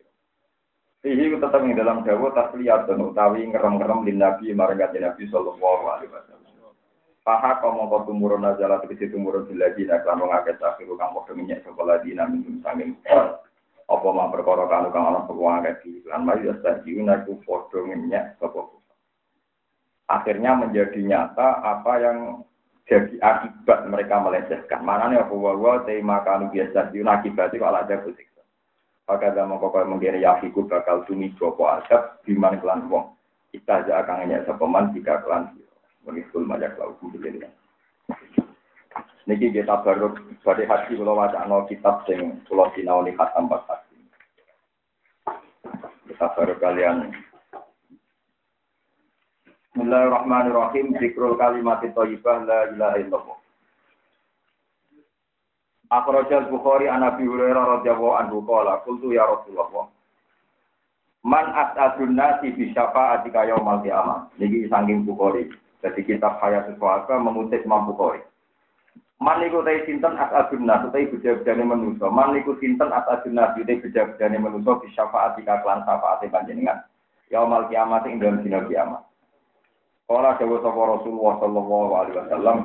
Fihi 1.01 1.33
tetap 1.33 1.61
di 1.61 1.73
dalam 1.73 2.05
dawa 2.05 2.29
tasliat 2.37 2.85
dan 2.85 3.01
utawi 3.01 3.49
ngerem-ngerem 3.49 4.05
di 4.05 4.13
Nabi 4.17 4.53
maringat 4.53 4.93
Nabi 4.97 5.29
Sallallahu 5.29 5.83
Alaihi 5.89 6.09
Wasallam. 6.09 6.36
Paha 7.27 7.59
kau 7.59 7.75
mau 7.75 7.91
kau 7.91 8.07
tumurun 8.07 8.47
aja 8.47 8.71
lah 8.71 8.79
tapi 8.79 8.95
tumurun 8.95 9.51
di 9.51 9.59
lagi 9.59 9.83
nak 9.83 10.07
kamu 10.07 10.31
ngaget 10.31 10.63
takhiru 10.63 10.95
kamu 10.95 11.27
keminyak 11.27 11.59
sekolah 11.67 11.99
di 11.99 12.15
nabi 12.15 12.39
sanging 12.63 12.95
apa 13.83 14.07
mah 14.15 14.31
perkara 14.31 14.63
kanu 14.71 14.95
kang 14.95 15.11
ana 15.11 15.27
peluang 15.27 15.59
di 15.83 16.07
lan 16.07 16.23
mari 16.23 16.47
yastajiun 16.47 17.11
aku 17.11 17.35
foto 17.43 17.83
minyak 17.83 18.39
Akhirnya 20.07 20.55
menjadi 20.55 21.03
nyata 21.03 21.67
apa 21.67 21.99
yang 21.99 22.47
jadi 22.87 23.19
akibat 23.19 23.91
mereka 23.91 24.23
melecehkan. 24.23 24.79
Mana 24.87 25.11
nih 25.11 25.19
apa 25.19 25.35
wawa 25.35 25.83
tema 25.83 26.23
kanu 26.23 26.47
biasa 26.47 26.95
diun 26.95 27.11
akibatnya 27.11 27.59
kalau 27.59 27.83
ada 27.83 28.07
putih. 28.07 28.23
Maka 29.03 29.35
zaman 29.35 29.59
kau 29.59 29.75
mengkira 29.83 30.15
yafiku 30.15 30.63
bakal 30.63 31.03
tumi 31.03 31.35
jopo 31.35 31.67
adab 31.67 32.23
biman 32.23 32.55
kelan 32.63 32.87
wong. 32.87 33.19
Kita 33.51 33.83
aja 33.83 33.99
akan 33.99 34.15
nanya 34.23 34.47
sepeman 34.47 34.95
jika 34.95 35.19
kelan 35.27 35.51
Mengikul 36.07 36.47
majak 36.47 36.79
lau 36.79 36.95
kumpulin 37.03 37.43
Niki 39.27 39.51
kita 39.51 39.83
baru 39.83 40.15
pada 40.39 40.63
hati 40.63 40.95
kalau 40.95 41.19
wacana 41.19 41.67
kitab 41.67 42.07
sing 42.07 42.39
pulau 42.47 42.71
sinau 42.71 43.03
nih 43.03 43.11
khatam 43.19 43.51
hati. 43.51 43.99
Kita 46.07 46.31
baru 46.31 46.55
kalian 46.63 47.11
Bismillahirrahmanirrahim. 49.75 50.95
Zikrul 50.95 51.35
kalimat 51.35 51.83
thayyibah 51.83 52.47
la 52.47 52.71
ilaha 52.71 52.97
illallah. 53.03 53.39
Akhrajal 55.91 56.47
Bukhari 56.47 56.87
an 56.87 57.03
Abi 57.03 57.27
Hurairah 57.27 57.83
radhiyallahu 57.83 58.15
anhu 58.15 58.41
qala 58.47 58.79
qultu 58.87 59.11
ya 59.11 59.27
Rasulullah 59.27 59.91
Man 61.27 61.45
as'adun 61.51 62.15
nasi 62.15 62.55
bi 62.55 62.71
syafa'atika 62.71 63.43
yaumal 63.51 63.83
qiyamah. 63.83 64.31
Niki 64.39 64.71
saking 64.71 65.03
Bukhari. 65.03 65.51
Jadi 65.83 66.01
kitab 66.05 66.41
Hayatul 66.41 66.77
Fuaka 66.81 67.17
mengutip 67.21 67.61
Imam 67.61 67.89
Bukhari. 67.89 68.23
Man 69.17 69.41
niku 69.41 69.65
ta 69.65 69.73
sinten 69.85 70.13
as'adun 70.13 70.65
nas 70.65 70.85
ta 70.89 70.97
beda-bedane 70.97 71.63
manusa. 71.65 72.05
Man 72.09 72.37
niku 72.37 72.57
sinten 72.61 72.93
as'adun 72.93 73.33
nas 73.33 73.53
ta 73.53 73.61
beda-bedane 73.65 74.37
manusa 74.37 74.77
bi 74.77 74.89
syafa'atika 74.93 75.61
kelan 75.65 75.81
syafaate 75.85 76.29
panjenengan. 76.29 76.85
Yaumal 77.33 77.65
qiyamah 77.69 78.05
ing 78.05 78.21
dalem 78.21 78.45
dina 78.45 78.61
kiamat. 78.69 79.03
Kala 80.07 80.39
dawuh 80.39 80.63
sapa 80.63 80.81
Rasulullah 80.87 81.33
sallallahu 81.43 81.91
alaihi 81.99 82.17
wasallam 82.23 82.57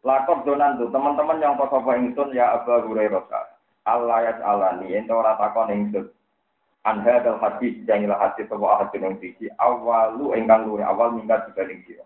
Lakot 0.00 0.48
donan 0.48 0.80
tuh 0.80 0.88
teman-teman 0.88 1.44
yang 1.44 1.60
kau 1.60 1.68
sopo 1.68 1.92
ingsun 1.92 2.32
ya 2.32 2.56
Abu 2.56 2.72
Hurairah. 2.88 3.20
Allah 3.84 4.32
ya 4.32 4.32
alani 4.40 4.96
ento 4.96 5.12
ora 5.12 5.36
takon 5.36 5.68
ingsun. 5.68 6.08
Anha 6.88 7.20
dal 7.20 7.36
hadis 7.36 7.76
jangilah 7.84 8.16
hadis 8.16 8.48
sebuah 8.48 8.80
hadis 8.80 8.96
yang 8.96 9.12
siji 9.20 9.52
awalu 9.60 10.32
engkang 10.32 10.64
luwe 10.64 10.80
awal 10.80 11.12
minggat 11.12 11.44
dibanding 11.52 11.84
sira. 11.84 12.04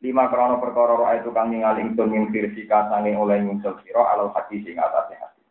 Lima 0.00 0.32
krono 0.32 0.56
perkara 0.56 0.96
roa 0.96 1.20
itu 1.20 1.28
kang 1.32 1.52
ningali 1.52 1.84
ingsun 1.84 2.16
ing 2.16 2.32
firsika 2.32 2.88
sanging 2.88 3.20
oleh 3.20 3.44
nyusul 3.44 3.76
sira 3.84 4.00
alal 4.16 4.32
hadis 4.32 4.64
sing 4.64 4.80
atase 4.80 5.12
hadis. 5.12 5.46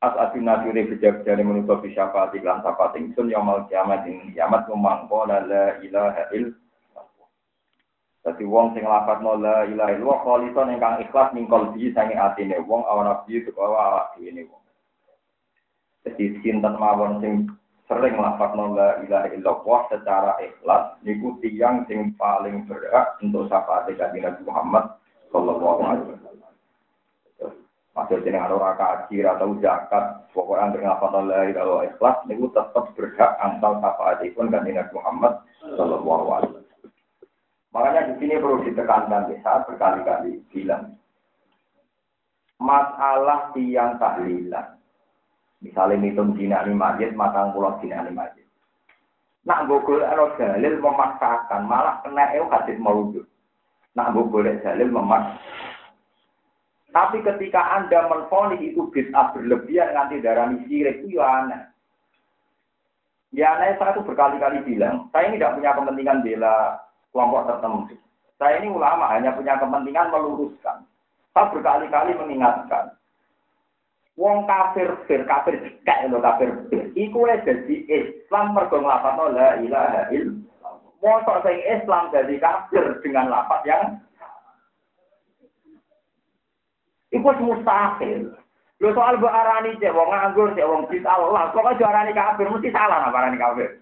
As 0.00 0.16
asina 0.16 0.64
dire 0.64 0.88
bejab 0.88 1.20
dari 1.20 1.44
menutup 1.44 1.84
syafaat 1.84 2.32
iklan 2.32 2.64
syafaat 2.64 2.96
ingsun 2.96 3.28
yaumul 3.28 3.68
kiamat 3.68 4.08
ing 4.08 4.32
kiamat 4.32 4.64
memangko 4.64 5.28
la 5.28 5.76
ilaha 5.84 6.24
illallah 6.32 6.62
jadi 8.22 8.44
wong 8.46 8.70
sing 8.78 8.86
lafadzno 8.86 9.34
la 9.34 9.66
ilaha 9.66 9.98
illallah 9.98 10.20
kholison 10.22 10.70
ingkang 10.70 11.02
ikhlas 11.02 11.34
ning 11.34 11.50
kalbi 11.50 11.90
sange 11.90 12.14
atine 12.14 12.54
wong 12.70 12.86
awan 12.86 13.10
nabi 13.10 13.42
kaya 13.42 13.66
awak 13.66 14.14
dhewe 14.14 14.46
wong. 14.46 14.62
Jadi 16.06 16.38
sinten 16.38 16.74
mawon 16.78 17.18
sing 17.18 17.50
sering 17.98 18.16
lafadzno 18.16 18.72
la 18.72 19.00
ilaha 19.04 19.28
illallah 19.32 19.80
secara 19.92 20.32
ikhlas 20.40 20.96
niku 21.04 21.36
tiyang 21.44 21.84
sing 21.88 22.16
paling 22.16 22.64
berhak 22.64 23.16
untuk 23.20 23.48
syafaat 23.48 23.90
kanjeng 23.92 24.24
Nabi 24.24 24.42
Muhammad 24.48 24.84
sallallahu 25.32 25.80
alaihi 25.84 26.08
wasallam. 26.12 26.52
Maksudnya 27.92 28.24
dengan 28.24 28.56
orang 28.56 28.80
kaji 28.80 29.20
atau 29.20 29.52
zakat, 29.60 30.04
pokoknya 30.32 30.80
yang 30.80 30.96
ngapa 30.96 31.06
la 31.28 31.40
ilaha 31.52 31.84
ikhlas 31.88 32.16
niku 32.24 32.48
tetap 32.56 32.84
berhak 32.96 33.32
antal 33.40 33.78
pun 34.32 34.46
kanjeng 34.48 34.76
Nabi 34.80 34.92
Muhammad 34.96 35.32
sallallahu 35.62 36.26
alaihi 36.32 36.52
wasallam. 36.56 36.92
Makanya 37.72 38.00
di 38.12 38.14
sini 38.20 38.36
perlu 38.36 38.60
ditekankan 38.68 39.32
bisa 39.32 39.64
berkali-kali 39.64 40.44
bilang 40.52 40.92
masalah 42.60 43.50
tiang 43.56 43.96
tahlilan. 43.96 44.81
Misalnya 45.62 46.02
ngitung 46.02 46.34
dina 46.34 46.66
ini 46.66 46.74
majid, 46.74 47.14
matang 47.14 47.54
pulau 47.54 47.78
dina 47.78 48.02
ini 48.02 48.10
majid. 48.10 48.42
Nak 49.46 49.70
gogol 49.70 50.02
ero 50.02 50.34
dalil 50.34 50.82
memaksakan, 50.82 51.70
malah 51.70 52.02
kena 52.02 52.34
eu 52.34 52.50
hadis 52.50 52.78
maudud. 52.82 53.26
Nak 53.94 54.10
gogol 54.10 54.50
dalil 54.62 54.90
memaksakan. 54.90 55.38
Tapi 56.92 57.24
ketika 57.24 57.80
Anda 57.80 58.04
menfonis 58.04 58.60
itu 58.60 58.84
bid'ah 58.92 59.32
berlebihan 59.32 59.96
nanti 59.96 60.20
darah 60.20 60.52
sirik 60.68 61.00
itu 61.00 61.16
ya 61.16 61.24
aneh. 61.24 61.62
Ya 63.32 63.56
aneh 63.56 63.80
saya 63.80 63.96
itu 63.96 64.04
berkali-kali 64.04 64.60
bilang, 64.60 65.08
saya 65.08 65.32
ini 65.32 65.40
tidak 65.40 65.56
punya 65.56 65.72
kepentingan 65.72 66.20
bela 66.20 66.84
kelompok 67.16 67.48
tertentu. 67.48 67.96
Saya 68.36 68.60
ini 68.60 68.68
ulama 68.68 69.08
hanya 69.08 69.32
punya 69.32 69.56
kepentingan 69.56 70.12
meluruskan. 70.12 70.84
Saya 71.32 71.48
berkali-kali 71.48 72.12
mengingatkan. 72.12 72.92
Wong 74.20 74.44
kafir 74.44 74.92
fir 75.08 75.24
kafir 75.24 75.56
kayak 75.88 76.12
lo 76.12 76.20
kafir 76.20 76.52
fir. 76.68 76.92
Iku 76.92 77.24
jadi 77.24 77.76
Islam 77.88 78.52
mergo 78.52 78.76
nglafadzno 78.76 79.32
la 79.32 79.56
ilaha 79.56 80.12
illallah. 80.12 80.74
Mosok 81.00 81.40
sing 81.48 81.56
Islam 81.64 82.12
jadi 82.12 82.36
kafir 82.36 83.00
dengan 83.00 83.32
lafaz 83.32 83.64
yang 83.64 83.98
Iku 87.12 87.28
mustahil. 87.44 88.32
Lo 88.82 88.90
soal 88.96 89.20
bu 89.20 89.30
arani 89.30 89.78
cek 89.78 89.94
wong 89.94 90.10
nganggur 90.10 90.58
cek 90.58 90.66
wong 90.66 90.90
bid'ah 90.90 91.14
Allah, 91.14 91.54
kok 91.54 91.70
aja 91.70 91.86
arani 91.86 92.16
kafir 92.16 92.50
mesti 92.50 92.72
salah 92.74 92.98
napa 93.04 93.20
arani 93.22 93.38
kafir. 93.38 93.78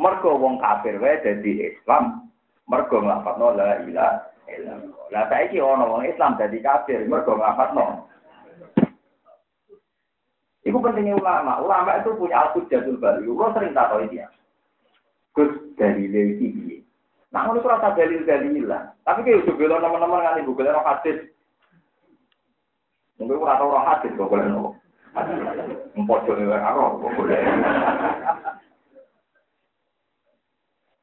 Mergo 0.00 0.40
wong 0.40 0.56
kafir 0.56 0.96
wae 0.96 1.20
dadi 1.20 1.68
Islam, 1.68 2.32
mergo 2.64 3.02
nglafadzno 3.02 3.52
la 3.52 3.76
ilaha 3.84 4.24
illallah. 4.48 5.04
Lah 5.12 5.24
saiki 5.28 5.60
ana 5.60 5.84
wong 5.84 6.08
Islam 6.08 6.40
dadi 6.40 6.64
kafir 6.64 7.04
mergo 7.04 7.36
nglafadzno. 7.36 8.08
Iku 10.66 10.82
pentingnya 10.82 11.14
ulama. 11.14 11.62
Ulama 11.62 12.02
itu 12.02 12.10
punya 12.18 12.42
al-hujjatul 12.42 12.98
bali. 12.98 13.22
Lo 13.22 13.54
sering 13.54 13.70
tahu 13.70 14.02
dia. 14.10 14.26
Gus 15.30 15.54
dari 15.78 16.10
lagi 16.10 16.34
piye? 16.42 16.76
Nah, 17.30 17.46
ngono 17.46 17.62
rasa 17.62 17.94
dalil 17.94 18.26
dalilan. 18.26 18.90
Tapi 19.06 19.22
kayak 19.22 19.46
udah 19.46 19.54
bilang 19.54 19.84
teman-teman 19.84 20.26
kan 20.26 20.40
ibu 20.42 20.56
bilang 20.58 20.82
hadis. 20.82 21.30
Mungkin 23.20 23.38
ora 23.38 23.60
tau 23.60 23.70
ora 23.70 23.82
hadis 23.94 24.10
kok 24.16 24.26
boleh 24.26 24.46
nopo. 24.50 24.70
Empot 25.94 26.26
yo 26.26 26.32
ora 26.34 26.58
karo 26.58 26.98
kok 26.98 27.14
boleh. 27.14 27.38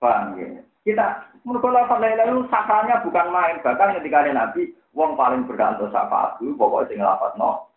Paham 0.04 0.36
ya? 0.36 0.60
Kita 0.84 1.08
Mereka 1.44 1.68
lafaz 1.76 2.00
la 2.00 2.08
ilaha 2.12 2.44
sakranya 2.48 3.04
bukan 3.04 3.28
main. 3.32 3.60
Bahkan 3.64 4.00
ketika 4.00 4.24
ada 4.24 4.32
Nabi, 4.32 4.72
wong 4.96 5.20
paling 5.20 5.44
berhak 5.44 5.76
untuk 5.76 5.92
syafaat 5.92 6.40
itu 6.40 6.56
pokoknya 6.56 6.88
sing 6.88 7.00
lafaz 7.04 7.36
no. 7.36 7.68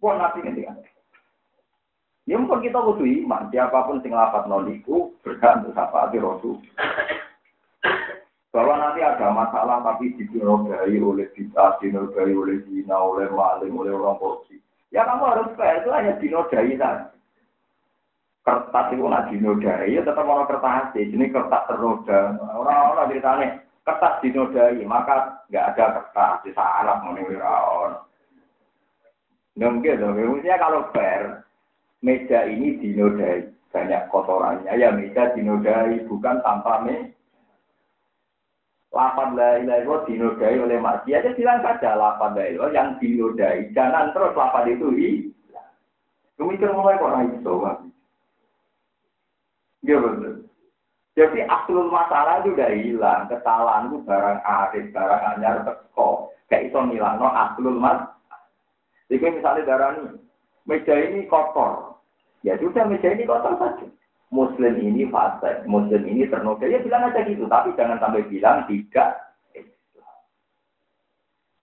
Wong 0.00 0.16
Nabi 0.16 0.44
ketika 0.44 0.74
Ya 2.28 2.38
mungkin 2.38 2.62
kita 2.62 2.78
butuh 2.78 3.02
iman. 3.02 3.50
Siapa 3.50 3.90
pun 3.90 3.98
sing 4.04 4.14
lafaz 4.14 4.46
no 4.46 4.62
niku 4.62 5.10
berhak 5.26 5.66
untuk 5.66 5.74
syafaat 5.74 6.14
Rasul. 6.14 6.62
Bahwa 8.54 8.74
nanti 8.78 9.02
ada 9.02 9.34
masalah 9.34 9.82
tapi 9.82 10.14
dinodai 10.14 10.94
oleh 11.00 11.26
kita, 11.34 11.80
dinodai 11.82 12.30
oleh 12.30 12.62
zina, 12.70 13.02
oleh 13.02 13.26
maling, 13.34 13.74
oleh 13.74 13.90
orang 13.90 14.18
korupsi. 14.22 14.62
Ya 14.94 15.06
kamu 15.06 15.26
harus 15.26 15.54
fair, 15.58 15.82
itu 15.82 15.90
hanya 15.90 16.18
dinodai 16.22 16.74
saja 16.78 17.10
kertas 18.40 18.86
itu 18.96 19.04
nak 19.04 19.28
dinodai, 19.28 19.94
ya 19.94 20.00
tetap 20.02 20.24
orang 20.24 20.48
kertas 20.48 20.96
Ini 20.96 21.26
kertas 21.30 21.66
ternoda. 21.68 22.20
Orang-orang 22.56 23.08
ceritanya 23.12 23.46
kertas 23.84 24.14
dinodai, 24.24 24.82
maka 24.88 25.44
nggak 25.52 25.66
ada 25.74 25.84
kertas 26.00 26.34
di 26.46 26.50
sarap 26.56 27.04
menurut 27.04 27.38
Nggak 29.60 30.00
dong, 30.00 30.16
maksudnya 30.16 30.56
kalau 30.56 30.88
fair, 30.96 31.44
meja 32.00 32.48
ini 32.48 32.80
dinodai. 32.80 33.44
Banyak 33.70 34.08
kotorannya. 34.08 34.72
Ya 34.72 34.88
meja 34.88 35.36
dinodai. 35.36 36.00
Bukan 36.08 36.40
tanpa 36.40 36.80
me. 36.80 37.12
Lapan 38.90 39.36
la 39.36 39.60
ilaha 39.60 40.08
dinodai 40.08 40.56
oleh 40.58 40.80
maksiat. 40.80 41.22
Ya 41.22 41.30
bilang 41.36 41.60
saja 41.60 41.92
lapan 41.92 42.34
la 42.34 42.44
ilaha 42.48 42.72
yang 42.72 42.88
dinodai. 42.98 43.68
Jangan 43.76 44.16
terus 44.16 44.32
lapan 44.32 44.74
itu 44.74 44.88
hilang 44.96 45.30
kemikir 46.40 46.72
mulai 46.72 46.96
kok 46.96 47.12
itu 47.36 47.54
ya 49.84 49.96
betul 50.00 50.34
jadi 51.18 51.44
aslul 51.52 51.92
masalah 51.92 52.40
itu 52.40 52.54
udah 52.54 52.70
hilang. 52.70 53.20
Kesalahan 53.28 53.92
itu 53.92 53.98
barang 54.08 54.40
arif 54.40 54.84
barang 54.94 55.22
anyar 55.36 55.56
teko 55.68 56.32
kayak 56.48 56.72
itu 56.72 56.78
ngilang 56.80 57.20
no 57.20 57.28
aslul 57.28 57.76
mas 57.76 58.08
jadi 59.10 59.26
misalnya 59.34 59.66
darah 59.66 59.90
ini 59.98 60.22
meja 60.64 60.94
ini 60.94 61.26
kotor 61.26 61.98
ya 62.46 62.54
sudah 62.62 62.86
meja 62.86 63.10
ini 63.10 63.26
kotor 63.26 63.58
saja 63.58 63.90
Muslim 64.30 64.78
ini 64.78 65.10
fase, 65.10 65.66
Muslim 65.66 66.06
ini 66.06 66.22
ternoda. 66.30 66.62
Ya 66.62 66.78
bilang 66.78 67.10
aja 67.10 67.26
gitu, 67.26 67.50
tapi 67.50 67.74
jangan 67.74 67.98
sampai 67.98 68.22
bilang 68.30 68.62
tidak 68.70 69.18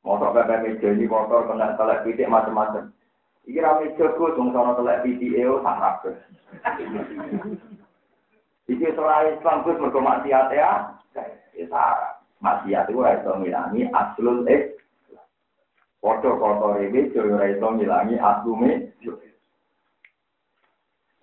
Motor 0.03 0.35
pepe 0.35 0.55
meja 0.63 0.87
ini 0.91 1.07
kotor, 1.07 1.47
kena 1.47 1.75
telek 1.79 2.03
pitik 2.03 2.31
macam-macam. 2.31 2.91
Iki 3.47 3.59
rame 3.63 3.91
jago, 3.95 4.35
dong 4.35 4.51
sono 4.51 4.75
telek 4.75 5.03
pitik 5.03 5.35
eo 5.35 5.63
sangat 5.63 6.15
Iki 8.67 8.87
seorang 8.95 9.35
Islam 9.35 9.63
gus 9.63 9.79
mergo 9.79 9.99
maksiat 10.03 10.51
ya, 10.51 10.95
ya. 11.55 11.83
Maksiat 12.43 12.91
itu 12.91 12.99
iso 13.03 13.31
ngilangi 13.39 13.87
aslul 13.95 14.43
eh. 14.47 14.76
Foto 15.97 16.29
kotor 16.37 16.77
ini, 16.81 17.09
ora 17.17 17.49
iso 17.49 17.67
ngilangi 17.73 18.15
aslume. 18.21 18.71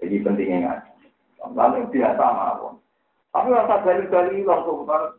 Jadi 0.02 0.16
pentingnya 0.20 0.56
ngaji. 0.66 0.90
Lalu 1.54 1.88
biasa 1.94 2.24
mawon. 2.24 2.74
Tapi 3.30 3.48
rasa 3.50 3.82
dalil-dalil 3.82 4.46
langsung 4.46 4.86
kan, 4.86 5.14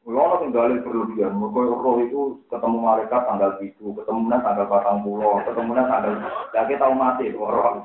Kalau 0.00 0.40
yang 0.40 0.50
dalil 0.50 0.80
berlebihan, 0.80 1.36
mereka 1.36 1.76
roh 1.76 2.00
itu 2.00 2.20
ketemu 2.48 2.78
malaikat 2.80 3.20
tanggal 3.20 3.52
itu, 3.60 3.92
ketemu 3.92 4.32
tanggal 4.32 4.64
batang 4.64 5.04
pulau, 5.04 5.44
ketemu 5.44 5.76
tanggal, 5.76 6.12
kita 6.56 6.80
tahu 6.80 6.94
mati 6.96 7.28
itu 7.28 7.36
orang. 7.36 7.84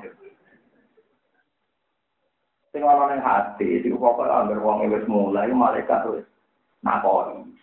Sing 2.72 2.84
ana 2.84 3.08
ning 3.12 3.20
hati, 3.24 3.84
itu 3.84 3.96
pokoke 3.96 4.28
anggere 4.28 4.60
wong 4.60 4.88
wis 4.88 5.08
mulai 5.08 5.48
malaikat 5.52 6.08
terus 6.08 6.28
nakoni. 6.84 7.55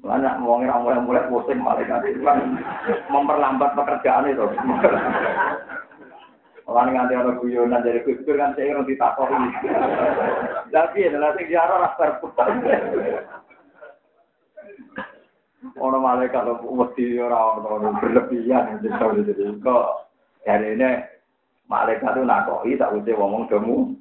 Banyak 0.00 0.40
wong 0.40 0.64
ora 0.64 0.80
mulai-mulai 0.80 1.28
pusing 1.28 1.60
malaikat 1.60 2.08
itu 2.08 2.24
kan 2.24 2.56
memperlambat 3.12 3.76
pekerjaan 3.76 4.32
itu. 4.32 4.48
Orang 6.64 6.96
nganti 6.96 7.18
ana 7.18 7.36
guyonan 7.36 7.84
dari 7.84 8.00
kustur 8.06 8.40
kan 8.40 8.56
saya 8.56 8.72
orang 8.72 8.88
ditakoni. 8.88 9.48
Tapi 10.72 10.98
adalah 11.04 11.36
sing 11.36 11.52
diarah 11.52 11.78
rasa 11.84 12.16
Ono 15.76 15.98
malaikat 16.00 16.48
kok 16.48 16.64
mesti 16.64 17.20
ora 17.20 17.60
ono 17.60 17.92
berlebihan 18.00 18.80
jadi 18.80 19.60
kok 19.60 20.08
hari 20.48 20.72
ini 20.72 21.04
malaikat 21.68 22.16
itu 22.16 22.24
nakoi 22.24 22.80
tak 22.80 22.96
usah 22.96 23.12
ngomong 23.12 23.44
demu. 23.52 23.92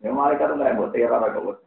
Ya 0.00 0.08
malaikat 0.16 0.48
itu 0.48 0.56
nggak 0.56 0.76
buat 0.80 0.90
teror 0.96 1.20
kok. 1.28 1.60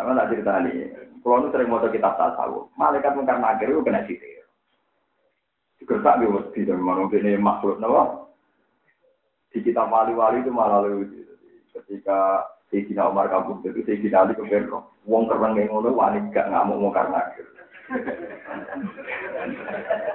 Sama 0.00 0.16
tak 0.16 0.32
cerita 0.32 0.64
nih, 0.64 0.96
kalau 1.20 1.44
nu 1.44 1.52
sering 1.52 1.68
mau 1.68 1.84
kitab 1.92 2.16
tasawuf, 2.16 2.72
malaikat 2.72 3.12
mungkar 3.12 3.36
nakir 3.36 3.68
itu 3.68 3.84
kena 3.84 4.00
sitir. 4.08 4.48
Gertak 5.84 6.24
di 6.24 6.26
wedi 6.32 6.64
dan 6.64 6.80
mana 6.80 7.04
ini 7.12 7.36
makhluk 7.36 7.76
nawa. 7.76 8.24
Di 9.52 9.60
kita 9.60 9.84
wali-wali 9.84 10.40
itu 10.40 10.48
malah 10.48 10.88
lucu. 10.88 11.20
Ketika 11.76 12.48
Sayyidina 12.72 13.12
Umar 13.12 13.28
kabur 13.28 13.60
itu 13.60 13.84
Sayyidina 13.84 14.24
Ali 14.24 14.32
kemudian 14.40 14.72
wong 15.04 15.28
kereng 15.28 15.60
yang 15.60 15.68
ngono 15.68 15.92
wani 15.92 16.32
gak 16.32 16.48
ngamuk 16.48 16.80
mau 16.80 16.94
karena 16.96 17.20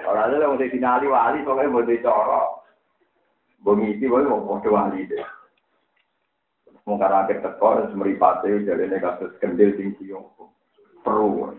Orang 0.09 0.25
itu 0.33 0.41
yang 0.41 0.57
Sayyidina 0.57 0.89
Ali 0.97 1.05
wali 1.05 1.45
pokoknya 1.45 1.69
mau 1.69 1.85
dicorok. 1.85 2.47
Bengisi 3.61 4.09
boleh 4.09 4.25
mau 4.33 4.57
wali 4.57 5.05
deh. 5.05 5.34
Mau 6.85 7.01
karena 7.01 7.25
akhir 7.25 7.41
tekor 7.41 7.89
semeripate 7.89 8.61
ini 8.61 8.97
kasus 9.01 9.33
kendil 9.41 9.73
tinggi 9.73 10.13
yang 10.13 10.21
perlu. 11.01 11.49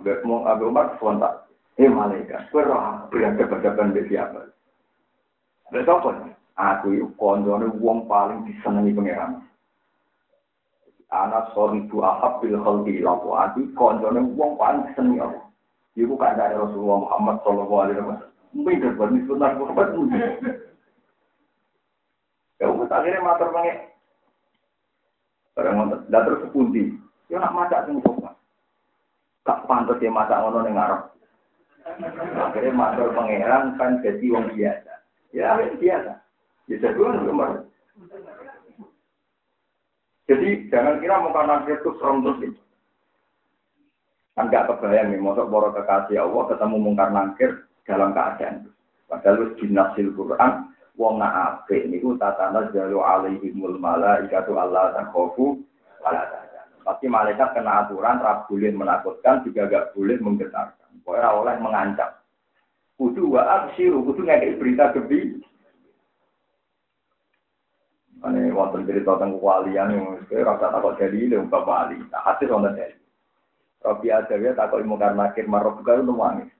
Abis 0.00 0.24
Umar 0.24 0.96
spontan. 0.96 1.36
Eh 1.80 1.88
malaikat, 1.88 2.52
kowe 2.52 2.60
roh 2.60 3.08
berada 3.08 3.48
berhadapan 3.48 3.96
dengan 3.96 4.08
siapa? 4.12 4.40
Lha 5.72 5.80
sapa? 5.88 6.10
Aku 6.52 6.92
iku 6.92 7.08
kandhane 7.16 7.72
wong 7.80 8.04
paling 8.04 8.44
disenengi 8.44 8.92
pangeran. 8.92 9.40
Anak 11.08 11.52
sorry 11.56 11.88
tu 11.88 12.04
ahab 12.04 12.44
bil 12.44 12.60
khalqi 12.60 13.00
lapo 13.00 13.40
ati 13.40 13.64
kandhane 13.72 14.20
wong 14.36 14.60
paling 14.60 14.84
disenengi 14.92 15.24
Allah. 15.24 15.44
Iku 15.96 16.12
kandhane 16.20 16.60
Rasulullah 16.60 17.08
Muhammad 17.08 17.36
sallallahu 17.40 17.80
alaihi 17.80 17.96
wasallam. 18.04 18.32
Mungkin 18.52 18.80
berbanding 18.84 19.24
sunnah 19.24 19.50
Muhammad. 19.56 19.88
Ya, 22.60 22.68
akhirnya 22.68 23.24
matur 23.24 23.48
pengen. 23.48 23.76
Barang 25.52 25.74
ngotot, 25.76 26.00
dah 26.08 26.20
terus 26.24 26.42
sepundi. 26.48 26.96
Ya 27.28 27.36
nak 27.40 27.52
masak 27.52 27.84
sing 27.84 28.00
kok. 28.00 28.16
Gak 29.42 29.60
pantas 29.68 30.00
ya 30.00 30.08
masak 30.08 30.40
ngono 30.40 30.64
ning 30.64 30.74
ngarep. 30.76 31.12
Akhirnya 32.38 32.70
matur 32.72 33.10
pangeran 33.12 33.74
kan 33.76 34.00
jadi 34.00 34.24
wong 34.32 34.54
biasa. 34.54 34.92
Ya 35.34 35.58
biasa. 35.58 36.12
Ya, 36.70 36.88
nomor. 36.94 37.66
Jadi 40.30 40.70
jangan 40.70 41.02
kira 41.02 41.20
muka 41.20 41.42
nabi 41.44 41.74
itu 41.74 41.90
serem 41.98 42.22
terus 42.22 42.40
itu. 42.40 42.62
Kan 44.32 44.48
gak 44.48 44.64
kebayang 44.70 45.12
nih, 45.12 45.20
masuk 45.20 45.50
boro 45.52 45.74
kekasih 45.76 46.24
Allah 46.24 46.48
ketemu 46.48 46.76
mungkar 46.80 47.12
nangkir 47.12 47.68
dalam 47.84 48.16
keadaan. 48.16 48.72
Padahal 49.04 49.52
itu 49.52 49.68
dinasil 49.68 50.08
Quran, 50.16 50.72
wong 50.96 51.20
nak 51.20 51.64
ape 51.64 51.88
niku 51.88 52.14
tatana 52.20 52.68
jalu 52.72 53.00
alaihimul 53.00 53.80
malaikatu 53.80 54.56
Allah 54.56 54.92
takhofu 54.96 55.60
wala 56.04 56.42
Pasti 56.82 57.06
malaikat 57.06 57.54
kena 57.54 57.86
aturan, 57.86 58.18
tak 58.18 58.50
boleh 58.50 58.74
menakutkan, 58.74 59.46
juga 59.46 59.70
gak 59.70 59.94
boleh 59.94 60.18
menggetarkan. 60.18 60.90
Pokoknya 61.06 61.30
oleh 61.30 61.54
mengancam. 61.62 62.10
Kudu 62.98 63.38
wa 63.38 63.42
absiru, 63.46 64.02
kudu 64.02 64.26
ngekei 64.26 64.58
berita 64.58 64.90
gebi. 64.90 65.38
Ini 68.22 68.54
wonten 68.54 68.86
cerita 68.86 69.18
tentang 69.18 69.34
kewalian 69.42 69.94
yang 69.98 70.06
saya 70.30 70.46
rasa 70.46 70.70
takut 70.70 70.94
jadi 70.94 71.18
ini 71.26 71.42
untuk 71.42 71.66
wali. 71.66 71.98
Nah, 71.98 72.22
hasil 72.22 72.50
wonten 72.50 72.78
jadi. 72.78 72.94
Robi 73.82 74.14
Adawiyah 74.14 74.54
takut 74.54 74.78
ilmu 74.78 74.94
karena 74.94 75.34
akhir 75.34 75.50
marok 75.50 75.82
juga 75.82 75.98
itu 75.98 76.14
nangis. 76.14 76.50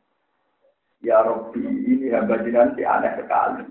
Ya 1.07 1.23
Robi 1.23 1.63
ini 1.63 2.11
hamba 2.11 2.43
jenengan 2.43 2.75
aneh 2.75 3.13
sekali. 3.15 3.63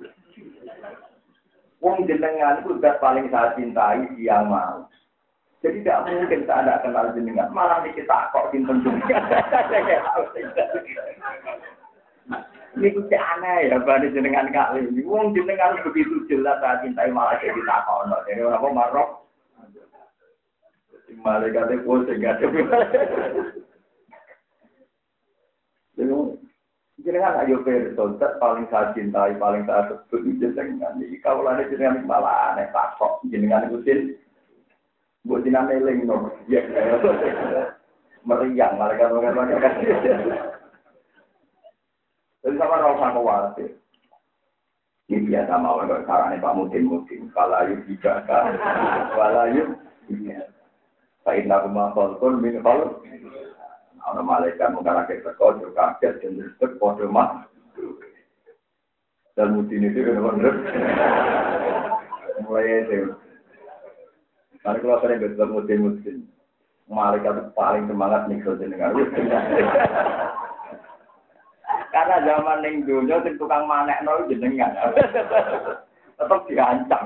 Wong 1.82 2.06
jenengan 2.06 2.62
itu 2.62 2.78
sudah 2.78 3.02
paling 3.02 3.26
saya 3.34 3.58
cintai 3.58 4.06
yang 4.22 4.46
mau. 4.46 4.86
Jadi 5.66 5.82
tidak 5.82 6.10
mungkin 6.10 6.46
saya 6.46 6.62
tidak 6.62 6.82
kenal 6.86 7.06
jenengan. 7.14 7.50
Malah 7.54 7.82
ini 7.86 7.98
kita 7.98 8.30
kok 8.30 8.54
simpen 8.54 8.86
jenengan. 8.86 9.22
Ini 12.72 12.88
kuci 12.96 13.18
aneh 13.18 13.68
ya, 13.68 13.78
bani 13.82 14.14
jenengan 14.14 14.54
kali 14.54 14.86
ini. 14.94 15.02
Wong 15.04 15.34
jenengan 15.34 15.82
begitu 15.82 16.22
jelas 16.30 16.62
saya 16.62 16.86
cintai 16.86 17.10
malah 17.10 17.42
jadi 17.42 17.62
takut. 17.66 18.10
Jadi 18.30 18.42
orang 18.46 18.74
marok. 18.78 19.10
Malaikat 21.22 21.76
itu 21.76 21.84
pusing 21.84 22.24
gak 22.24 22.40
Jenengan 27.02 27.42
ayo 27.42 27.66
person, 27.66 28.22
paling 28.38 28.70
saya 28.70 28.94
cintai, 28.94 29.34
paling 29.42 29.66
saya 29.66 29.90
sebut 29.90 30.22
jenengan. 30.38 31.02
Kalau 31.26 31.50
ada 31.50 31.66
jenengan 31.66 32.06
malah 32.06 32.54
aneh 32.54 32.70
takut. 32.70 33.18
Jenengan 33.30 33.70
ikutin 33.70 34.22
Buat 35.22 35.46
jinak 35.46 35.70
meling 35.70 36.10
no. 36.10 36.34
Ya, 36.50 36.66
meriang 38.26 38.74
mereka 38.78 39.14
mereka 39.14 39.38
mereka. 39.38 39.70
Jadi 42.42 42.58
sama 42.58 42.82
orang 42.82 42.98
sama 42.98 43.14
khawatir. 43.14 43.70
Ini 45.14 45.28
biasa 45.30 45.54
mau 45.62 45.78
kalau 45.78 46.08
caranya 46.10 46.42
Pak 46.42 46.56
Mutin 46.58 46.90
Mutin. 46.90 47.30
Kalayu 47.38 47.86
tidak 47.86 48.26
kan. 48.26 48.58
Kalayu. 49.14 49.78
Pak 51.22 51.38
Inna 51.38 51.62
Rumah 51.70 51.94
Kolkun 51.94 52.42
min 52.42 52.58
Kol. 52.66 53.06
Ada 54.02 54.22
malaikat 54.26 54.74
mungkin 54.74 54.98
akhir 54.98 55.22
teko, 55.22 55.62
kaget, 55.78 56.14
dan 56.26 56.32
disebut 56.40 56.72
kode 56.82 57.06
mah. 57.06 57.46
Dan 59.38 59.56
Mutin 59.56 59.88
itu 59.88 60.04
benar-benar. 60.04 60.56
Mulai 62.44 62.84
itu. 62.84 63.16
Karena 64.62 64.78
kalau 64.78 65.02
sering 65.02 65.22
betul 65.24 65.48
musim-musim, 65.50 66.28
malaikat 66.86 67.50
paling 67.58 67.90
semangat 67.90 68.30
nih 68.30 68.42
kalau 68.46 68.60
jenengan. 68.62 68.94
Karena 71.92 72.18
zaman 72.24 72.62
ning 72.62 72.86
dunia 72.86 73.24
sing 73.26 73.36
tukang 73.42 73.66
manekno 73.66 74.28
jenengan. 74.30 74.76
Tetap 76.20 76.42
diancam? 76.46 77.06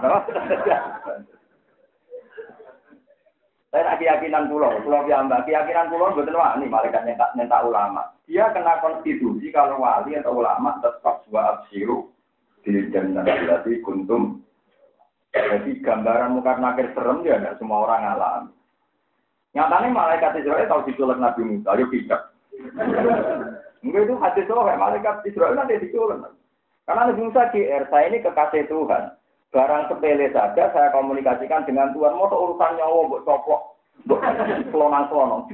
Saya 3.75 3.91
nak 3.91 3.99
keyakinan 3.99 4.47
pulau, 4.47 4.71
pulau 4.87 5.03
piyambak, 5.03 5.43
keyakinan 5.43 5.91
pulau 5.91 6.15
betul 6.15 6.39
ini 6.39 6.71
malaikat 6.71 7.03
nyentak, 7.03 7.35
nyentak 7.35 7.59
ulama. 7.59 8.07
Dia 8.23 8.47
kena 8.55 8.79
konstitusi 8.79 9.51
kalau 9.51 9.83
wali 9.83 10.15
atau 10.15 10.31
ulama 10.31 10.79
tetap 10.79 11.27
dua 11.27 11.59
absiru 11.59 12.07
di 12.63 12.87
jannah 12.87 13.27
berarti 13.27 13.83
kuntum. 13.83 14.39
Jadi 15.35 15.83
gambaran 15.83 16.39
muka 16.39 16.55
nakir 16.55 16.87
serem 16.95 17.27
ya 17.27 17.35
tidak 17.35 17.59
semua 17.59 17.83
orang 17.83 18.15
alami. 18.15 18.55
Nyatanya 19.59 19.91
malaikat 19.91 20.39
Israel 20.39 20.71
tahu 20.71 20.87
diculik 20.87 21.19
Nabi 21.19 21.41
Musa, 21.43 21.75
yuk 21.75 21.91
tidak. 21.91 22.31
Enggak 23.83 24.07
itu 24.07 24.15
hati 24.23 24.41
soalnya 24.47 24.79
malaikat 24.79 25.19
Israel 25.27 25.51
nanti 25.51 25.83
diculik. 25.83 26.23
Karena 26.87 27.11
Nabi 27.11 27.27
Musa 27.27 27.51
GR, 27.51 27.83
saya 27.91 28.07
ini 28.07 28.23
kekasih 28.23 28.71
Tuhan. 28.71 29.19
Barang 29.55 29.87
sepele 29.87 30.27
saja 30.35 30.67
saya 30.75 30.91
komunikasikan 30.91 31.63
dengan 31.63 31.95
Tuhan. 31.95 32.19
Mau 32.19 32.27
urusan 32.27 32.75
nyawa 32.75 33.07
buat 33.07 33.23
coplok, 33.23 33.79
buat 34.03 34.19
kelonang-kelonang. 34.67 35.47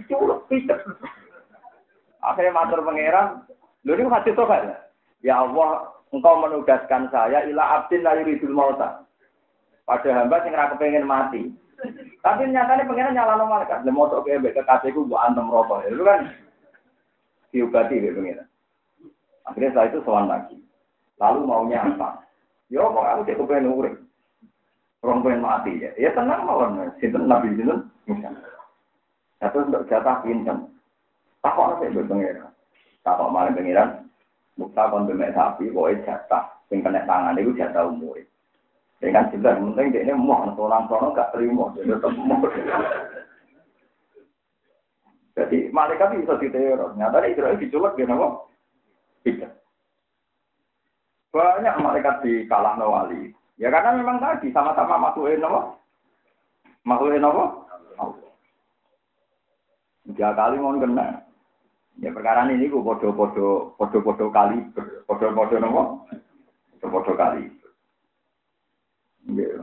Akhirnya 2.25 2.49
matur 2.49 2.81
pangeran, 2.81 3.45
lu 3.85 3.93
ini 3.93 4.09
hati 4.09 4.33
Tuhan. 4.33 4.73
Ya 5.21 5.45
Allah, 5.45 5.93
engkau 6.09 6.33
menugaskan 6.41 7.13
saya 7.13 7.45
ila 7.45 7.77
abdin 7.77 8.01
la 8.01 8.17
yuridul 8.17 8.57
mauta. 8.57 9.05
Pada 9.85 10.09
hamba 10.17 10.41
sing 10.41 10.57
ra 10.57 10.73
kepengin 10.73 11.05
mati. 11.05 11.53
Tapi 12.25 12.49
nyatanya 12.49 12.89
pengiran 12.89 13.13
nyala 13.13 13.37
nomor 13.37 13.69
kan. 13.69 13.85
Lemo 13.85 14.09
tok 14.09 14.25
ke 14.25 14.49
kekasihku 14.49 15.05
buat 15.05 15.29
antem 15.29 15.45
rokok. 15.45 15.85
Itu 15.85 16.01
kan 16.01 16.25
diobati 17.53 18.01
ya 18.01 18.17
pengiran. 18.17 18.47
Akhirnya 19.45 19.69
setelah 19.77 19.89
itu 19.93 19.99
sowan 20.05 20.25
lagi. 20.25 20.57
Lalu 21.21 21.39
maunya 21.45 21.85
apa? 21.85 22.30
Yo 22.71 22.87
kok 22.87 23.03
aku 23.03 23.27
cek 23.27 23.37
kepengen 23.37 23.75
urip. 23.75 23.95
Orang 25.03 25.27
pengen 25.27 25.43
mati 25.43 25.75
ya. 25.83 25.91
Ya 25.99 26.15
tenang 26.15 26.47
mawon. 26.47 26.87
Sinten 27.03 27.27
Nabi 27.27 27.51
sinten? 27.59 27.91
Satu 29.43 29.67
untuk 29.67 29.85
jatah 29.91 30.23
pinten. 30.23 30.71
Takok 31.43 31.75
ana 31.75 31.75
sik 31.83 32.07
pengiran. 32.07 32.47
Takok 33.03 33.27
malah 33.27 33.51
pengiran. 33.51 34.07
Mukta 34.55 34.91
kon 34.93 35.09
bemek 35.09 35.33
sapi, 35.33 35.73
pokoknya 35.73 36.05
jatah. 36.05 36.43
Sing 36.69 36.79
kena 36.85 37.03
tangan 37.03 37.39
itu 37.39 37.55
jatah 37.57 37.89
umur. 37.89 38.19
Ya 39.01 39.09
kan 39.09 39.33
jelas, 39.33 39.57
penting 39.57 39.97
dia 39.97 40.05
ini 40.05 40.13
mau 40.13 40.45
orang 40.45 40.85
sono 40.85 41.09
gak 41.17 41.33
terima, 41.33 41.73
dia 41.73 41.89
tetap 41.89 42.13
mau. 42.21 42.37
Jadi 45.33 45.73
malaikat 45.73 46.21
bisa 46.21 46.37
diteror. 46.37 46.93
Nyata 46.93 47.25
Israel 47.25 47.57
diculek 47.57 47.97
dia 47.97 48.05
nama. 48.05 48.45
Tidak. 49.25 49.60
Banyak 51.31 51.79
malaikat 51.79 52.15
di 52.27 52.43
kalah 52.51 52.75
wali. 52.75 53.31
Ya 53.55 53.71
karena 53.71 53.95
memang 53.95 54.19
tadi 54.19 54.51
sama-sama 54.51 54.99
makhluk 54.99 55.31
nopo. 55.39 55.79
Makhluk 56.83 57.15
nopo? 57.23 57.43
Tiga 60.11 60.35
kali 60.35 60.59
mau 60.59 60.75
kena. 60.75 61.23
Ya 62.03 62.09
perkara 62.11 62.47
ini 62.51 62.67
gue 62.67 62.83
podo-podo 62.83 63.77
podo-podo 63.79 64.27
kali 64.27 64.59
podo-podo 65.07 65.55
nopo. 65.61 65.83
Podo-podo 66.75 67.13
kali. 67.15 67.47
Ya. 69.31 69.55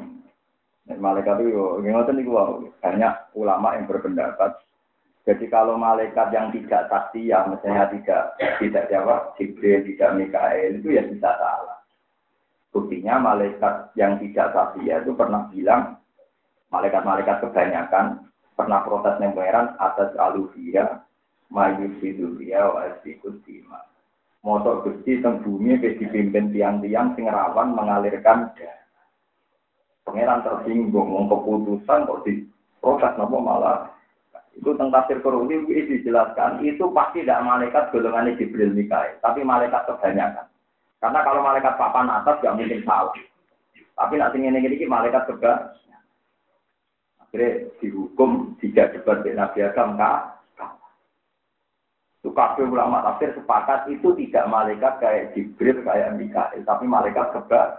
Malaikat 0.88 1.44
itu, 1.44 1.84
ngoten 1.84 2.16
niku 2.16 2.32
banyak 2.80 3.12
ulama 3.36 3.76
yang 3.76 3.84
berpendapat 3.84 4.56
jadi 5.29 5.45
kalau 5.53 5.76
malaikat 5.76 6.33
yang 6.33 6.49
tidak 6.57 6.89
ya 7.12 7.45
misalnya 7.45 7.93
tidak 7.93 8.33
tidak 8.64 8.89
jawab 8.89 9.37
Jibril, 9.37 9.85
tidak 9.85 10.16
Mikael, 10.16 10.81
itu 10.81 10.97
ya 10.97 11.05
bisa 11.05 11.37
salah. 11.37 11.85
Buktinya 12.72 13.20
malaikat 13.20 13.93
yang 13.93 14.16
tidak 14.16 14.57
ya 14.81 15.05
itu 15.05 15.12
pernah 15.12 15.45
bilang, 15.53 16.01
malaikat-malaikat 16.72 17.45
kebanyakan 17.45 18.24
pernah 18.57 18.81
protes 18.89 19.20
pangeran 19.20 19.76
atas 19.76 20.16
aluvia, 20.16 21.05
mayusidulia, 21.53 22.64
wa 22.64 22.89
asikut 22.89 23.45
dima. 23.45 23.85
Motor 24.41 24.81
gusti 24.81 25.20
teng 25.20 25.45
bumi 25.45 25.76
dipimpin 25.76 26.57
tiang-tiang 26.57 27.12
sing 27.20 27.29
rawan 27.29 27.76
mengalirkan 27.76 28.49
Pangeran 30.09 30.41
tersinggung, 30.41 31.05
mau 31.05 31.29
keputusan 31.29 32.09
kok 32.09 32.24
di 32.24 32.49
protes 32.81 33.12
nopo 33.20 33.45
malah 33.45 33.97
itu 34.59 34.74
tentang 34.74 34.90
tafsir 34.90 35.22
Qur'an 35.22 35.46
ini 35.46 35.86
dijelaskan, 35.86 36.66
itu 36.66 36.90
pasti 36.90 37.22
tidak 37.22 37.46
malaikat 37.46 37.94
golongan 37.94 38.34
Jibril 38.34 38.74
Mikael, 38.74 39.14
tapi 39.22 39.46
malaikat 39.46 39.86
kebanyakan. 39.86 40.50
Karena 40.98 41.22
kalau 41.22 41.46
malaikat 41.46 41.78
papan 41.78 42.11
atas 42.11 42.42
tidak 42.42 42.59
mungkin 42.59 42.82
salah. 42.82 43.14
Tapi 43.94 44.14
nanti 44.18 44.42
ini 44.42 44.59
ini 44.59 44.86
malaikat 44.90 45.30
juga 45.30 45.78
akhirnya 47.22 47.70
dihukum 47.78 48.59
tidak 48.59 48.98
debat 48.98 49.22
dengan 49.22 49.46
Nabi 49.46 49.59
Adam 49.62 49.88
kah? 49.94 50.18
Itu 52.18 52.34
ulama 52.66 52.98
tafsir 53.06 53.30
sepakat 53.38 53.86
itu 53.94 54.11
tidak 54.18 54.50
malaikat 54.50 54.98
kayak 54.98 55.38
Jibril 55.38 55.86
kayak 55.86 56.18
Mikael, 56.18 56.66
tapi 56.66 56.90
malaikat 56.90 57.30
juga. 57.30 57.78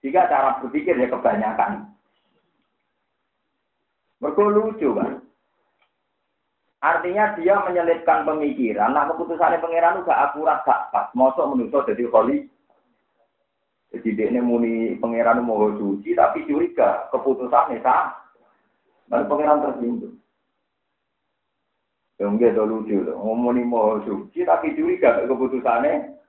Jika 0.00 0.32
cara 0.32 0.64
berpikir 0.64 0.96
ya 0.96 1.12
kebanyakan. 1.12 1.92
Mereka 4.20 4.40
lucu 4.48 4.88
kan. 4.96 5.23
Artinya 6.84 7.32
dia 7.40 7.56
menyelipkan 7.64 8.28
pemikiran. 8.28 8.92
Nah 8.92 9.08
keputusannya 9.08 9.56
pangeran 9.56 10.04
gak 10.04 10.20
akurat 10.28 10.60
gak 10.68 10.92
pas. 10.92 11.08
Mosok 11.16 11.56
menuso 11.56 11.80
jadi 11.88 12.04
koli. 12.12 12.44
Jadi 13.88 14.08
dia 14.12 14.28
ini 14.28 14.44
muni 14.44 15.00
pangeran 15.00 15.40
mau 15.40 15.72
suci 15.80 16.12
tapi 16.12 16.44
curiga 16.44 17.08
keputusannya 17.08 17.80
sah. 17.80 18.12
Lalu 19.08 19.24
pangeran 19.32 19.64
tersinggung. 19.64 20.16
Ya 22.20 22.28
enggak 22.28 22.52
ada 22.52 22.68
lucu 22.68 23.00
loh. 23.00 23.16
Mau 23.16 24.04
suci 24.04 24.44
tapi 24.44 24.76
curiga 24.76 25.24
keputusannya. 25.24 26.20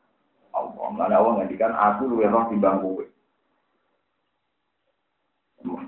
Allah, 0.56 0.88
mana 0.88 1.20
Allah 1.20 1.44
ngandikan 1.44 1.76
aku 1.76 2.08
lu 2.08 2.24
yang 2.24 2.48
di 2.48 2.56
bangku. 2.56 3.04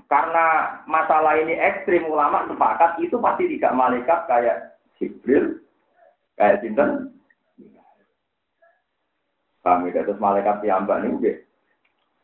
Karena 0.08 0.80
masalah 0.88 1.36
ini 1.36 1.52
ekstrim 1.52 2.08
ulama 2.08 2.48
sepakat 2.48 2.96
itu 3.04 3.20
pasti 3.20 3.44
tidak 3.56 3.76
malaikat 3.76 4.24
kayak 4.24 4.80
Jibril, 4.96 5.60
kayak 6.40 6.64
Sinten. 6.64 7.12
Kami 9.60 9.92
ya? 9.92 10.00
terus 10.00 10.16
malaikat 10.16 10.64
piambak 10.64 11.04
ini 11.04 11.12
juga. 11.12 11.32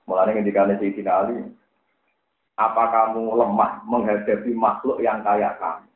Mulai 0.09 0.37
ketika 0.37 0.65
Sayyidina 0.69 1.13
Ali, 1.13 1.37
apa 2.57 2.85
kamu 2.89 3.37
lemah 3.37 3.85
menghadapi 3.85 4.53
makhluk 4.57 5.05
yang 5.05 5.21
kayak 5.21 5.61
kamu? 5.61 5.89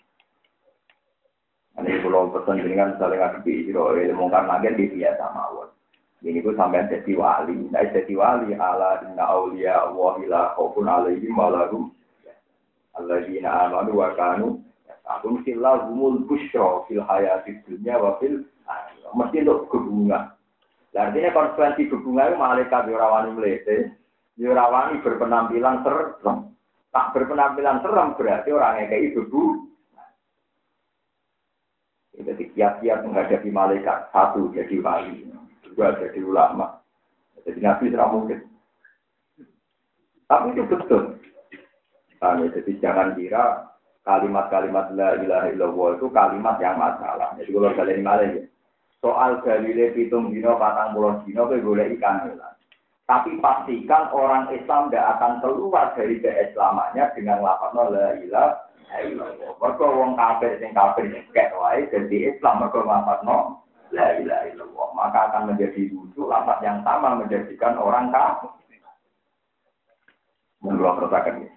Ini 1.79 2.03
pulau 2.03 2.27
pesan 2.35 2.59
dengan 2.59 2.99
saling 2.99 3.23
ngadepi, 3.23 3.71
ilmu 3.71 4.27
karena 4.29 4.59
di 4.61 4.85
biasa 4.91 5.25
mawon. 5.31 5.71
Ini 6.19 6.43
gue 6.43 6.55
sampai 6.59 6.91
jadi 6.91 7.15
wali. 7.15 7.71
Nah, 7.71 7.87
jadi 7.95 8.11
wali 8.19 8.51
ala 8.59 9.07
inna 9.07 9.23
awliya 9.23 9.87
Allah 9.87 10.13
ila 10.19 10.41
khaufun 10.59 10.91
alaihim 10.91 11.31
walahum. 11.39 11.95
Alladzina 12.99 13.71
amanu 13.71 14.03
wa 14.03 14.11
kanu 14.19 14.49
Aku 15.09 15.39
mesti 15.39 15.57
lahumul 15.57 16.27
bushra 16.29 16.85
fil 16.85 17.01
hayati 17.01 17.65
dunya 17.65 17.97
wa 17.97 18.21
fil 18.21 18.45
mesti 19.15 19.41
untuk 19.47 19.73
kebunga. 19.73 20.37
Artinya 20.93 21.31
konsekuensi 21.33 21.89
kebunga 21.89 22.29
itu 22.29 22.37
malaikat 22.37 22.91
yurawani 22.91 23.31
melete, 23.33 23.95
yurawani 24.37 25.01
berpenampilan 25.01 25.87
serem. 25.87 26.53
Tak 26.91 27.15
berpenampilan 27.15 27.81
serem 27.81 28.19
berarti 28.19 28.49
orang 28.53 28.85
yang 28.85 28.89
kayak 28.91 29.05
itu 29.15 29.23
Jadi 32.19 32.45
kiat-kiat 32.51 33.07
menghadapi 33.07 33.49
malaikat 33.55 34.11
satu 34.11 34.51
jadi 34.51 34.83
wali 34.83 35.38
juga 35.79 35.95
jadi 36.03 36.19
ulama. 36.27 36.83
Jadi 37.47 37.63
nabi 37.63 37.95
tidak 37.95 38.11
mungkin. 38.11 38.39
Tapi 40.27 40.51
itu 40.51 40.67
betul. 40.67 41.23
Nah, 42.19 42.35
jadi 42.51 42.73
jangan 42.83 43.15
kira 43.15 43.71
kalimat-kalimat 44.03 44.91
la 44.99 45.15
ilaha 45.23 45.47
illallah 45.55 45.89
itu 45.95 46.11
kalimat 46.11 46.59
yang 46.59 46.83
masalah. 46.83 47.31
Jadi 47.39 47.55
kalau 47.55 47.71
kalian 47.79 48.03
malah 48.03 48.27
ya. 48.27 48.43
Soal 48.99 49.39
dalile 49.47 49.95
pitung 49.95 50.35
dino 50.35 50.59
patang 50.59 50.99
puluh 50.99 51.23
dino 51.23 51.47
boleh 51.47 51.95
ikan 51.95 52.27
hilang. 52.27 52.59
Tapi 53.07 53.39
pastikan 53.39 54.11
orang 54.11 54.51
Islam 54.51 54.91
tidak 54.91 55.07
akan 55.17 55.33
keluar 55.39 55.95
dari 55.95 56.19
keislamannya 56.19 57.07
dengan 57.15 57.39
lafaz 57.47 57.79
la 57.79 58.19
ilaha 58.19 58.99
illallah. 59.07 59.55
Mereka 59.55 59.87
wong 59.87 60.19
kafir 60.19 60.59
sing 60.59 60.75
kafir 60.75 61.07
kayak 61.31 61.55
wae 61.55 61.87
jadi 61.95 62.35
Islam 62.35 62.67
mereka 62.67 62.83
lafaz 62.83 63.23
la 63.93 64.19
ilaha. 64.19 64.65
Maka 64.99 65.31
akan 65.31 65.55
menjadi 65.55 65.95
lucu 65.95 66.27
lafaz 66.27 66.59
yang 66.65 66.83
sama 66.83 67.15
menjadikan 67.19 67.79
orang 67.79 68.11
kafir. 68.11 68.51
Menurut 70.59 70.99
terus 70.99 71.15
ya. 71.15 71.51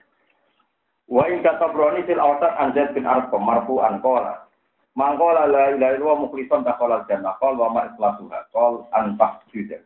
Wa 1.11 1.23
in 1.27 1.41
kata 1.43 1.73
broni 1.73 2.05
fil 2.05 2.21
awsat 2.21 2.53
anjad 2.55 2.93
bin 2.93 3.09
arqam 3.09 3.41
marfu 3.43 3.81
an 3.81 3.99
qala. 3.99 4.47
Mangkola 4.93 5.47
la 5.47 5.71
ilaha 5.71 5.95
illallah 5.95 6.19
mukhlishon 6.27 6.67
dakhala 6.67 7.07
jannah 7.07 7.39
qol 7.39 7.55
wa 7.55 7.71
ma 7.71 7.81
ikhlasuha 7.91 8.51
qol 8.51 8.87
anfah 8.91 9.39
juda. 9.49 9.79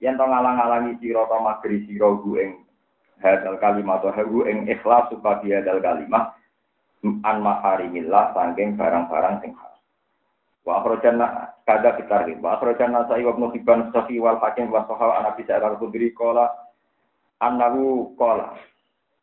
Yen 0.00 0.20
to 0.20 0.24
ngalang-alangi 0.24 1.00
sira 1.00 1.24
to 1.24 1.36
magri 1.40 1.88
sira 1.88 2.12
gu 2.20 2.36
hadal 3.20 3.56
kalimat 3.56 4.04
to 4.04 4.12
hu 4.12 4.44
ing 4.44 4.68
ikhlas 4.68 5.08
supaya 5.08 5.64
hadal 5.64 5.80
kalimat 5.80 6.36
an 7.04 7.36
maharimillah 7.40 8.36
sangking 8.36 8.76
barang-barang 8.76 9.40
sing. 9.40 9.52
Wa 10.66 10.82
akhrajana 10.82 11.54
kada 11.62 11.94
fitarri 11.94 12.34
wa 12.42 12.58
akhrajana 12.58 13.06
sa'i 13.06 13.22
wa 13.22 13.38
ibnu 13.38 13.54
hibban 13.54 13.94
safi 13.94 14.18
wal 14.18 14.42
hakim 14.42 14.66
wa 14.74 14.82
sahal 14.90 15.14
ana 15.14 15.30
bisa 15.38 15.62
al-khudri 15.62 16.10
qala 16.10 16.50
annahu 17.38 18.10
qala 18.18 18.58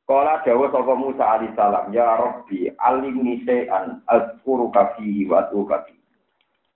Kala 0.04 0.44
dawa 0.44 0.68
sapa 0.68 1.00
Musa 1.00 1.24
alaihi 1.24 1.56
salam, 1.56 1.88
ya 1.96 2.20
Rabbi, 2.20 2.68
alimni 2.76 3.40
syai'an 3.48 4.04
azkuruka 4.12 5.00
fihi 5.00 5.24
wa 5.32 5.48
atuka. 5.48 5.88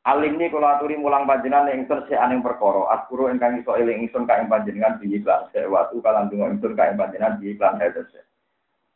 Alimni 0.08 0.48
kula 0.48 0.80
aturi 0.80 0.96
mulang 0.96 1.28
panjenengan 1.28 1.76
ingsun 1.76 2.08
sik 2.08 2.16
aning 2.16 2.40
perkara, 2.40 2.88
azkuru 2.96 3.28
ingkang 3.28 3.60
iso 3.60 3.76
eling 3.76 4.08
ingsun 4.08 4.24
ka 4.24 4.40
ing 4.40 4.48
panjenengan 4.48 4.96
bihi 5.04 5.20
lan 5.28 5.44
sik 5.52 5.68
wa 5.68 5.84
atu 5.84 6.00
kalan 6.00 6.32
donga 6.32 6.56
ingsun 6.56 6.80
ka 6.80 6.88
ing 6.88 6.96
panjenengan 6.96 7.36
bihi 7.44 7.60
lan 7.60 7.76
hadis. 7.84 8.08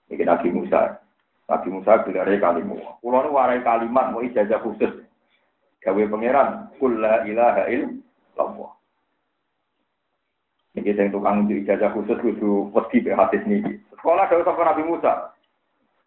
Iki 0.08 0.24
Nabi 0.24 0.48
Musa. 0.56 1.04
Nabi 1.52 1.68
Musa 1.68 2.00
bilare 2.08 2.40
kalimu. 2.40 2.80
Kula 3.04 3.28
nu 3.28 3.36
warai 3.36 3.60
kalimat 3.60 4.16
mau 4.16 4.24
ijazah 4.24 4.64
khusus. 4.64 5.01
Gawe 5.82 6.02
pangeran, 6.14 6.70
kul 6.78 7.02
la 7.02 7.26
ilaha 7.26 7.66
illallah. 7.66 8.72
Ini 10.72 10.96
yang 10.96 11.12
tukang 11.12 11.52
ijazah 11.52 11.92
khusus 11.92 12.16
kudu 12.24 12.72
wedi 12.72 13.04
be 13.04 13.12
hadis 13.12 13.44
niki. 13.44 13.76
Sekolah 13.92 14.30
dari 14.32 14.46
sapa 14.48 14.62
Nabi 14.64 14.88
Musa. 14.88 15.36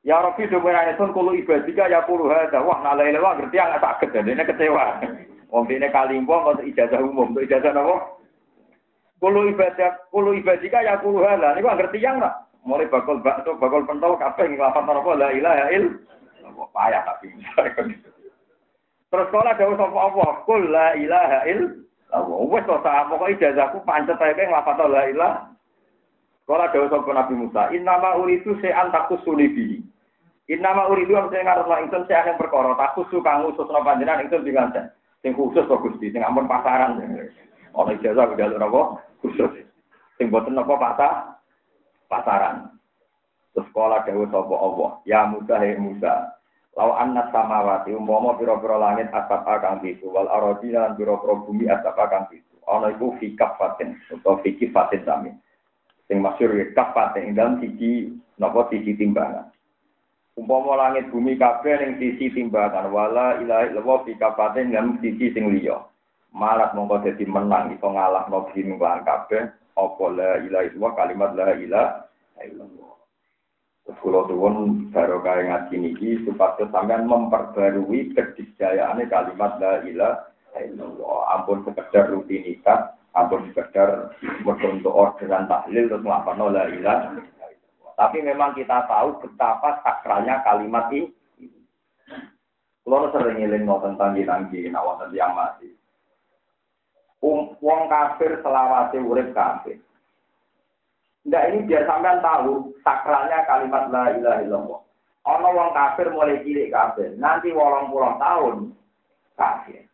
Ya 0.09 0.25
Rabbi 0.25 0.49
merane 0.49 0.97
sun 0.97 1.13
kulo 1.13 1.37
ibadika 1.37 1.85
ya 1.85 2.01
kulo 2.09 2.33
hada. 2.33 2.65
Wah 2.65 2.81
nalai 2.81 3.13
lewa 3.13 3.37
ngerti 3.37 3.61
yang 3.61 3.77
sakit 3.77 4.15
dan 4.17 4.31
ini 4.31 4.41
kecewa. 4.41 5.05
Wong 5.53 5.69
dene 5.69 5.93
kalimpo 5.93 6.33
kok 6.33 6.65
ijazah 6.65 6.97
umum, 6.97 7.37
untuk 7.37 7.45
ijazah 7.45 7.77
napa? 7.77 8.17
Kulo 9.21 9.53
ibadah, 9.53 10.01
kulo 10.09 10.33
ibadika 10.33 10.81
ya 10.81 10.97
kulo 10.97 11.29
hada. 11.29 11.53
Niku 11.53 11.69
ngerti 11.69 12.01
yang 12.01 12.23
nak. 12.23 12.49
Mulai 12.65 12.89
bakul 12.89 13.21
bakso, 13.21 13.61
bakul 13.61 13.85
pentol 13.85 14.17
kabeh 14.17 14.49
nglafat 14.49 14.81
napa 14.87 15.13
la 15.13 15.29
ilaha 15.29 15.69
illallah. 15.77 16.69
Payah 16.73 17.03
Musa. 17.21 18.14
Terus 19.15 19.31
sekolah 19.31 19.55
dawuh 19.55 19.79
sapa 19.79 19.99
Allah, 20.11 20.31
kul 20.43 20.75
la 20.75 20.99
ilaha 20.99 21.47
illallah. 21.47 22.51
Wes 22.51 22.67
to 22.67 22.75
sak 22.83 23.07
pokoke 23.07 23.39
ijazahku 23.39 23.87
pancet 23.87 24.19
ae 24.19 24.35
nglafat 24.35 24.83
la 24.91 25.07
ilaha. 25.07 25.55
Kala 26.51 26.67
dawuh 26.75 26.91
sapa 26.91 27.15
Nabi 27.15 27.39
Musa, 27.39 27.71
"Innama 27.71 28.19
uridu 28.19 28.59
se'an 28.59 28.91
takusuli 28.91 29.47
bi." 29.55 29.79
Innama 30.51 30.91
uridu 30.91 31.15
am 31.15 31.31
sing 31.31 31.47
ngarep 31.47 31.71
ingsun 31.87 32.11
se'an 32.11 32.27
yang 32.35 32.43
perkara? 32.43 32.75
Takusu 32.75 33.23
kang 33.23 33.47
khususna 33.47 33.87
panjenengan 33.87 34.27
ingsun 34.27 34.43
dengan 34.43 34.75
sing 35.23 35.31
khusus 35.39 35.63
kok 35.63 35.79
Gusti, 35.87 36.11
sing 36.11 36.27
ampun 36.27 36.51
pasaran. 36.51 36.99
Ana 37.71 37.91
ijazah 37.95 38.35
udah 38.35 38.59
napa? 38.59 38.99
Khusus. 39.23 39.63
Sing 40.19 40.27
boten 40.35 40.59
napa 40.59 40.75
patah 40.75 41.39
pasaran. 42.11 42.67
Terus 43.55 43.71
kala 43.71 44.03
dawuh 44.03 44.27
sapa 44.27 44.55
Allah, 44.59 44.91
"Ya 45.07 45.23
Musa 45.23 45.55
he 45.63 45.79
Musa, 45.79 46.35
Lau 46.75 46.91
anna 46.99 47.31
samawati 47.31 47.95
umpama 47.95 48.35
pira-pira 48.35 48.75
langit 48.75 49.07
asap 49.15 49.47
kang 49.63 49.79
itu 49.87 50.11
wal 50.11 50.27
aradina 50.27 50.91
lan 50.91 50.99
pira-pira 50.99 51.35
bumi 51.47 51.71
asap 51.71 51.95
kang 52.11 52.27
itu. 52.35 52.55
Ana 52.67 52.91
iku 52.91 53.15
fi 53.23 53.39
kafatin 53.39 53.95
utawa 54.11 54.43
fi 54.43 54.59
kifatin 54.59 55.07
sami 55.07 55.31
sing 56.11 56.19
masyhur 56.21 56.53
ya 56.57 56.67
kapat 56.75 57.17
ing 57.21 57.39
dalam 57.39 57.63
siji 57.63 58.11
napa 58.43 58.67
sisi 58.69 58.99
timbangan. 58.99 59.55
Umpama 60.35 60.75
langit 60.75 61.15
bumi 61.15 61.39
kabeh 61.39 61.79
ning 61.79 62.03
sisi 62.03 62.35
timbangan 62.35 62.91
wala 62.91 63.39
ilaha 63.39 63.71
illallah 63.71 63.99
fi 64.03 64.13
kafatin 64.19 64.75
dalam 64.75 64.99
sisi 64.99 65.31
sing 65.31 65.55
liya. 65.55 65.79
Malat 66.35 66.75
mongko 66.75 67.07
dadi 67.07 67.23
menang 67.31 67.71
iso 67.71 67.87
ngalahno 67.87 68.51
bumi 68.51 68.75
lan 68.75 69.07
kabeh 69.07 69.43
apa 69.79 70.05
la 70.11 70.31
ilaha 70.43 70.65
illallah 70.67 70.93
kalimat 70.99 71.31
la 71.39 71.49
ilaha 71.55 72.43
illallah. 72.43 73.04
Tuwun 73.85 74.89
baru 74.89 75.21
kaya 75.21 75.45
ngaji 75.45 75.75
niki 75.77 76.09
supaya 76.25 76.65
sampean 76.73 77.05
memperbarui 77.05 78.17
kedisjayaane 78.17 79.05
kalimat 79.13 79.61
la 79.61 79.85
ilaha 79.85 80.59
illallah. 80.65 81.19
Ampun 81.37 81.61
sekedar 81.69 82.09
rutinitas 82.09 82.97
ampun 83.15 83.47
sekedar 83.55 84.11
untuk 84.51 84.91
orderan 84.91 85.47
tahlil 85.47 85.87
terus 85.87 86.03
melakukan 86.03 86.51
la 86.51 86.65
ilah. 86.69 86.99
Tapi 87.95 88.19
memang 88.27 88.59
kita 88.59 88.91
tahu 88.91 89.23
betapa 89.23 89.79
sakralnya 89.87 90.43
kalimat 90.43 90.91
ini. 90.91 91.15
Kalau 92.85 93.09
sering 93.17 93.41
ngiling 93.41 93.65
mau 93.65 93.81
tentang 93.81 94.13
jinanggi, 94.13 94.69
nawasan 94.69 95.15
yang 95.17 95.33
mati. 95.33 95.73
Um, 97.25 97.57
wong 97.65 97.89
kafir 97.89 98.45
selawase 98.45 99.01
urip 99.01 99.33
kafir. 99.33 99.81
Nggak 101.25 101.45
ini 101.51 101.59
biar 101.65 101.85
sampean 101.89 102.21
tahu 102.21 102.77
sakralnya 102.85 103.49
kalimat 103.49 103.89
la 103.89 104.13
ilaha 104.13 104.41
illallah. 104.45 104.81
Ono 105.25 105.49
wong 105.57 105.71
kafir 105.73 106.13
mulai 106.13 106.45
cilik 106.45 106.69
kafir, 106.69 107.17
nanti 107.17 107.49
wolong 107.49 107.89
puluh 107.89 108.13
tahun 108.21 108.57
kafir. 109.41 109.89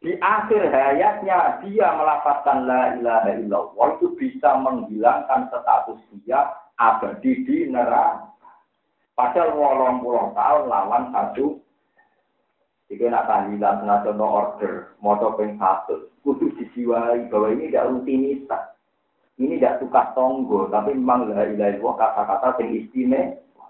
Di 0.00 0.16
akhir 0.18 0.72
hayatnya 0.72 1.60
dia 1.60 1.92
melafatkan 1.92 2.64
la 2.64 2.96
ilaha 2.96 3.30
illallah 3.36 3.86
itu 4.00 4.16
bisa 4.16 4.56
menghilangkan 4.56 5.52
status 5.52 6.00
dia 6.24 6.56
abadi 6.80 7.44
di 7.44 7.68
neraka. 7.68 8.32
Padahal 9.12 9.52
wolong 9.52 10.00
puluh 10.00 10.32
tahun 10.32 10.72
lawan 10.72 11.12
satu 11.12 11.60
jika 12.88 13.08
nak 13.08 13.24
tahlilan 13.24 13.88
nasional 13.88 14.28
order, 14.28 14.92
moto 15.00 15.32
peng 15.36 15.56
satu, 15.56 16.12
kudu 16.20 16.52
dijiwai 16.60 17.24
bahwa 17.32 17.48
ini 17.52 17.72
tidak 17.72 17.88
rutinitas. 17.88 18.71
Suka 19.92 20.16
tonggo, 20.16 20.72
tapi 20.72 20.96
memang 20.96 21.28
la 21.28 21.44
ilaha 21.44 21.76
illallah 21.76 21.96
kata-kata 22.00 22.64
yang 22.64 22.80
istimewa. 22.80 23.68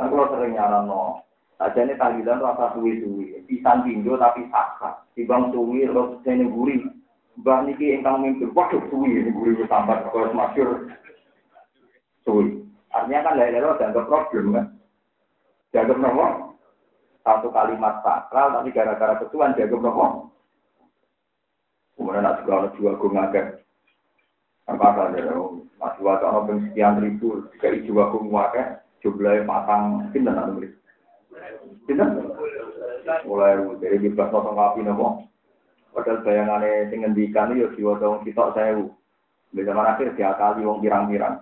Nah 0.00 0.08
kalau 0.08 0.24
sering 0.32 0.56
nyaran 0.56 0.88
no, 0.88 1.20
Aja 1.60 1.84
ini 1.84 2.00
tahlilan 2.00 2.40
rasa 2.40 2.72
suwi-suwi, 2.72 3.44
pisan 3.44 3.84
pinjo 3.84 4.16
tapi 4.16 4.48
sakral. 4.48 5.04
Tibang 5.12 5.52
suwi 5.52 5.84
terus 5.84 6.16
ini 6.24 6.48
guri. 6.48 6.80
Mbah 7.44 7.68
niki 7.68 7.92
ingkang 7.92 8.24
mimpin, 8.24 8.48
waduh 8.56 8.80
suwi 8.88 9.20
ini 9.20 9.36
guri 9.36 9.58
sambat 9.68 10.06
kalau 10.08 10.32
masyur 10.32 10.88
suwi. 12.24 12.62
Artinya 12.88 13.28
kan 13.28 13.36
lain-lain 13.36 13.76
dianggap 13.76 14.08
problem 14.08 14.56
kan. 14.56 14.66
Dianggap 15.76 15.98
nomor 16.00 16.56
satu 17.20 17.52
kalimat 17.52 18.00
sakral 18.00 18.56
tapi 18.56 18.72
gara-gara 18.72 19.20
ketuan 19.20 19.52
dianggap 19.58 19.82
nomor. 19.82 20.32
Kemudian 22.00 22.24
nak 22.24 22.40
juga 22.40 22.64
ada 22.64 22.68
dua 22.78 22.96
gung 22.96 23.18
agak. 23.20 23.67
Apa 24.68 24.88
saja, 24.92 25.32
masih 25.80 26.02
wajah 26.04 26.28
ono 26.28 26.60
sekian 26.68 27.00
ribu, 27.00 27.40
jika 27.56 27.72
ijo 27.72 27.96
gung 27.96 28.28
agak, 28.36 28.84
jumlahnya 29.00 29.48
pasang, 29.48 30.12
pindah 30.12 30.36
nanti 30.36 30.68
Mulai 33.24 33.56
dari 33.80 33.96
bebas 33.96 34.28
nonton 34.28 34.52
kapi 34.52 34.84
nopo. 34.84 35.24
Padahal 35.96 36.20
bayangannya 36.20 36.92
sing 36.92 37.00
ngendikan 37.00 37.56
yo 37.56 37.72
diwaca 37.72 38.04
wong 38.04 38.20
sitok 38.28 38.52
sewu. 38.52 38.92
Bisa 39.56 39.72
mana 39.72 39.96
akhir 39.96 40.12
diakali 40.12 40.68
wong 40.68 40.84
pirang-pirang. 40.84 41.40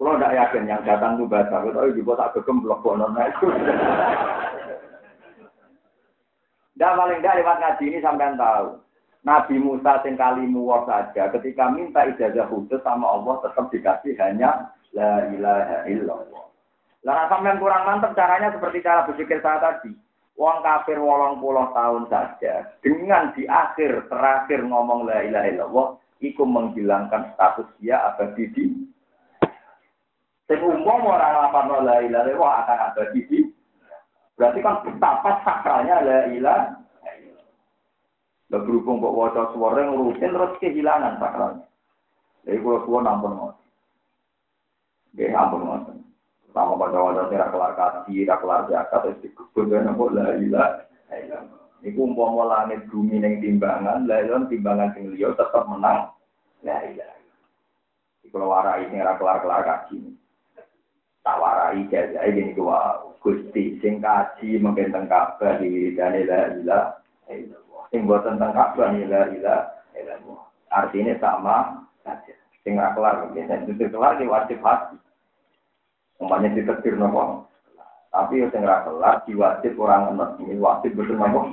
Kalau 0.00 0.16
tidak 0.16 0.32
yakin 0.32 0.64
yang 0.64 0.80
datang 0.80 1.20
itu 1.20 1.28
baca, 1.28 1.60
tapi 1.60 1.92
juga 1.92 2.24
tak 2.24 2.40
kegemblok 2.40 2.80
kok 2.80 2.96
nona 2.96 3.28
itu. 3.28 3.46
Dan 6.80 6.96
paling 6.96 7.20
tidak 7.20 7.36
lewat 7.44 7.56
ngaji 7.60 7.84
ini 7.84 7.98
sampai 8.00 8.32
tahu. 8.40 8.80
Nabi 9.20 9.60
Musa 9.60 10.00
sing 10.00 10.16
kalimu 10.16 10.72
saja 10.88 11.28
ketika 11.28 11.68
minta 11.68 12.08
ijazah 12.08 12.48
khusus 12.48 12.80
sama 12.80 13.20
Allah 13.20 13.36
tetap 13.44 13.68
dikasih 13.68 14.16
hanya 14.16 14.72
la 14.96 15.28
ilaha 15.28 15.84
illallah. 15.84 16.44
Lah 17.04 17.28
sampean 17.28 17.60
kurang 17.60 17.84
mantep 17.84 18.16
caranya 18.16 18.48
seperti 18.52 18.80
cara 18.80 19.04
berpikir 19.04 19.44
saya 19.44 19.60
tadi. 19.60 19.92
Wong 20.40 20.64
kafir 20.64 20.96
wolong 20.96 21.36
puluh 21.36 21.68
tahun 21.76 22.08
saja 22.08 22.64
dengan 22.80 23.28
di 23.36 23.44
akhir 23.44 24.08
terakhir 24.08 24.64
ngomong 24.64 25.04
la 25.04 25.20
ilaha 25.20 25.46
illallah 25.52 25.86
iku 26.24 26.48
menghilangkan 26.48 27.36
status 27.36 27.68
dia 27.76 28.00
abadi 28.08 28.48
di 28.56 28.64
Sing 30.48 30.64
orang 30.64 31.20
lapar 31.20 31.84
la 31.84 32.00
ilaha 32.00 32.24
illallah 32.24 32.52
akan 32.64 32.78
abadi 32.88 33.20
di 33.28 33.40
Berarti 34.40 34.64
kan 34.64 34.80
betapa 34.80 35.44
sakralnya 35.44 36.00
la 36.00 36.20
ilaha 36.32 36.80
Lah 38.50 38.60
berhubung 38.66 38.98
kok 38.98 39.14
waca 39.14 39.42
suara 39.54 39.86
rutin 39.94 40.34
terus 40.34 40.58
kehilangan 40.58 41.22
sakralnya. 41.22 41.66
Jadi 42.42 42.58
kalau 42.58 42.82
suara 42.82 43.06
nampun 43.06 43.32
mau. 43.38 43.50
Nggih 45.14 45.34
ampun 45.34 45.62
ngoten. 45.66 45.96
Sama 46.50 46.74
pada 46.74 46.98
wajah 46.98 47.30
tidak 47.30 47.54
kelar 47.54 47.72
kaji, 47.78 48.26
tidak 48.26 48.42
kelar 48.42 48.66
zakat, 48.66 49.00
terus 49.06 49.22
dikubur 49.22 49.70
dan 49.70 49.86
nopo 49.86 50.10
la 50.10 50.34
ilah. 50.34 50.82
Iku 51.80 52.10
umpama 52.10 52.42
langit 52.44 52.90
bumi 52.90 53.22
neng 53.22 53.38
timbangan, 53.38 54.04
lah 54.04 54.26
timbangan 54.50 54.90
sing 54.98 55.14
liya 55.14 55.30
tetap 55.38 55.62
menang. 55.70 56.10
La 56.66 56.82
ilah. 56.90 57.14
Di 58.20 58.28
kalau 58.34 58.50
warai 58.50 58.90
ini 58.90 58.98
ora 58.98 59.14
kelar 59.14 59.38
kelar 59.46 59.62
kaji. 59.62 60.18
tawarai 61.20 61.84
jaja 61.92 62.24
ini 62.26 62.56
gua 62.56 62.96
gusti 63.20 63.76
sing 63.84 64.00
kaji 64.00 64.56
mungkin 64.56 64.90
kabar 65.06 65.60
di 65.60 65.92
dan 65.92 66.16
ila 66.16 66.38
ila 66.56 66.80
sing 67.90 68.06
buat 68.06 68.22
tentang 68.22 68.54
kabar 68.54 68.94
ila 68.94 69.20
ila 69.34 69.54
ila 69.98 70.14
artinya 70.70 71.14
sama 71.18 71.56
saja. 72.06 72.34
Sing 72.62 72.78
kelar 72.78 73.30
biasa 73.34 73.66
itu 73.66 73.84
kelar 73.90 74.16
di 74.16 74.30
wajib 74.30 74.58
hati. 74.62 74.96
Umpamanya 76.20 76.56
ditetir 76.56 76.94
nopo? 76.96 77.50
Tapi 78.10 78.46
sing 78.50 78.62
ra 78.62 78.86
kelar 78.86 79.26
diwajib 79.26 79.74
orang 79.78 80.14
enak 80.14 80.38
ini 80.42 80.58
wajib 80.58 80.94
betul 80.94 81.18
nopo? 81.18 81.50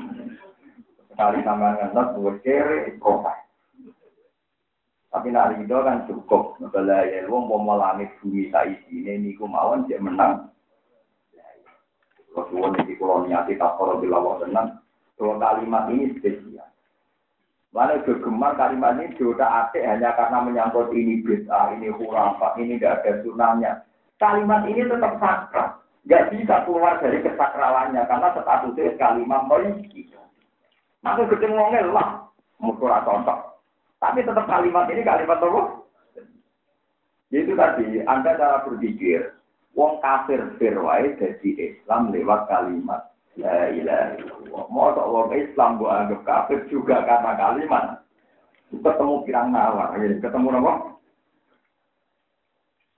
Sekali 1.10 1.42
sampean 1.42 1.82
ngentot 1.82 2.08
buat 2.22 2.38
kere 2.46 2.94
profile 3.02 3.48
tapi 5.18 5.34
nak 5.34 5.58
ridho 5.58 5.82
kan 5.82 6.06
cukup. 6.06 6.62
Bala 6.70 7.08
ya 7.10 7.26
mau 7.26 7.58
langit 7.74 8.14
bumi 8.22 8.54
tak 8.54 8.70
isine 8.70 9.18
niku 9.18 9.50
mawon 9.50 9.90
dia 9.90 9.98
menang. 9.98 10.54
Rasulullah 12.38 12.78
ini 12.86 12.94
kalau 13.02 13.26
niati 13.26 13.58
takor 13.58 13.98
bilawah 13.98 14.38
tenang. 14.46 14.78
Dua 15.18 15.34
kalimat 15.41 15.89
ini 15.89 16.13
spesial. 16.13 16.70
Mana 17.74 17.97
kegemar 18.05 18.53
kalimat 18.53 19.01
ini 19.01 19.18
sudah 19.18 19.68
atik 19.68 19.82
hanya 19.82 20.13
karena 20.13 20.45
menyangkut 20.45 20.93
ini 20.93 21.26
bid'ah, 21.26 21.74
ini 21.74 21.89
khurafat, 21.89 22.57
ini 22.61 22.78
tidak 22.78 23.01
ada 23.03 23.11
sunahnya. 23.26 23.72
Kalimat 24.22 24.65
ini 24.70 24.86
tetap 24.86 25.18
sakral. 25.18 25.82
Gak 26.07 26.32
bisa 26.32 26.63
keluar 26.63 27.03
dari 27.03 27.20
kesakralannya 27.20 27.99
karena 28.07 28.32
statusnya 28.32 28.95
kalimat 28.95 29.43
memiliki. 29.43 30.07
Maka 31.03 31.28
ketemu 31.28 31.91
lah, 31.91 32.32
musuh 32.63 32.88
cocok. 33.03 33.39
Tapi 33.99 34.24
tetap 34.24 34.45
kalimat 34.47 34.88
ini 34.88 35.03
kalimat 35.03 35.43
apa? 35.43 35.61
Itu 37.28 37.59
tadi, 37.59 37.99
Anda 38.07 38.39
cara 38.39 38.63
berpikir, 38.63 39.36
wong 39.76 39.99
kafir 39.99 40.55
firwai 40.55 41.20
jadi 41.20 41.49
Islam 41.59 42.15
lewat 42.15 42.47
kalimat 42.47 43.16
La 43.38 43.70
ilaha 43.70 44.18
illallah. 44.18 44.66
Mau 44.74 44.90
wong 44.92 45.30
Islam 45.38 45.78
gua 45.78 46.04
anggap 46.04 46.22
kafir 46.26 46.66
juga 46.74 47.06
karena 47.06 47.38
kalimat. 47.38 47.86
Ketemu 48.68 49.24
pirang 49.24 49.54
nawar, 49.54 49.96
ya. 49.96 50.12
ketemu 50.20 50.48
apa? 50.60 50.74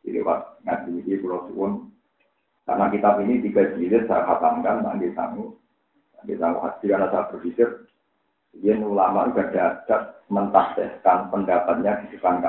Jadi 0.02 0.26
pak 0.26 0.40
ngaji 0.66 0.92
ini 1.06 1.22
pulau. 1.22 1.86
Karena 2.66 2.86
kitab 2.90 3.22
ini 3.22 3.42
tiga 3.46 3.78
jilid 3.78 4.10
saya 4.10 4.26
khatamkan, 4.26 4.82
nanti 4.82 5.14
sanggup. 5.14 5.58
Nanti 6.18 6.34
sanggup 6.42 6.66
hati 6.66 6.86
karena 6.90 7.10
saya 7.14 7.30
berpikir, 7.30 7.70
dia 8.58 8.74
ulama 8.82 9.30
ada 9.30 10.18
mentafsirkan 10.30 11.30
pendapatnya 11.30 12.02
di 12.06 12.18
depan 12.18 12.42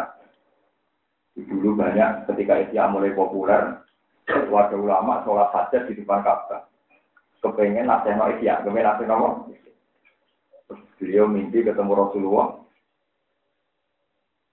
Dulu 1.40 1.72
banyak 1.72 2.28
ketika 2.28 2.54
Isya 2.68 2.92
mulai 2.92 3.16
populer, 3.16 3.80
warga 4.52 4.76
ulama 4.76 5.24
sholat 5.24 5.48
hajat 5.56 5.88
di 5.88 5.96
depan 5.96 6.20
Ka'bah. 6.20 6.69
Kepengen 7.40 7.88
nasihat 7.88 8.36
Isya, 8.36 8.60
kepengen 8.62 8.86
nasihat 8.86 9.16
apa? 9.16 9.28
Beliau 11.00 11.24
mimpi 11.24 11.64
ketemu 11.64 11.92
Rasulullah. 11.96 12.60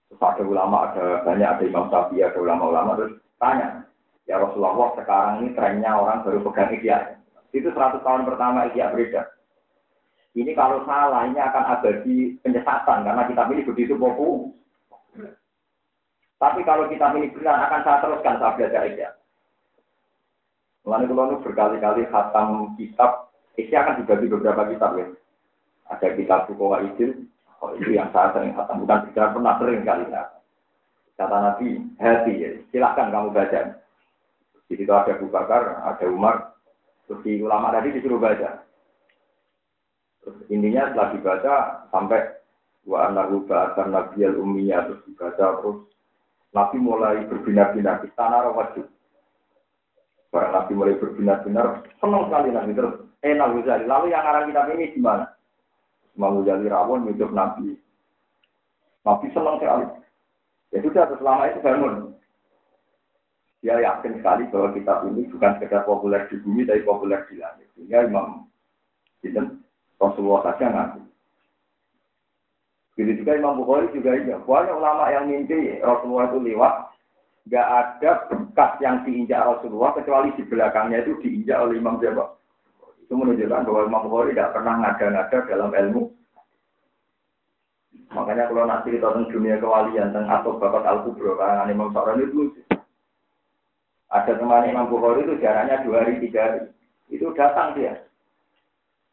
Terus 0.08 0.24
ada 0.24 0.44
ulama, 0.48 0.78
ada 0.88 1.20
banyak, 1.28 1.48
ada 1.52 1.64
Imam 1.68 1.92
Syafi'i, 1.92 2.24
ada 2.24 2.40
ulama-ulama, 2.40 2.96
terus 2.96 3.20
tanya, 3.36 3.84
ya 4.24 4.40
Rasulullah 4.40 4.96
sekarang 4.96 5.44
ini 5.44 5.52
trennya 5.52 5.92
orang 6.00 6.24
baru 6.24 6.40
pegang 6.48 6.72
Isya. 6.80 7.20
Itu 7.52 7.76
100 7.76 8.00
tahun 8.00 8.24
pertama 8.24 8.72
Isya 8.72 8.96
beredar. 8.96 9.36
Ini 10.38 10.54
kalau 10.54 10.86
salah, 10.86 11.26
ini 11.26 11.42
akan 11.42 11.64
abadi 11.66 12.38
penyesatan 12.46 13.04
karena 13.04 13.24
kita 13.26 13.42
ini 13.52 13.66
begitu 13.66 13.98
popu. 13.98 14.54
Tapi 16.38 16.62
kalau 16.62 16.86
kita 16.86 17.10
ini 17.18 17.34
benar 17.34 17.66
akan 17.66 17.82
saya 17.82 17.98
teruskan 18.06 18.38
saya 18.38 18.54
belajar 18.54 18.86
ya. 18.94 19.10
Mulai 20.88 21.04
kalau 21.04 21.44
berkali-kali 21.44 22.08
khatam 22.08 22.72
kitab, 22.80 23.28
ini 23.60 23.76
akan 23.76 24.00
dibagi 24.00 24.32
beberapa 24.32 24.72
kitab 24.72 24.96
ya. 24.96 25.12
Ada 25.92 26.16
kitab 26.16 26.48
Fukowa 26.48 26.80
Idil, 26.80 27.28
oh, 27.60 27.76
itu 27.76 27.92
yang 27.92 28.08
saya 28.16 28.32
sering 28.32 28.56
khatam, 28.56 28.88
bukan 28.88 29.12
tidak 29.12 29.36
pernah 29.36 29.60
sering 29.60 29.84
kali 29.84 30.08
ya. 30.08 30.32
Kata 31.20 31.38
Nabi, 31.44 31.84
hati 32.00 32.34
ya, 32.40 32.50
silahkan 32.72 33.12
kamu 33.12 33.36
baca. 33.36 33.84
Jadi 34.72 34.80
itu 34.80 34.94
ada 34.96 35.12
Abu 35.12 35.28
Bakar, 35.28 35.84
ada 35.84 36.06
Umar, 36.08 36.56
terus 37.04 37.20
di 37.20 37.44
ulama 37.44 37.76
tadi 37.76 37.92
disuruh 37.92 38.24
baca. 38.24 38.64
Intinya 40.48 40.88
setelah 40.88 41.08
dibaca 41.12 41.56
sampai 41.92 42.22
wa 42.88 43.12
anahu 43.12 43.44
ba'atan 43.44 43.92
nabiyal 43.92 44.40
ummiyah 44.40 44.88
terus 44.88 45.04
dibaca 45.04 45.60
terus 45.60 45.88
Nabi 46.56 46.78
mulai 46.80 47.28
berbinar-binar 47.28 48.04
di 48.04 48.12
tanah 48.16 48.56
wajib. 48.56 48.88
Para 50.28 50.51
Nabi 50.51 50.75
mulai 50.75 50.99
berbinar-binar, 50.99 51.88
senang 52.03 52.28
sekali 52.28 52.51
Nabi 52.51 52.75
terus. 52.75 52.95
Eh 53.23 53.34
Nabi 53.34 53.63
Ghazali, 53.63 53.88
lalu 53.88 54.11
yang 54.11 54.28
arah 54.28 54.43
kita 54.43 54.67
ini 54.75 54.91
gimana? 54.91 55.25
Imam 56.19 56.43
Ghazali 56.43 56.67
rawon 56.67 57.07
hidup 57.07 57.32
Nabi. 57.32 57.80
Nabi 59.07 59.25
senang 59.32 59.57
sekali. 59.63 59.86
Ya 60.75 60.84
sudah, 60.84 61.07
selama 61.15 61.47
itu 61.47 61.59
bangun. 61.63 61.95
Dia 63.63 63.80
yakin 63.82 64.19
sekali 64.19 64.43
bahwa 64.53 64.75
kitab 64.75 64.97
ini 65.09 65.25
bukan 65.32 65.57
sekedar 65.57 65.88
populer 65.88 66.28
di 66.30 66.38
bumi, 66.43 66.67
tapi 66.67 66.84
populer 66.84 67.23
di 67.32 67.39
langit. 67.39 67.67
Sehingga 67.73 68.05
Imam 68.05 68.45
Sinten 69.23 69.63
Rasulullah 69.97 70.53
saja 70.53 70.69
ngaku. 70.69 71.01
Begitu 72.97 73.21
juga 73.21 73.38
Imam 73.38 73.61
Bukhari 73.61 73.93
juga 73.93 74.17
iya. 74.17 74.38
Banyak 74.41 74.73
ulama 74.78 75.05
yang 75.09 75.30
mimpi 75.30 75.82
Rasulullah 75.82 76.30
itu 76.34 76.39
lewat. 76.41 76.73
Gak 77.47 77.67
ada 77.67 78.11
bekas 78.58 78.82
yang 78.82 79.05
diinjak 79.05 79.38
Rasulullah 79.38 79.93
kecuali 79.93 80.34
di 80.34 80.41
belakangnya 80.49 81.05
itu 81.05 81.14
diinjak 81.22 81.62
oleh 81.62 81.78
Imam 81.78 82.01
Jawa. 82.01 82.26
Itu 83.05 83.14
menunjukkan 83.14 83.70
bahwa 83.70 83.86
Imam 83.86 84.03
Bukhari 84.10 84.34
tidak 84.34 84.58
pernah 84.58 84.74
ngada-ngada 84.82 85.38
dalam 85.45 85.70
ilmu. 85.70 86.03
Makanya 88.18 88.49
kalau 88.49 88.66
nanti 88.66 88.97
kita 88.97 89.14
tentang 89.14 89.30
dunia 89.30 89.62
kewalian 89.62 90.10
tentang 90.10 90.41
atau 90.41 90.58
bapak 90.58 90.89
al 90.89 91.05
kubro 91.05 91.38
karangan 91.38 91.70
Imam 91.70 91.93
Sa'ran 91.93 92.18
itu 92.26 92.49
ada 94.10 94.32
teman 94.34 94.66
Imam 94.66 94.89
Bukhari 94.89 95.22
itu 95.22 95.38
jaraknya 95.38 95.86
dua 95.86 96.01
hari 96.01 96.18
tiga 96.18 96.41
hari. 96.49 96.62
Itu 97.14 97.30
datang 97.38 97.78
dia 97.78 98.01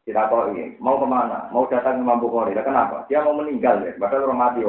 kita 0.09 0.25
ini 0.53 0.77
mau 0.81 0.97
ke 1.01 1.05
mana? 1.05 1.53
Mau 1.53 1.69
datang 1.69 2.01
Imam 2.01 2.17
Bukhari. 2.17 2.57
kenapa? 2.57 3.05
Dia 3.09 3.21
mau 3.21 3.37
meninggal 3.37 3.85
ya. 3.85 3.93
Padahal 3.97 4.33
orang 4.33 4.41
mati. 4.41 4.61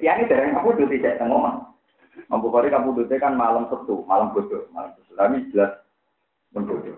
Dia 0.00 0.12
ini 0.16 0.28
dari 0.28 0.52
kamu 0.52 0.76
duduk 0.80 0.92
tidak 0.96 1.20
tengok. 1.20 1.71
Imam 2.12 2.44
Bukhari 2.44 2.68
kamu 2.68 2.92
duduk 2.92 3.16
kan 3.16 3.32
malam 3.36 3.68
setu, 3.72 4.04
malam 4.04 4.32
bodoh, 4.36 4.68
malam 4.72 4.92
bodoh. 4.92 5.14
Tapi 5.16 5.48
jelas 5.52 5.80
menbodoh. 6.52 6.96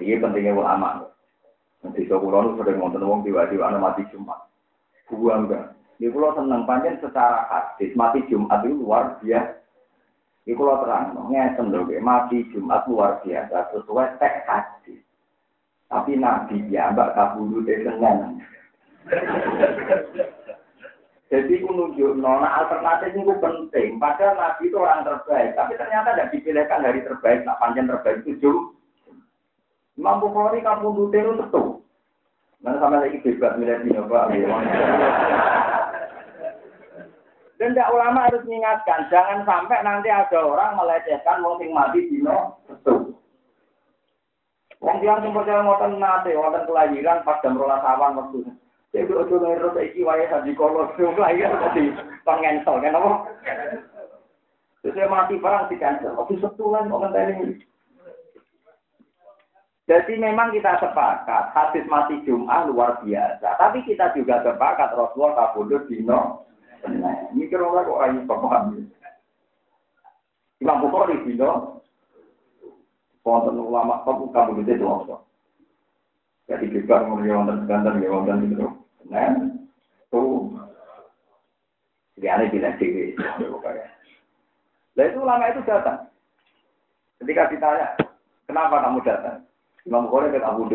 Ini 0.00 0.20
pentingnya 0.20 0.56
ulama. 0.56 1.08
Nanti 1.80 2.04
itu 2.04 2.12
sering 2.12 2.76
nonton 2.76 3.04
wong 3.04 3.24
tiba-tiba 3.24 3.72
mati 3.80 4.04
Jumat. 4.12 4.48
Buang 5.08 5.48
enggak. 5.48 5.76
Di 6.00 6.08
pulau 6.08 6.32
seneng 6.32 6.64
panjang 6.64 6.96
secara 7.00 7.44
hadis 7.48 7.92
mati 7.92 8.24
Jumat 8.28 8.64
itu 8.64 8.80
luar 8.80 9.20
biasa. 9.20 9.60
Iku 10.48 10.64
lo 10.64 10.80
terang, 10.80 11.12
ngeten 11.28 11.68
lho, 11.68 11.84
mati 12.00 12.48
Jumat 12.48 12.88
luar 12.88 13.20
biasa 13.20 13.76
sesuai 13.76 14.16
teks 14.16 14.48
hadis. 14.48 15.00
Tapi 15.92 16.16
Nabi 16.16 16.64
ya, 16.72 16.88
mbak 16.94 17.12
kabulu 17.12 17.60
de 17.66 17.84
Senin. 17.84 18.40
Jadi 21.30 21.62
aku 21.62 21.70
nunjuk 21.70 22.18
nona 22.18 22.58
alternatif 22.58 23.14
itu 23.14 23.34
penting. 23.38 24.02
Padahal 24.02 24.34
Nabi 24.34 24.66
itu 24.66 24.74
orang 24.74 25.06
terbaik, 25.06 25.54
tapi 25.54 25.78
ternyata 25.78 26.18
tidak 26.18 26.30
dipilihkan 26.34 26.82
hari 26.82 27.06
terbaik, 27.06 27.46
tak 27.46 27.58
panjang 27.62 27.86
terbaik 27.86 28.26
itu 28.26 28.34
jum. 28.42 28.74
Imam 29.94 30.18
Bukhari 30.18 30.58
kamu 30.58 30.90
itu 30.90 31.30
tentu. 31.38 31.86
Mana 32.60 32.82
sama 32.82 32.98
lagi 32.98 33.22
bebas 33.22 33.54
milih 33.56 33.78
di. 33.86 33.94
Dan 37.60 37.76
tidak 37.76 37.92
ulama 37.92 38.24
harus 38.24 38.40
mengingatkan, 38.48 39.12
jangan 39.12 39.44
sampai 39.44 39.84
nanti 39.84 40.08
ada 40.08 40.40
orang 40.40 40.80
melecehkan 40.80 41.44
wong 41.44 41.60
sing 41.60 41.76
mati 41.76 42.08
dino 42.08 42.56
betul. 42.64 43.12
Wong 44.80 44.96
tiang 45.04 45.20
sing 45.20 45.36
percaya 45.36 45.60
ngoten 45.60 46.00
nate, 46.00 46.32
wonten 46.40 46.64
kelahiran 46.64 47.20
pas 47.20 47.36
jam 47.44 47.60
rolas 47.60 47.84
awan 47.84 48.16
waktu. 48.16 48.48
Jadi 48.90 49.12
ojo 49.14 49.34
ngeru 49.38 49.70
saiki 49.70 50.02
wae 50.02 50.26
haji 50.26 50.50
kolo 50.58 50.90
sing 50.98 51.14
kelahiran 51.14 51.62
dadi 51.62 51.94
pengensel 52.26 52.82
kan 52.82 52.98
apa? 52.98 53.10
Terus 54.82 54.96
saya 54.96 55.06
mati 55.06 55.38
perang 55.38 55.70
di 55.70 55.76
cancel, 55.78 56.18
oke 56.18 56.34
setulan 56.40 56.90
kok 56.90 57.00
ngenteni. 57.04 57.62
Jadi 59.86 60.12
memang 60.22 60.54
kita 60.54 60.78
sepakat, 60.78 61.50
hadis 61.50 61.82
mati 61.90 62.22
Jum'ah 62.22 62.66
luar 62.70 63.02
biasa. 63.02 63.58
Tapi 63.58 63.82
kita 63.86 64.14
juga 64.14 64.38
sepakat 64.46 64.94
Rasulullah 64.94 65.50
kabudut 65.50 65.90
dino 65.90 66.46
Mikir 67.34 67.60
orang 67.60 67.86
kok 67.86 68.02
ayu 68.06 68.20
paham. 68.24 68.64
Imam 70.60 70.80
Bukhari 70.84 71.16
bilang, 71.24 71.80
wonten 73.24 73.60
ulama 73.60 74.00
kamu 74.04 74.64
itu 74.64 74.80
dosa. 74.80 75.20
Jadi 76.50 76.66
kita 76.66 77.06
mulai 77.06 77.30
wonten 77.30 77.62
seganten 77.62 78.02
ya 78.02 78.10
wonten 78.10 78.50
itu. 78.50 78.66
Nah, 79.06 79.38
tuh 80.10 80.50
aneh 82.20 82.50
bilang 82.52 82.74
sih, 82.76 83.14
Nah 84.98 85.04
itu 85.06 85.18
ulama 85.22 85.48
itu 85.48 85.62
datang. 85.64 86.10
Ketika 87.22 87.48
ditanya, 87.48 87.94
kenapa 88.50 88.82
kamu 88.82 89.00
datang? 89.06 89.46
Imam 89.86 90.10
Bukhari 90.10 90.34
kata 90.34 90.50
Abu. 90.50 90.68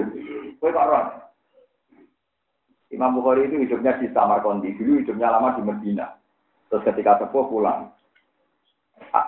Kue 0.58 0.74
kok 0.74 0.82
orang? 0.82 1.22
Imam 2.90 3.20
Bukhari 3.20 3.46
itu 3.46 3.62
hidupnya 3.62 4.00
di 4.02 4.10
Samarkandi. 4.10 4.74
Dulu 4.80 5.04
hidupnya 5.04 5.30
lama 5.36 5.60
di 5.60 5.62
Medina. 5.62 6.16
Terus 6.72 6.86
ketika 6.88 7.22
sepuh 7.22 7.46
pulang. 7.52 7.92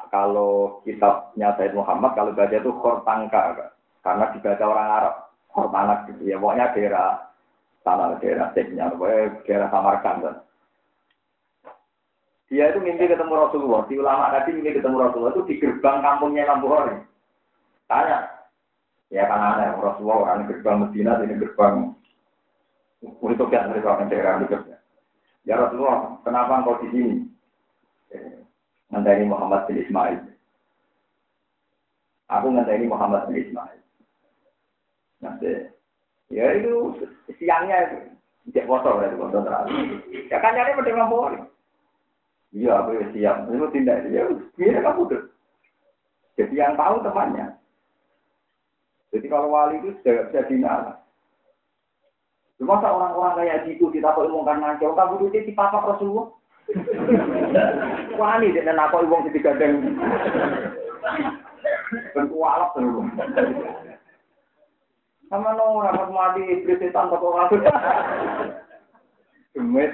Kalau 0.09 0.81
kitabnya 0.87 1.53
Said 1.59 1.75
Muhammad, 1.75 2.15
kalau 2.15 2.33
baca 2.33 2.55
itu 2.55 2.71
Khortangka. 2.79 3.75
Karena 4.01 4.25
dibaca 4.33 4.63
orang 4.65 4.89
Arab. 4.89 5.15
Khortanak 5.57 6.05
gitu 6.13 6.29
ya. 6.29 6.37
Pokoknya 6.37 6.69
daerah 6.77 7.33
tanah 7.81 8.21
daerah. 8.21 8.53
Pokoknya 8.53 9.41
daerah 9.49 9.67
Samarkand. 9.73 10.45
Dia 12.47 12.71
itu 12.71 12.79
mimpi 12.79 13.09
ketemu 13.09 13.33
Rasulullah. 13.33 13.83
Di 13.89 13.97
ulama 13.97 14.31
tadi 14.31 14.53
mimpi 14.53 14.77
ketemu 14.77 15.01
Rasulullah 15.01 15.33
itu 15.33 15.43
di 15.49 15.55
gerbang 15.57 15.99
kampungnya 16.05 16.45
Imam 16.45 16.63
Bukhari. 16.63 16.95
Tanya. 17.89 18.29
Ya 19.09 19.25
kan 19.25 19.57
aneh. 19.57 19.73
Rasulullah 19.81 20.17
orang 20.29 20.47
gerbang 20.47 20.77
Medina, 20.85 21.19
ini 21.25 21.35
gerbang 21.41 21.97
untuk 23.01 23.49
yang 23.49 23.71
mereka 23.71 23.97
akan 23.97 24.09
daerah 24.09 24.39
berikutnya. 24.39 24.77
Ya 25.47 25.55
Rasulullah, 25.55 26.19
kenapa 26.27 26.59
engkau 26.59 26.79
di 26.83 26.87
sini? 26.91 27.15
Ngenteni 28.91 29.27
Muhammad 29.27 29.67
bin 29.67 29.83
Ismail. 29.83 30.19
Aku 32.31 32.47
ngenteni 32.51 32.87
Muhammad 32.87 33.27
bin 33.27 33.43
Ismail. 33.43 33.79
Nanti, 35.17 35.49
ya 36.29 36.45
itu 36.53 36.93
siangnya 37.41 37.77
itu. 37.89 37.97
Cek 38.55 38.63
foto, 38.63 38.95
berarti 38.95 39.19
foto 39.19 39.37
terakhir. 39.43 39.75
Ya 40.31 40.37
kan 40.39 40.55
nyari 40.55 40.79
pada 40.79 41.09
Bukhari. 41.11 41.39
Iya, 42.55 42.79
aku 42.79 42.95
ya 42.95 43.05
siap. 43.11 43.35
Itu 43.51 43.67
tidak. 43.75 44.07
Ya, 44.07 44.23
biar 44.55 44.79
kamu 44.79 45.01
tuh. 45.11 45.23
Jadi 46.39 46.55
yang 46.55 46.79
tahu 46.79 47.03
temannya. 47.03 47.59
Jadi 49.11 49.25
kalau 49.27 49.51
wali 49.51 49.83
itu 49.83 49.91
sudah 49.99 50.31
bisa 50.31 50.47
dinala. 50.47 50.93
Cuma 52.57 52.79
orang-orang 52.81 53.45
kayak 53.45 53.69
gitu 53.69 53.91
kita 53.93 54.15
kok 54.15 54.25
ilmu 54.25 54.41
kan 54.47 54.57
ngancur, 54.63 54.97
kamu 54.97 55.29
itu 55.29 55.45
di 55.45 55.53
papa 55.53 55.83
Rasulullah. 55.83 56.31
Wali 58.15 58.55
dia 58.55 58.63
nak 58.71 58.95
kok 58.95 59.03
ilmu 59.03 59.27
di 59.27 59.43
gadeng. 59.43 59.97
Ben 62.15 62.25
kualap 62.31 62.71
terus. 62.75 63.07
Sama 65.27 65.51
no 65.59 65.83
rapat 65.83 66.09
mati 66.11 66.41
iblis 66.47 66.79
setan 66.79 67.11
kok 67.11 67.19
kabeh. 67.19 67.59
Demit 69.51 69.91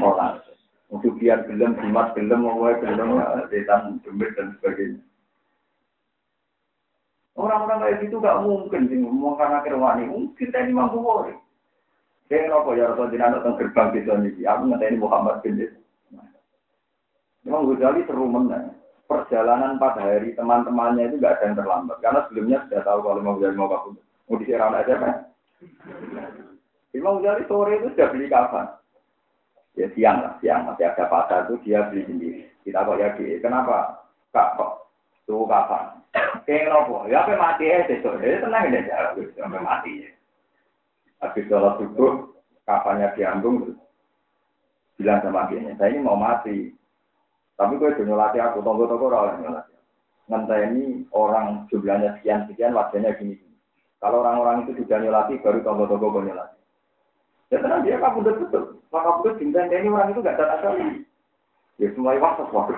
orang. 0.00 0.40
Untuk 0.90 1.22
biar 1.22 1.46
gelem, 1.46 1.78
jimat 1.78 2.16
gelem, 2.18 2.42
mau 2.42 2.66
gelem, 2.66 3.20
setan 3.52 4.00
demit 4.02 4.32
dan 4.34 4.56
sebagainya. 4.58 5.00
Orang-orang 7.40 7.80
kayak 7.80 7.98
gitu 8.04 8.20
gak 8.20 8.42
mungkin 8.44 8.90
sih 8.90 8.98
ngomong 9.00 9.40
karena 9.40 9.64
kerwani. 9.64 10.04
Mungkin 10.10 10.48
tadi 10.52 10.72
mampu 10.76 11.00
boleh. 11.00 11.32
Saya 12.28 12.46
ngerokok 12.46 12.76
ya 12.76 12.84
Rasul 12.92 13.10
Jinan 13.10 13.34
tentang 13.40 13.56
gerbang 13.58 13.88
bisa 13.96 14.12
nih. 14.20 14.34
Aku 14.44 14.62
ngeteni 14.68 14.96
Muhammad 15.00 15.40
bin 15.42 15.56
Memang 17.40 17.72
Ghazali 17.72 18.04
seru 18.04 18.28
menang. 18.28 18.76
Perjalanan 19.08 19.80
pada 19.80 20.04
hari 20.04 20.36
teman-temannya 20.36 21.10
itu 21.10 21.16
gak 21.16 21.40
ada 21.40 21.44
yang 21.48 21.56
terlambat. 21.56 21.96
Karena 22.04 22.20
sebelumnya 22.28 22.58
sudah 22.68 22.82
tahu 22.84 23.00
kalau 23.02 23.20
mau 23.24 23.34
Ghazali 23.40 23.56
mau 23.56 23.72
kabur. 23.72 24.09
Mau 24.30 24.38
diserang 24.38 24.78
aja 24.78 24.94
kan? 24.94 25.14
Imam 26.94 27.18
Ghazali 27.18 27.50
sore 27.50 27.82
itu 27.82 27.90
sudah 27.90 28.08
beli 28.14 28.30
kapan? 28.30 28.66
Ya 29.74 29.90
siang 29.98 30.22
lah, 30.22 30.38
siang 30.38 30.70
masih 30.70 30.86
ada 30.86 31.10
pasar 31.10 31.50
itu 31.50 31.58
dia 31.66 31.90
beli 31.90 32.06
sendiri. 32.06 32.40
Kita 32.62 32.86
kok 32.86 32.98
ya 33.02 33.10
kenapa? 33.42 34.06
Kak 34.30 34.54
kok 34.54 34.94
tuh 35.26 35.50
kapan? 35.50 35.98
Kayak 36.46 36.74
nopo, 36.74 37.06
ya 37.06 37.22
apa 37.22 37.38
mati 37.38 37.70
ya 37.70 37.86
besok, 37.86 38.18
tenang 38.18 38.74
aja, 38.74 39.14
sampai 39.14 39.62
mati 39.62 40.02
ya. 40.02 40.10
Habis 41.22 41.46
sholat 41.46 41.78
subuh, 41.78 42.34
kapannya 42.66 43.14
diambung, 43.14 43.78
bilang 44.98 45.22
sama 45.22 45.46
dia, 45.46 45.70
saya 45.78 45.94
ini 45.94 46.02
mau 46.02 46.18
mati. 46.18 46.74
Tapi 47.54 47.78
gue 47.78 47.94
udah 47.94 48.04
nyolati 48.08 48.38
aku, 48.42 48.58
tunggu-tunggu 48.64 49.06
orang 49.06 49.38
nyolati. 49.38 49.74
ini 50.72 51.06
orang 51.14 51.70
jumlahnya 51.70 52.18
sekian-sekian, 52.18 52.74
wajahnya 52.74 53.14
gini-gini. 53.14 53.49
Kalau 54.00 54.24
orang-orang 54.24 54.64
itu 54.64 54.80
sudah 54.80 54.96
nyolati, 54.96 55.36
baru 55.44 55.60
tunggu-tunggu 55.60 56.08
gue 56.08 56.26
nyolati. 56.32 56.56
Ya 57.52 57.58
tenang 57.60 57.84
dia 57.84 58.00
kabur 58.00 58.24
betul. 58.24 58.80
Maka 58.88 59.20
betul 59.20 59.34
cinta 59.36 59.66
ini 59.66 59.90
orang 59.92 60.14
itu 60.14 60.24
gak 60.24 60.38
datang 60.40 60.58
sekali. 60.62 61.04
Ya 61.76 61.88
semua 61.92 62.16
waktu 62.16 62.46
sesuatu. 62.48 62.72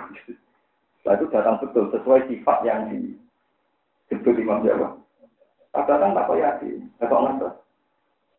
Setelah 0.98 1.14
itu 1.18 1.26
datang 1.30 1.56
betul 1.62 1.84
sesuai 1.92 2.26
sifat 2.26 2.58
yang 2.66 2.90
di 2.90 3.14
disebut 4.10 4.36
Imam 4.40 4.64
Jawa. 4.64 4.98
Kadang 5.72 6.12
tak 6.12 6.28
kok 6.28 6.36
yakin, 6.36 6.84
tak 7.00 7.08
kok 7.08 7.22
ngerti. 7.24 7.48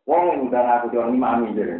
Wong 0.06 0.52
udah 0.52 0.62
ngaku 0.62 0.86
di 0.92 0.98
orang 1.00 1.16
imami 1.18 1.58
jadi. 1.58 1.76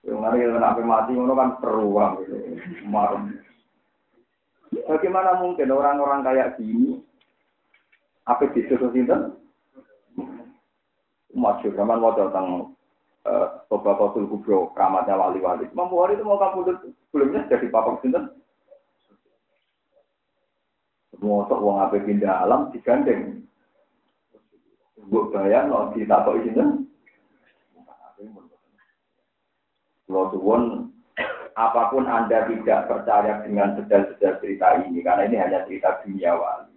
Yang 0.00 0.18
mari 0.18 0.42
sampai 0.42 0.84
mati, 0.88 1.12
ngono 1.14 1.34
kan 1.36 1.50
peruang 1.60 2.12
gitu. 2.24 2.34
Bagaimana 4.88 5.38
mungkin 5.38 5.70
orang-orang 5.70 6.24
kayak 6.26 6.58
gini 6.58 6.98
apa 8.30 8.46
disuruh 8.54 8.94
sinten? 8.94 9.34
Masyur, 11.34 11.74
zaman 11.74 11.98
mau 11.98 12.14
datang 12.14 12.74
beberapa 13.66 14.14
tul 14.14 14.30
kubro, 14.30 14.70
keramatnya 14.74 15.18
wali-wali. 15.18 15.66
Mampu 15.74 15.98
hari 15.98 16.14
itu 16.14 16.22
mau 16.22 16.38
kabur 16.38 16.70
sebelumnya 17.10 17.50
jadi 17.50 17.66
papak 17.66 17.98
sinten? 18.06 18.30
Motok 21.20 21.60
wong 21.60 21.84
ape 21.84 22.00
pindah 22.00 22.46
alam 22.46 22.72
digandeng. 22.72 23.44
Mbok 24.96 25.36
bayang 25.36 25.68
no 25.68 25.92
ditakoki 25.92 26.48
sinten? 26.48 26.88
Kalau 30.08 30.32
suwon 30.34 30.90
apa 31.54 31.92
pun 31.92 32.08
Anda 32.08 32.48
tidak 32.48 32.88
percaya 32.88 33.44
dengan 33.46 33.78
sedal-sedal 33.78 34.42
cerita 34.42 34.80
ini, 34.82 35.04
karena 35.04 35.28
ini 35.28 35.36
hanya 35.38 35.62
cerita 35.68 36.02
dunia 36.02 36.34
wali. 36.34 36.69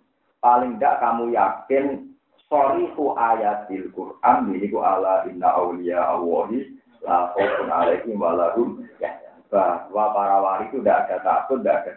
Paling 0.44 0.76
tidak 0.76 1.00
kamu 1.00 1.32
yakin 1.32 1.86
sorihu 2.52 3.16
ayatil 3.16 3.88
Quran 3.96 4.52
ku 4.68 4.80
ala 4.84 5.24
inna 5.32 5.56
awliya 5.56 6.04
awahi 6.04 6.68
la 7.00 7.32
khawfun 7.32 7.72
alaihim 7.72 8.20
walahum 8.20 8.84
bahwa 9.48 10.06
para 10.12 10.38
wali 10.42 10.66
itu 10.68 10.82
tidak 10.82 11.08
ada 11.08 11.18
takut, 11.24 11.62
tidak 11.62 11.78
ada 11.86 11.92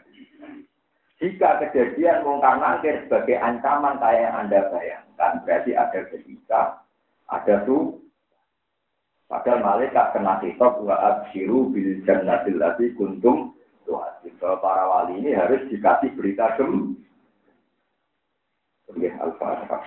jika 1.16 1.64
kejadian 1.64 2.28
mungkar 2.28 2.60
nangkir 2.60 3.08
sebagai 3.08 3.40
ancaman 3.40 3.96
kayak 3.96 4.20
yang 4.20 4.36
Anda 4.36 4.60
bayangkan, 4.68 5.32
berarti 5.48 5.72
ada 5.72 6.00
ketika, 6.12 6.62
ada 7.32 7.64
tuh. 7.64 8.04
Padahal 9.26 9.58
malaikat 9.58 10.14
kena 10.14 10.38
kitab 10.38 10.78
wa 10.86 10.94
abshiru 10.94 11.72
bil 11.74 11.98
jannatil 12.06 12.62
lati 12.62 12.94
kuntum 12.94 13.58
tuh 13.82 13.98
para 14.38 14.86
wali 14.86 15.18
ini 15.18 15.34
harus 15.34 15.66
dikasih 15.66 16.14
berita 16.14 16.54
gem. 16.54 16.94
Nggih, 18.94 19.14
alfa. 19.18 19.78